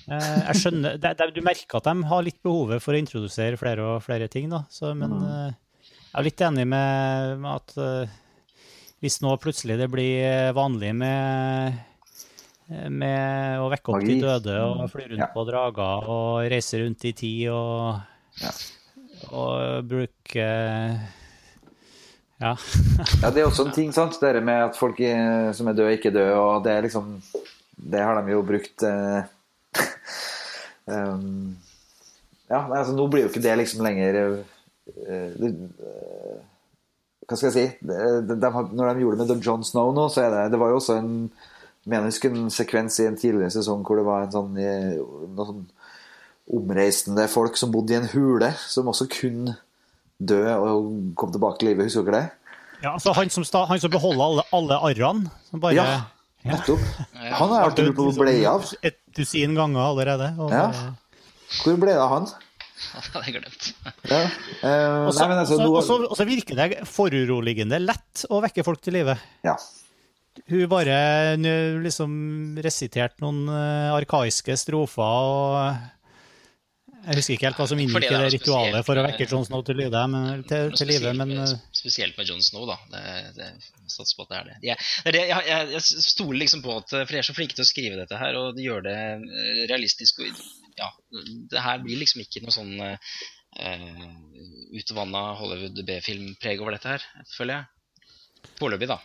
Jeg 0.09 0.55
skjønner 0.61 0.97
det, 1.01 1.11
det, 1.19 1.27
Du 1.35 1.41
merker 1.45 1.77
at 1.81 1.89
de 1.89 2.07
har 2.09 2.23
litt 2.25 2.39
behovet 2.45 2.81
for 2.83 2.95
å 2.95 3.01
introdusere 3.01 3.59
flere 3.61 3.85
og 3.95 4.01
flere 4.05 4.27
ting, 4.31 4.49
da. 4.51 4.63
Så, 4.73 4.93
men 4.97 5.13
eh, 5.19 5.51
jeg 6.09 6.17
er 6.21 6.27
litt 6.29 6.41
enig 6.47 6.65
med, 6.71 7.35
med 7.43 7.51
at 7.53 7.75
eh, 7.83 8.17
hvis 9.03 9.19
nå 9.23 9.35
plutselig 9.39 9.77
det 9.79 9.89
blir 9.93 10.49
vanlig 10.57 10.95
med 10.97 11.85
med 12.69 13.57
å 13.63 13.69
vekke 13.71 13.89
opp 13.95 14.03
de 14.05 14.19
døde 14.21 14.55
og 14.61 14.83
fly 14.91 15.07
rundt 15.09 15.23
Ja. 15.23 15.27
på 15.33 15.41
drager 15.47 16.09
og 16.13 16.43
reise 16.53 16.77
rundt 16.83 17.05
i 17.09 17.13
tid 17.17 17.47
og, 17.49 17.95
Ja. 18.43 18.51
og 19.31 19.87
bruke 19.89 20.45
Ja. 22.39 22.53
Ja, 23.23 23.31
det 23.33 23.41
er 23.41 23.47
også 23.49 23.65
en 23.65 23.73
ting, 23.75 23.89
sant. 23.91 24.19
Det 24.21 24.43
med 24.45 24.67
at 24.69 24.77
folk 24.77 25.01
som 25.57 25.67
er 25.71 25.73
døde, 25.79 25.95
ikke 25.97 26.13
døde, 26.13 26.35
og 26.37 26.63
det 26.63 26.71
er 26.75 26.85
liksom 26.85 27.17
Det 27.79 27.99
har 28.05 28.21
de 28.21 28.31
jo 28.35 28.43
brukt 28.45 28.83
eh, 28.85 29.23
um, 30.89 31.57
Ja, 32.49 32.63
altså, 32.65 32.95
nå 32.97 33.05
blir 33.11 33.25
jo 33.25 33.31
ikke 33.31 33.43
det 33.43 33.55
liksom 33.61 33.85
lenger 33.85 34.19
uh, 34.25 34.39
Hva 37.27 37.37
skal 37.37 37.49
jeg 37.49 37.55
si? 37.55 37.65
De, 37.85 37.97
de, 38.25 38.37
de, 38.41 38.51
når 38.73 38.93
de 38.93 39.05
gjorde 39.05 39.21
det 39.21 39.29
med 39.29 39.45
John 39.45 39.63
Snow 39.65 39.93
nå, 39.95 40.07
så 40.09 40.25
er 40.25 40.35
det 40.35 40.51
Det 40.55 40.61
var 40.61 40.73
jo 40.73 40.81
også 40.81 40.99
en 40.99 41.13
mener 41.89 42.05
jeg 42.05 42.13
husker 42.13 42.35
en 42.35 42.49
sekvens 42.53 42.99
i 43.01 43.07
en 43.07 43.17
tidligere 43.17 43.53
sesong 43.53 43.85
hvor 43.87 43.97
det 43.97 44.05
var 44.05 44.25
en 44.25 44.33
sånn, 44.33 44.57
noen 44.57 45.47
sånn 45.47 45.63
omreisende 46.59 47.27
folk 47.31 47.57
som 47.57 47.71
bodde 47.73 47.93
i 47.93 47.99
en 47.99 48.09
hule, 48.11 48.51
som 48.69 48.89
også 48.89 49.07
kunne 49.13 49.55
dø 50.17 50.41
og 50.57 50.89
komme 51.17 51.35
tilbake 51.35 51.61
til 51.61 51.71
livet. 51.71 51.89
Husker 51.89 52.07
dere 52.09 52.19
det? 52.19 52.55
ja 52.83 52.93
altså 52.95 53.13
han 53.15 53.31
som, 53.33 53.43
sta, 53.47 53.65
han 53.69 53.81
som 53.81 53.91
beholder 53.91 54.25
alle, 54.25 54.45
alle 54.55 54.79
arrene. 54.89 55.33
Som 55.49 55.63
bare 55.63 55.77
Ja, 55.77 55.87
nettopp. 56.47 56.83
Han 57.15 57.51
har 57.51 57.55
jeg 57.55 57.69
alltid 57.69 57.89
lurt 57.89 57.97
på 57.97 58.07
hvor 58.09 58.21
ble 58.23 58.35
av. 58.49 58.69
Et 58.85 58.99
dusin 59.17 59.57
ganger 59.57 59.81
allerede. 59.89 60.31
Og, 60.39 60.53
Ja. 60.53 60.69
Hvor 61.63 61.79
ble 61.81 61.95
det 61.95 62.03
av 62.03 62.13
han? 62.13 62.29
Det 62.79 63.11
hadde 63.11 63.25
jeg 63.27 63.35
glemt. 63.41 63.67
Ja. 64.07 64.21
Eh, 64.63 64.95
og, 65.03 65.11
så, 65.15 65.25
altså, 65.27 65.57
og, 65.67 66.15
så, 66.15 66.25
virker 66.27 66.55
det 66.55 66.85
foruroligende 66.87 67.81
lett 67.83 68.23
å 68.31 68.39
vekke 68.43 68.63
folk 68.63 68.81
til 68.85 68.95
live. 68.99 69.17
Ja. 69.43 69.57
Hun 70.47 70.67
bare 70.71 70.97
liksom 71.83 72.11
resiterte 72.63 73.23
noen 73.25 73.49
eh, 73.51 73.89
arkaiske 73.91 74.55
strofer 74.55 75.03
og 75.03 75.55
Jeg 76.99 77.17
husker 77.17 77.35
ikke 77.35 77.47
helt 77.49 77.59
hva 77.59 77.67
som 77.67 77.79
inngikk 77.81 78.05
i 78.07 78.13
det 78.13 78.31
ritualet 78.37 78.87
for 78.87 78.99
å 78.99 79.03
eh, 79.03 79.09
vekke 79.11 79.27
John 79.27 79.43
Snow 79.47 79.65
til 79.67 79.79
live, 79.81 80.05
men, 80.13 80.45
til, 80.47 80.71
til 80.77 80.91
live, 80.93 81.13
men 81.19 81.35
Spesielt 81.79 82.17
med- 82.17 82.27
John 82.27 82.39
Jon 82.39 82.43
Snow, 82.43 82.65
da. 82.67 82.77
Det, 82.91 83.33
det, 83.35 83.49
satser 83.87 84.17
på 84.17 84.25
at 84.25 84.31
det 84.31 84.37
er 84.39 84.47
det. 84.49 84.57
Jeg, 84.67 84.87
det 85.15 85.25
jeg, 85.29 85.43
jeg, 85.47 85.67
jeg 85.75 86.05
stoler 86.05 86.39
liksom 86.43 86.63
på 86.65 86.77
at 86.79 86.93
For 86.93 87.13
de 87.13 87.21
er 87.21 87.27
så 87.27 87.35
flinke 87.37 87.57
til 87.57 87.65
å 87.65 87.69
skrive 87.69 87.99
dette 87.99 88.19
her, 88.19 88.37
og 88.39 88.57
de 88.57 88.65
gjør 88.65 88.85
det 88.87 88.95
eh, 88.95 89.61
realistisk. 89.71 90.23
Og, 90.23 90.41
ja, 90.79 90.89
det 91.51 91.65
her 91.65 91.83
blir 91.83 91.99
liksom 91.99 92.23
ikke 92.23 92.43
noe 92.45 92.55
sånn 92.55 92.73
uh, 92.79 94.09
utvanna 94.79 95.23
Hollywood 95.39 95.81
B-filmpreg 95.87 96.61
over 96.63 96.77
dette 96.77 96.95
her, 96.95 97.07
føler 97.35 97.57
jeg. 97.57 98.51
Foreløpig, 98.59 98.87
da. 98.91 98.99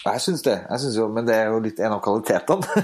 Jeg 0.00 0.22
syns 0.24 0.42
det. 0.42 0.56
Jeg 0.64 0.80
synes 0.82 0.96
jo, 0.96 1.06
men 1.12 1.26
det 1.28 1.34
er 1.36 1.50
jo 1.52 1.60
litt 1.62 1.80
en 1.84 1.98
av 1.98 2.02
kvalitetene. 2.04 2.66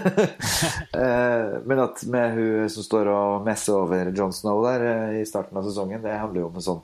Eh, 0.96 1.56
men 1.68 1.80
at 1.82 2.00
med 2.08 2.30
hun 2.32 2.70
som 2.72 2.84
står 2.84 3.10
og 3.12 3.42
messer 3.44 3.74
over 3.76 4.08
John 4.16 4.32
Snow 4.32 4.62
der 4.64 5.18
i 5.18 5.26
starten 5.28 5.58
av 5.60 5.66
sesongen, 5.68 6.00
det 6.00 6.14
handler 6.16 6.40
jo 6.40 6.46
om 6.48 6.56
en 6.56 6.64
sånn 6.64 6.78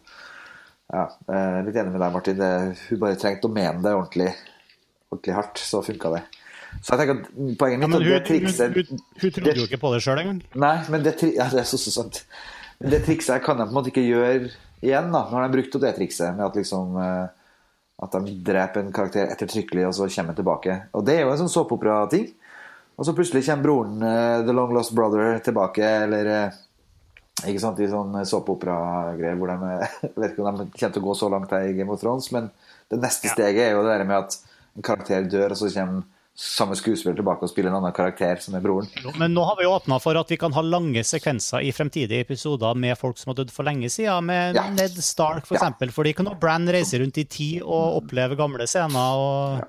ja, 0.93 1.07
er 1.33 1.63
Litt 1.67 1.79
enig 1.81 1.95
med 1.95 2.03
deg, 2.03 2.15
Martin. 2.15 2.39
Det, 2.39 2.53
hun 2.89 3.03
bare 3.03 3.19
trengte 3.21 3.49
å 3.49 3.53
mene 3.53 3.81
det 3.85 3.95
ordentlig, 3.97 4.31
ordentlig 5.11 5.37
hardt, 5.39 5.63
så 5.63 5.83
funka 5.85 6.15
det. 6.17 6.23
Så 6.81 6.95
jeg 6.95 7.03
tenker 7.03 7.21
at 7.21 7.57
poenget 7.61 7.85
ja, 7.85 7.89
mitt 7.89 7.99
og 7.99 8.05
hun, 8.07 8.11
det 8.13 8.21
trikset 8.29 8.77
hun, 8.77 9.01
hun 9.21 9.33
trodde 9.37 9.61
jo 9.61 9.69
ikke 9.69 9.81
på 9.83 9.93
det 9.93 10.03
sjøl 10.05 10.23
engang. 10.23 10.43
Nei, 10.57 10.75
men 10.93 11.05
det, 11.05 11.15
ja, 11.35 11.49
det 11.53 11.63
er 11.63 11.69
så, 11.69 11.81
så 11.81 11.93
sant. 11.95 12.23
Det 12.83 13.03
trikset 13.07 13.45
kan 13.45 13.61
de 13.61 13.67
på 13.67 13.75
en 13.75 13.79
måte 13.79 13.93
ikke 13.93 14.05
gjøre 14.05 14.51
igjen. 14.83 15.13
da 15.13 15.23
når 15.29 15.37
de 15.37 15.43
har 15.45 15.55
brukt 15.55 15.77
opp 15.77 15.85
det 15.85 15.95
trikset 15.99 16.35
med 16.35 16.47
at 16.49 16.59
liksom 16.59 16.97
eh, 16.99 17.25
At 18.03 18.17
de 18.17 18.33
dreper 18.43 18.83
en 18.83 18.95
karakter 18.95 19.29
ettertrykkelig, 19.31 19.85
og 19.87 19.93
så 19.95 20.09
kommer 20.11 20.33
han 20.33 20.39
tilbake. 20.41 20.79
Og 20.99 21.05
det 21.07 21.15
er 21.15 21.21
jo 21.23 21.35
en 21.35 21.39
sånn 21.45 21.53
såpeopera-ting. 21.53 22.25
Og 22.99 23.07
så 23.07 23.15
plutselig 23.15 23.45
kommer 23.47 23.63
broren, 23.63 24.03
uh, 24.03 24.43
The 24.43 24.55
Long 24.57 24.73
Lost 24.75 24.91
Brother, 24.97 25.37
tilbake, 25.45 25.87
eller 26.09 26.31
eh, 26.33 26.57
Ikke 27.49 27.61
sant, 27.63 27.81
i 27.83 27.89
sånn 27.91 28.15
såpeopera-greier 28.29 29.37
hvor 29.41 29.53
de 29.53 29.75
eh, 29.75 29.99
Jeg 30.09 30.15
vet 30.17 30.33
ikke 30.35 30.47
om 30.49 30.63
de 30.63 30.67
kommer 30.71 30.95
til 30.97 31.03
å 31.03 31.07
gå 31.09 31.15
så 31.19 31.29
langt 31.33 31.51
her 31.55 31.69
i 31.69 31.77
Game 31.77 31.93
of 31.93 32.01
Thrones, 32.03 32.31
men 32.35 32.51
det 32.93 33.01
neste 33.03 33.29
Ja. 33.31 33.35
steget 33.37 33.69
er 33.69 33.77
jo 33.77 33.85
det 33.87 33.99
der 33.99 34.05
med 34.09 34.19
at 34.27 34.39
en 34.77 34.83
karakter 34.87 35.29
dør, 35.29 35.53
og 35.55 35.57
så 35.61 35.71
kommer 35.75 36.05
samme 36.35 36.73
skuespiller 36.79 37.19
tilbake 37.19 37.45
og 37.45 37.51
spiller 37.53 37.69
en 37.69 37.77
annen 37.77 37.93
karakter, 37.93 38.39
som 38.41 38.55
er 38.57 38.63
broren. 38.65 38.87
Men 39.21 39.35
nå 39.37 39.43
har 39.45 39.59
vi 39.59 39.67
åpna 39.69 39.99
for 40.01 40.17
at 40.17 40.31
vi 40.33 40.39
kan 40.41 40.55
ha 40.57 40.63
lange 40.65 41.03
sekvenser 41.05 41.61
i 41.61 41.75
fremtidige 41.77 42.25
episoder 42.25 42.73
med 42.75 42.97
folk 42.97 43.19
som 43.21 43.31
har 43.35 43.43
dødd 43.43 43.53
for 43.53 43.69
lenge 43.69 43.91
siden, 43.93 44.25
med 44.31 44.57
Ja. 44.57 44.65
Ned 44.73 44.97
Stark 45.05 45.45
f.eks. 45.45 45.61
Ja. 45.61 45.71
for 45.77 45.93
Fordi 45.99 46.15
kan 46.17 46.31
Brann 46.41 46.65
reise 46.73 46.99
rundt 47.03 47.19
i 47.21 47.25
tid 47.25 47.61
og 47.63 48.01
oppleve 48.01 48.37
gamle 48.37 48.65
scener 48.67 48.97
og 48.97 49.59
Ja. 49.61 49.69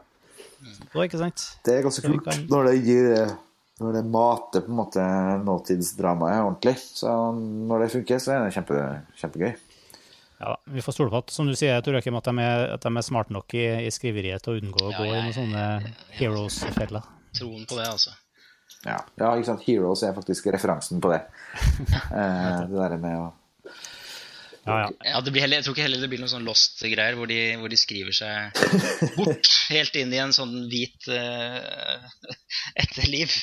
Det 0.94 1.74
er 1.74 1.84
ganske 1.84 2.02
kult 2.08 2.48
når 2.50 2.70
det 2.70 2.84
gir 2.86 3.36
når 3.84 3.98
det 4.00 4.06
mater 4.14 4.64
på 4.66 4.72
en 4.72 4.78
måte 4.80 5.04
nåtidsdramaet 5.44 6.42
ordentlig. 6.46 6.76
Så 6.80 7.12
når 7.36 7.84
det 7.86 7.92
funker, 7.94 8.20
så 8.24 8.34
er 8.38 8.46
det 8.48 8.56
kjempe, 8.56 8.82
kjempegøy. 9.22 9.54
Ja, 10.44 10.56
Vi 10.68 10.82
får 10.84 10.96
stole 10.98 11.12
på 11.14 11.22
at 11.24 11.32
som 11.32 11.48
du 11.48 11.54
sier, 11.56 11.76
jeg 11.78 11.84
tror 11.86 12.00
ikke 12.02 12.12
at, 12.18 12.26
de 12.28 12.44
er- 12.44 12.74
at 12.74 12.82
de 12.84 12.92
er 12.98 13.06
smarte 13.06 13.32
nok 13.32 13.54
i, 13.56 13.64
i 13.88 13.92
skriveriet 13.94 14.44
til 14.44 14.56
å 14.56 14.60
unngå 14.60 14.88
å 14.90 14.92
Ja, 14.92 14.98
gå 14.98 15.06
i 15.08 15.22
noen 15.22 15.36
sånne 15.38 15.94
heroes-feller. 16.18 17.06
Troen 17.38 17.64
på 17.70 17.78
det, 17.80 17.86
altså. 17.88 18.12
Ja, 18.84 18.98
ja 19.20 19.30
ikke 19.38 19.48
sant. 19.54 19.64
Heroes 19.68 20.04
er 20.04 20.16
faktisk 20.18 20.50
referansen 20.52 21.00
på 21.04 21.14
det. 21.14 21.22
Eh, 22.14 22.60
det 22.68 22.76
der 22.78 22.98
med 23.02 23.16
å 23.18 23.30
Ja, 24.64 24.76
ja. 24.86 24.90
Ja, 25.10 25.20
det 25.26 25.34
blir 25.36 25.44
heller, 25.44 25.60
jeg 25.60 25.66
tror 25.66 25.76
ikke 25.76 25.84
heller 25.84 26.00
det 26.04 26.08
blir 26.12 26.22
noen 26.22 26.32
sånn 26.32 26.46
Lost-greier 26.48 27.18
hvor, 27.20 27.28
de- 27.28 27.58
hvor 27.60 27.72
de 27.72 27.80
skriver 27.80 28.16
seg 28.16 28.62
bort 29.18 29.50
helt 29.74 29.98
inn 30.00 30.14
i 30.16 30.22
en 30.24 30.32
sånn 30.36 30.54
hvit 30.72 31.10
uh, 31.12 32.00
etterliv. 32.84 33.34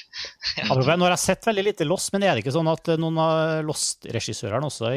Ja. 0.56 0.70
Nå 0.72 1.04
har 1.04 1.14
jeg 1.14 1.22
sett 1.26 1.50
veldig 1.50 1.66
lite 1.66 1.88
Lost, 1.88 2.12
men 2.14 2.24
er 2.24 2.34
det 2.38 2.44
ikke 2.44 2.56
sånn 2.56 2.70
at 2.72 2.88
noen 3.00 3.20
av 3.20 3.60
Lost-regissørene 3.68 4.70
også, 4.70 4.94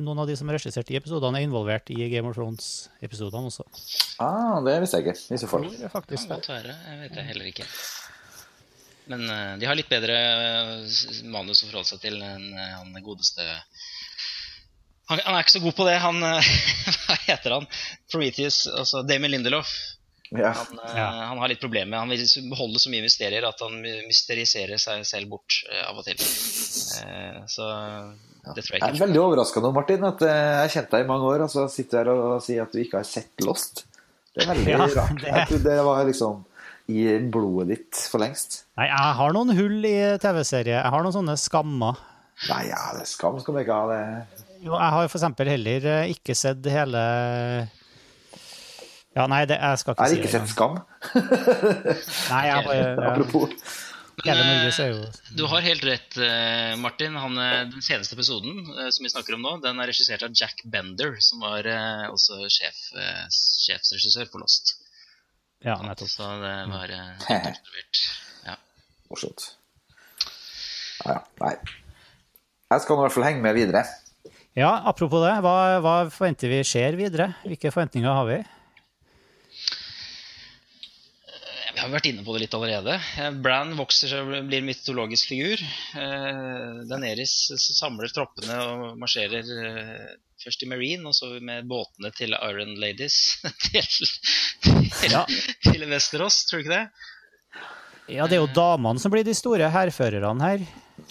noen 0.00 0.24
av 0.24 0.30
de 0.30 0.38
som 0.40 0.48
regisserte 0.54 0.96
i 0.96 1.00
episodene, 1.00 1.42
er 1.42 1.48
involvert 1.50 1.92
i 1.92 2.00
Game 2.08 2.30
of 2.32 2.36
Thrones-episodene 2.38 3.52
også? 3.52 3.68
Ah, 4.24 4.58
det 4.64 4.80
visste 4.82 5.02
jeg 5.02 5.10
ikke, 5.10 5.20
i 5.36 5.40
så 5.44 5.52
fall. 5.52 5.68
Det 5.76 5.92
faktisk 5.92 6.24
kan 6.24 6.30
det. 6.32 6.36
godt 6.40 6.52
være. 6.56 6.78
Jeg 6.88 7.02
vet 7.04 7.18
det 7.20 7.28
heller 7.32 7.52
ikke. 7.52 7.68
Men 9.08 9.24
uh, 9.24 9.54
de 9.60 9.64
har 9.68 9.76
litt 9.78 9.88
bedre 9.88 10.16
eh, 10.16 10.98
manus 11.32 11.62
å 11.64 11.68
forholde 11.70 11.88
seg 11.94 12.02
til 12.02 12.18
enn 12.20 12.50
eh, 12.52 12.74
han 12.76 12.92
godeste 13.04 13.44
han, 15.08 15.20
han 15.24 15.34
er 15.38 15.44
ikke 15.44 15.56
så 15.56 15.62
god 15.64 15.76
på 15.78 15.86
det. 15.88 15.98
Han 16.04 16.22
eh, 16.22 16.50
Hva 17.08 17.16
heter 17.26 17.54
han? 17.58 17.66
Prometheus, 18.12 18.66
altså 18.70 19.02
Damon 19.08 19.32
Lindelof. 19.32 19.70
Ja. 20.28 20.50
Han, 20.52 20.80
eh, 20.84 20.96
Ja. 20.98 21.06
han 21.30 21.38
har 21.40 21.48
litt 21.48 21.60
problemer 21.62 21.88
med 21.94 22.02
Han 22.02 22.10
vil 22.12 22.50
beholde 22.50 22.76
så 22.82 22.90
mye 22.92 23.00
mysterier 23.06 23.46
at 23.48 23.62
han 23.64 23.78
mysteriserer 24.04 24.76
seg 24.82 25.06
selv 25.08 25.30
bort 25.32 25.62
eh, 25.72 25.84
av 25.88 25.96
og 26.02 26.04
til. 26.04 26.18
Eh, 26.20 27.38
så 27.48 27.68
det 28.48 28.64
tror 28.64 28.74
jeg 28.76 28.82
Jeg 28.82 28.92
er 28.94 29.00
veldig 29.06 29.20
overraska 29.22 29.60
nå, 29.64 29.70
Martin, 29.76 30.04
at 30.08 30.20
jeg 30.24 30.58
har 30.60 30.68
kjent 30.72 30.92
deg 30.92 31.04
i 31.04 31.08
mange 31.08 31.30
år, 31.32 31.46
og 31.46 31.50
så 31.52 31.64
sitter 31.72 32.04
du 32.04 32.12
her 32.12 32.20
og 32.36 32.44
sier 32.44 32.62
at 32.66 32.72
du 32.76 32.80
ikke 32.82 33.00
har 33.00 33.08
sett 33.08 33.44
Lost. 33.44 33.86
Det 34.36 34.44
er 34.44 34.52
veldig 34.52 34.72
Ja, 34.76 34.84
rart. 35.00 35.16
det- 35.20 35.32
Jeg 35.32 35.48
trodde 35.54 35.72
det 35.72 35.84
var 35.88 36.04
liksom 36.08 36.44
i 36.88 37.02
blodet 37.28 37.66
ditt 37.72 37.98
for 38.08 38.20
lengst. 38.22 38.62
Nei, 38.80 38.86
jeg 38.88 39.16
har 39.18 39.32
noen 39.36 39.50
hull 39.56 39.80
i 39.84 39.96
TV-serie. 40.22 40.78
Jeg 40.78 40.92
har 40.94 41.02
noen 41.04 41.12
sånne 41.16 41.34
skammer. 41.40 41.98
Nei, 42.48 42.62
ja, 42.70 42.78
det 42.96 43.02
er 43.04 43.10
skam 43.10 43.36
skal 43.42 43.56
vi 43.58 43.64
ikke 43.66 43.76
ha. 43.76 43.88
det. 43.92 44.44
Jo, 44.58 44.74
jeg 44.74 44.94
har 44.94 45.08
for 45.08 45.18
eksempel 45.20 45.50
heller 45.52 45.84
eh, 45.86 46.12
ikke 46.14 46.34
sett 46.34 46.64
hele 46.72 47.02
Ja, 49.14 49.26
nei, 49.30 49.44
det, 49.50 49.58
jeg 49.58 49.82
skal 49.82 49.94
ikke 49.94 50.08
Jeg 50.08 50.10
har 50.10 50.16
ikke 50.16 50.24
det. 50.24 50.32
Jeg 50.32 50.40
har 50.40 50.46
ikke 50.46 50.46
sett 50.46 50.50
Skam. 50.54 50.74
Nei, 52.32 52.42
jeg 52.48 52.66
bare 52.66 52.80
ja, 52.80 52.88
Apropos. 53.12 53.54
Men, 54.24 54.72
jo 54.90 55.04
Du 55.36 55.44
har 55.46 55.62
helt 55.62 55.84
rett, 55.86 56.16
eh, 56.18 56.74
Martin. 56.82 57.14
Han, 57.14 57.38
eh, 57.38 57.68
den 57.70 57.82
seneste 57.82 58.16
episoden 58.18 58.58
eh, 58.74 58.90
som 58.90 59.06
vi 59.06 59.12
snakker 59.12 59.36
om 59.36 59.44
nå, 59.44 59.54
den 59.62 59.78
er 59.78 59.90
regissert 59.90 60.24
av 60.26 60.34
Jack 60.34 60.64
Bender, 60.64 61.14
som 61.22 61.44
var 61.44 61.66
eh, 61.70 62.06
også 62.10 62.40
sjef, 62.50 62.80
eh, 62.98 63.24
sjefsregissør 63.30 64.26
for 64.32 64.42
Lost. 64.42 64.74
Ja, 65.62 65.78
nettopp. 65.82 66.10
Så 66.10 66.26
det 66.42 66.56
var 66.72 66.94
eh, 66.94 67.14
observert. 67.30 68.02
Ja. 68.48 68.58
Morsomt. 69.12 69.52
Ja, 71.04 71.14
ja. 71.14 71.22
Nei. 71.44 71.54
Jeg 72.68 72.84
skal 72.84 72.98
nå 72.98 73.04
i 73.04 73.06
hvert 73.06 73.16
fall 73.16 73.28
henge 73.30 73.44
med 73.44 73.56
videre. 73.56 73.86
Ja, 74.56 74.70
apropos 74.90 75.20
det, 75.22 75.34
hva, 75.44 75.56
hva 75.84 75.96
forventer 76.10 76.50
vi 76.50 76.62
skjer 76.66 76.96
videre? 76.98 77.32
Hvilke 77.44 77.70
forventninger 77.74 78.10
har 78.10 78.26
vi? 78.26 78.38
Vi 81.78 81.82
har 81.84 81.92
vært 81.92 82.08
inne 82.10 82.24
på 82.26 82.34
det 82.34 82.40
litt 82.42 82.54
allerede. 82.58 82.96
Brann 83.14 83.36
Bran 83.44 83.74
vokser 83.78 84.16
og 84.18 84.32
blir 84.48 84.58
en 84.58 84.66
mytologisk 84.66 85.28
figur. 85.30 85.60
Eh, 85.62 86.80
Daenerys 86.90 87.34
samler 87.78 88.10
troppene 88.10 88.56
og 88.64 88.96
marsjerer 88.98 89.46
eh, 89.54 90.08
først 90.42 90.64
i 90.66 90.70
Marine, 90.72 91.06
og 91.06 91.14
så 91.14 91.30
med 91.38 91.68
båtene 91.70 92.10
til 92.18 92.34
Iron 92.34 92.74
Ladies 92.82 93.20
til, 93.68 93.86
til, 94.64 95.12
Ja. 95.12 95.22
til 95.68 95.86
Westeros, 95.92 96.40
tror 96.50 96.58
du 96.58 96.66
ikke 96.66 96.74
det? 96.80 97.62
Ja, 98.16 98.26
det 98.26 98.40
er 98.40 98.42
jo 98.42 98.50
damene 98.56 98.98
som 98.98 99.14
blir 99.14 99.22
de 99.28 99.36
store 99.38 99.70
hærførerne 99.70 100.50
her. 100.50 100.66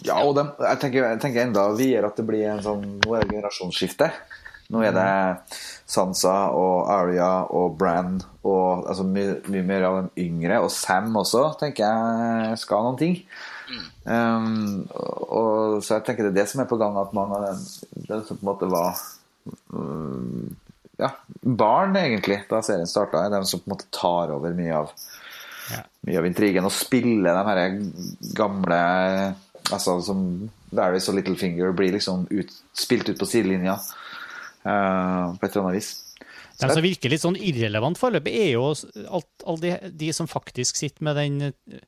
Ja, 0.06 0.20
og 0.24 0.36
dem- 0.38 0.54
jeg, 0.60 0.80
tenker, 0.80 1.08
jeg 1.10 1.20
tenker 1.24 1.42
enda 1.48 1.64
videre 1.78 2.12
at 2.12 2.18
det 2.20 2.26
blir 2.28 2.46
en 2.52 2.62
sånn 2.62 2.84
Nå 3.02 3.16
er 3.16 3.24
det 3.24 3.34
generasjonsskifte. 3.34 4.12
Nå 4.70 4.82
er 4.84 4.92
det 4.92 5.08
Sansa 5.88 6.50
og 6.52 6.90
Arya 6.92 7.48
og 7.56 7.78
Bran 7.80 8.18
og 8.44 8.84
altså, 8.90 9.06
mye, 9.08 9.38
mye 9.48 9.64
mer 9.64 9.86
av 9.88 10.00
de 10.10 10.26
yngre. 10.28 10.60
Og 10.60 10.70
Sam 10.76 11.16
også, 11.16 11.46
tenker 11.62 11.88
jeg 11.88 12.58
skal 12.60 12.84
noen 12.84 13.00
ting. 13.00 13.16
Um, 14.08 14.84
og, 14.92 15.80
så 15.84 15.98
jeg 15.98 16.06
tenker 16.08 16.28
det 16.28 16.34
er 16.34 16.38
det 16.42 16.48
som 16.52 16.62
er 16.64 16.70
på 16.70 16.78
gang, 16.80 16.96
at 17.00 17.16
mange 17.16 17.36
av 17.40 17.48
dem, 17.50 17.64
dem 18.08 18.22
som 18.28 18.38
på 18.38 18.44
en 18.44 18.50
måte 18.52 18.70
var 18.72 19.00
um, 19.72 20.56
ja, 21.00 21.10
barn, 21.42 21.96
egentlig, 22.00 22.42
da 22.52 22.62
serien 22.64 22.88
starta, 22.88 23.26
er 23.28 23.34
de 23.36 23.42
som 23.48 23.60
på 23.64 23.68
en 23.72 23.76
måte 23.76 23.90
tar 23.96 24.36
over 24.36 24.56
mye 24.58 24.84
av 24.84 24.94
Ja. 25.68 25.82
mye 26.08 26.20
av 26.22 26.26
intrigen 26.30 26.64
og 26.64 26.72
spiller 26.72 27.36
de 27.36 27.42
her 27.50 27.64
gamle 28.38 28.78
altså 29.74 29.98
som 30.06 30.20
Varys 30.76 31.08
og 31.12 31.18
Littlefinger 31.18 31.74
blir 31.76 31.96
liksom 31.96 32.28
ut, 32.32 32.52
spilt 32.78 33.10
ut 33.10 33.20
på 33.20 33.30
sidelinja 33.30 33.78
uh, 33.78 35.34
på 35.36 35.42
et 35.42 35.50
eller 35.52 35.66
annet 35.66 35.80
vis. 35.80 35.92
De 36.58 36.70
som 36.72 36.82
virker 36.82 37.14
litt 37.14 37.22
sånn 37.22 37.38
irrelevant 37.38 38.00
foreløpig, 38.00 38.34
er 38.34 38.48
jo 38.56 38.72
alt, 38.72 39.30
alle 39.46 39.62
de, 39.62 39.74
de 39.94 40.08
som 40.16 40.30
faktisk 40.30 40.80
sitter 40.80 41.06
med 41.06 41.20
den 41.20 41.36
eh, 41.52 41.84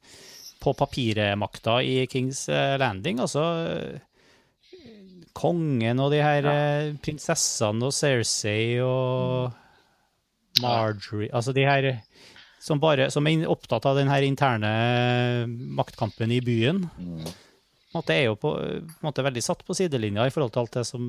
på 0.61 0.75
papiret-makta 0.77 1.79
i 1.81 2.03
Kings 2.11 2.43
eh, 2.53 2.75
Landing. 2.77 3.17
Altså 3.23 3.41
kongen 5.33 6.03
og 6.03 6.13
de 6.13 6.21
her 6.21 6.45
ja. 6.45 6.53
prinsessene 7.01 7.89
og 7.89 7.95
Cersei 7.95 8.77
og 8.83 9.55
Marjorie 10.59 11.29
Altså 11.31 11.53
de 11.55 11.63
her 11.63 11.89
som, 12.59 12.81
bare, 12.81 13.07
som 13.13 13.27
er 13.29 13.45
opptatt 13.47 13.85
av 13.87 13.97
den 13.97 14.09
her 14.11 14.25
interne 14.25 14.69
maktkampen 15.47 16.33
i 16.35 16.41
byen. 16.43 16.83
En 16.99 17.29
måte 17.95 18.15
er 18.15 18.27
jo 18.27 18.35
på, 18.39 18.53
på 18.85 19.05
måte 19.07 19.25
veldig 19.25 19.43
satt 19.43 19.63
på 19.65 19.75
sidelinja 19.77 20.27
i 20.27 20.33
forhold 20.33 20.53
til 20.55 20.63
alt 20.63 20.75
det 20.79 20.85
som 20.89 21.05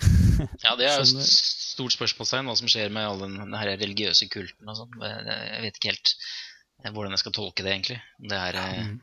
Ja, 0.64 0.74
det 0.78 0.88
er 0.88 0.96
jo 0.98 1.04
et 1.04 1.26
stort 1.28 1.94
spørsmålstegn 1.94 2.48
hva 2.48 2.56
som 2.58 2.70
skjer 2.70 2.92
med 2.94 3.06
all 3.06 3.20
den, 3.22 3.36
den 3.42 3.58
her 3.58 3.74
religiøse 3.76 4.30
kulten 4.32 4.70
og 4.70 4.78
sånn. 4.78 4.96
Jeg 5.04 5.64
vet 5.66 5.76
ikke 5.76 5.92
helt 5.92 6.14
eh, 6.14 6.90
hvordan 6.90 7.14
jeg 7.14 7.22
skal 7.22 7.36
tolke 7.36 7.66
det, 7.66 7.74
egentlig. 7.74 8.00
Det 8.30 8.40
er, 8.40 8.58
mm. 8.88 8.96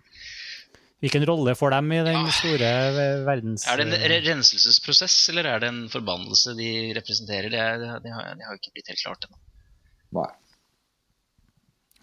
Hvilken 1.05 1.27
rolle 1.29 1.53
får 1.53 1.75
dem 1.75 1.91
i 1.93 1.99
den 2.07 2.31
store 2.33 2.71
ve- 2.95 3.21
verdens... 3.27 3.67
er 3.69 3.83
det 3.83 3.99
en 3.99 4.15
renselsesprosess, 4.25 5.17
eller 5.29 5.45
er 5.51 5.61
det 5.61 5.69
en 5.69 5.83
forbannelse 5.93 6.55
de 6.57 6.71
representerer? 6.97 7.51
Det, 7.53 7.61
er, 7.61 8.01
det, 8.01 8.13
har, 8.15 8.31
det 8.33 8.47
har 8.47 8.55
jo 8.55 8.61
ikke 8.63 8.73
blitt 8.79 8.89
helt 8.89 9.03
klart 9.03 9.27
ennå. 9.27 9.37
Nei. 10.17 10.31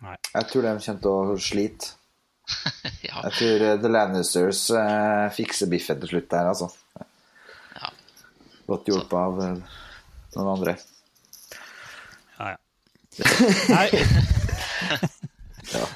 Nei. 0.04 0.14
Jeg 0.30 0.50
tror 0.52 0.66
de 0.66 0.74
kommer 0.86 1.02
til 1.08 1.10
å 1.10 1.38
slite. 1.42 1.90
Ja, 3.06 3.22
Jeg 3.28 3.32
tror 3.38 3.62
eh, 3.68 3.76
The 3.82 3.90
Lannisters 3.92 4.64
eh, 4.76 5.26
fikser 5.36 5.68
biffen 5.72 6.00
til 6.02 6.10
slutt 6.14 6.28
der, 6.32 6.50
altså. 6.52 6.68
ja. 7.80 7.90
Godt 8.68 8.88
hjulpet 8.90 9.16
av 9.20 9.40
eh, 9.44 9.78
noen 10.36 10.50
andre. 10.54 10.74
Ja, 12.38 12.54
ja. 12.54 12.58
Nei. 13.74 13.88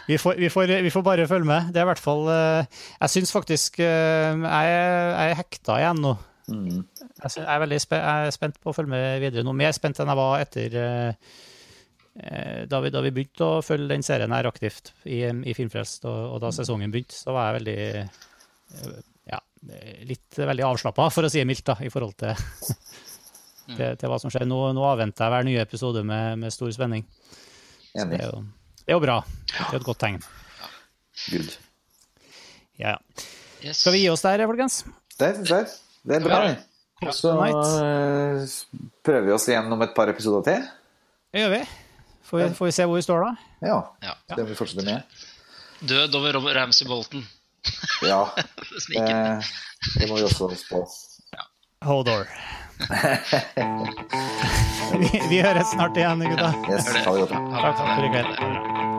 Vi 0.09 0.17
får, 0.19 0.35
vi, 0.41 0.49
får, 0.51 0.71
vi 0.87 0.91
får 0.91 1.03
bare 1.05 1.27
følge 1.29 1.47
med. 1.49 1.69
Det 1.75 1.81
er 1.83 1.85
i 1.85 1.91
hvert 1.91 2.01
fall 2.01 2.29
eh, 2.33 2.79
Jeg 3.03 3.13
syns 3.13 3.33
faktisk 3.35 3.81
jeg, 3.83 4.39
er- 4.41 5.13
jeg 5.13 5.33
er 5.35 5.39
hekta 5.43 5.77
igjen 5.83 6.01
nå. 6.05 6.15
Mm. 6.49 6.79
Jeg, 6.79 7.29
synes, 7.29 7.43
jeg 7.45 7.51
er 7.53 7.61
veldig 7.65 7.81
spe, 7.85 7.99
jeg 8.01 8.29
er 8.31 8.33
spent 8.33 8.57
på 8.63 8.71
å 8.73 8.77
følge 8.77 8.93
med 8.95 9.21
videre 9.21 9.45
nå. 9.45 9.53
Mer 9.59 9.75
spent 9.77 10.01
enn 10.01 10.09
jeg 10.09 10.21
var 10.23 10.41
etter 10.47 10.79
eh, 10.81 11.35
da 12.19 12.81
vi, 12.83 12.91
da 12.91 13.01
vi 13.05 13.13
begynte 13.15 13.47
å 13.47 13.61
følge 13.63 13.93
den 13.93 14.03
serien 14.03 14.33
her 14.35 14.49
aktivt 14.51 14.91
i, 15.07 15.21
i 15.23 15.55
Filmfrelst, 15.55 16.07
og, 16.11 16.35
og 16.35 16.41
da 16.43 16.51
sesongen 16.55 16.91
begynte, 16.91 17.15
så 17.15 17.35
var 17.35 17.49
jeg 17.49 17.59
veldig 17.61 17.77
eh, 17.95 18.99
ja, 19.31 19.39
litt 20.09 20.41
veldig 20.41 20.67
avslappa, 20.67 21.07
for 21.15 21.29
å 21.29 21.31
si 21.31 21.39
det 21.39 21.47
mildt, 21.49 21.67
da, 21.69 21.79
i 21.87 21.93
forhold 21.95 22.17
til, 22.19 22.35
til, 23.77 23.95
til 24.01 24.11
hva 24.11 24.19
som 24.19 24.35
skjer. 24.35 24.49
Nå, 24.51 24.61
nå 24.75 24.87
avventer 24.91 25.29
jeg 25.29 25.37
hver 25.37 25.49
nye 25.49 25.63
episode 25.63 26.03
med, 26.11 26.43
med 26.43 26.55
stor 26.55 26.75
spenning. 26.75 27.07
Det 27.95 28.05
er, 28.05 28.27
jo, 28.27 28.43
det 28.83 28.93
er 28.93 28.99
jo 28.99 29.03
bra. 29.07 29.19
Det 29.55 29.65
er 29.71 29.81
et 29.81 29.87
godt 29.87 30.03
tegn. 30.03 30.23
Good. 31.29 31.59
Ja, 32.79 32.99
ja. 33.63 33.73
Skal 33.75 33.95
vi 33.95 34.05
gi 34.05 34.11
oss 34.13 34.23
der, 34.23 34.45
folkens? 34.47 34.83
Det 35.19 35.33
syns. 35.41 35.81
Det 36.07 36.19
er 36.19 36.27
bra. 36.27 36.43
Så 37.15 37.31
eh, 37.47 38.47
prøver 39.07 39.27
vi 39.27 39.35
oss 39.35 39.47
igjen 39.51 39.71
om 39.75 39.83
et 39.87 39.95
par 39.95 40.11
episoder 40.11 40.47
til. 40.51 40.73
Det 41.35 41.47
gjør 41.47 41.55
vi. 41.61 41.67
Får 42.29 42.39
vi, 42.39 42.49
får 42.55 42.67
vi 42.69 42.73
se 42.77 42.85
hvor 42.85 42.97
vi 42.99 43.03
står 43.03 43.21
da. 43.25 43.31
Ja. 43.65 43.79
Ja. 44.05 44.15
må 44.37 44.45
vi 44.51 44.55
fortsette 44.59 44.85
med. 44.85 45.03
Død 45.89 46.15
over 46.19 46.33
Ramsay 46.55 46.87
Bolton. 46.89 47.25
Ja, 48.05 48.29
Sniken. 48.87 49.07
det, 49.07 49.45
det 50.01 50.09
må 50.11 50.17
vi 50.19 50.23
også 50.29 50.49
spå. 50.57 50.85
Hodor. 51.85 52.27
vi, 54.99 55.21
vi 55.31 55.41
høres 55.43 55.71
snart 55.73 55.97
igjen, 55.97 56.21
gutta. 56.31 56.53
Yes, 56.71 56.87
ha 57.07 57.13
det 57.17 57.21
godt. 57.27 57.35
Takk 57.57 57.77
for 57.83 58.05
i 58.05 58.09
kveld. 58.15 58.31
Det. 58.39 58.98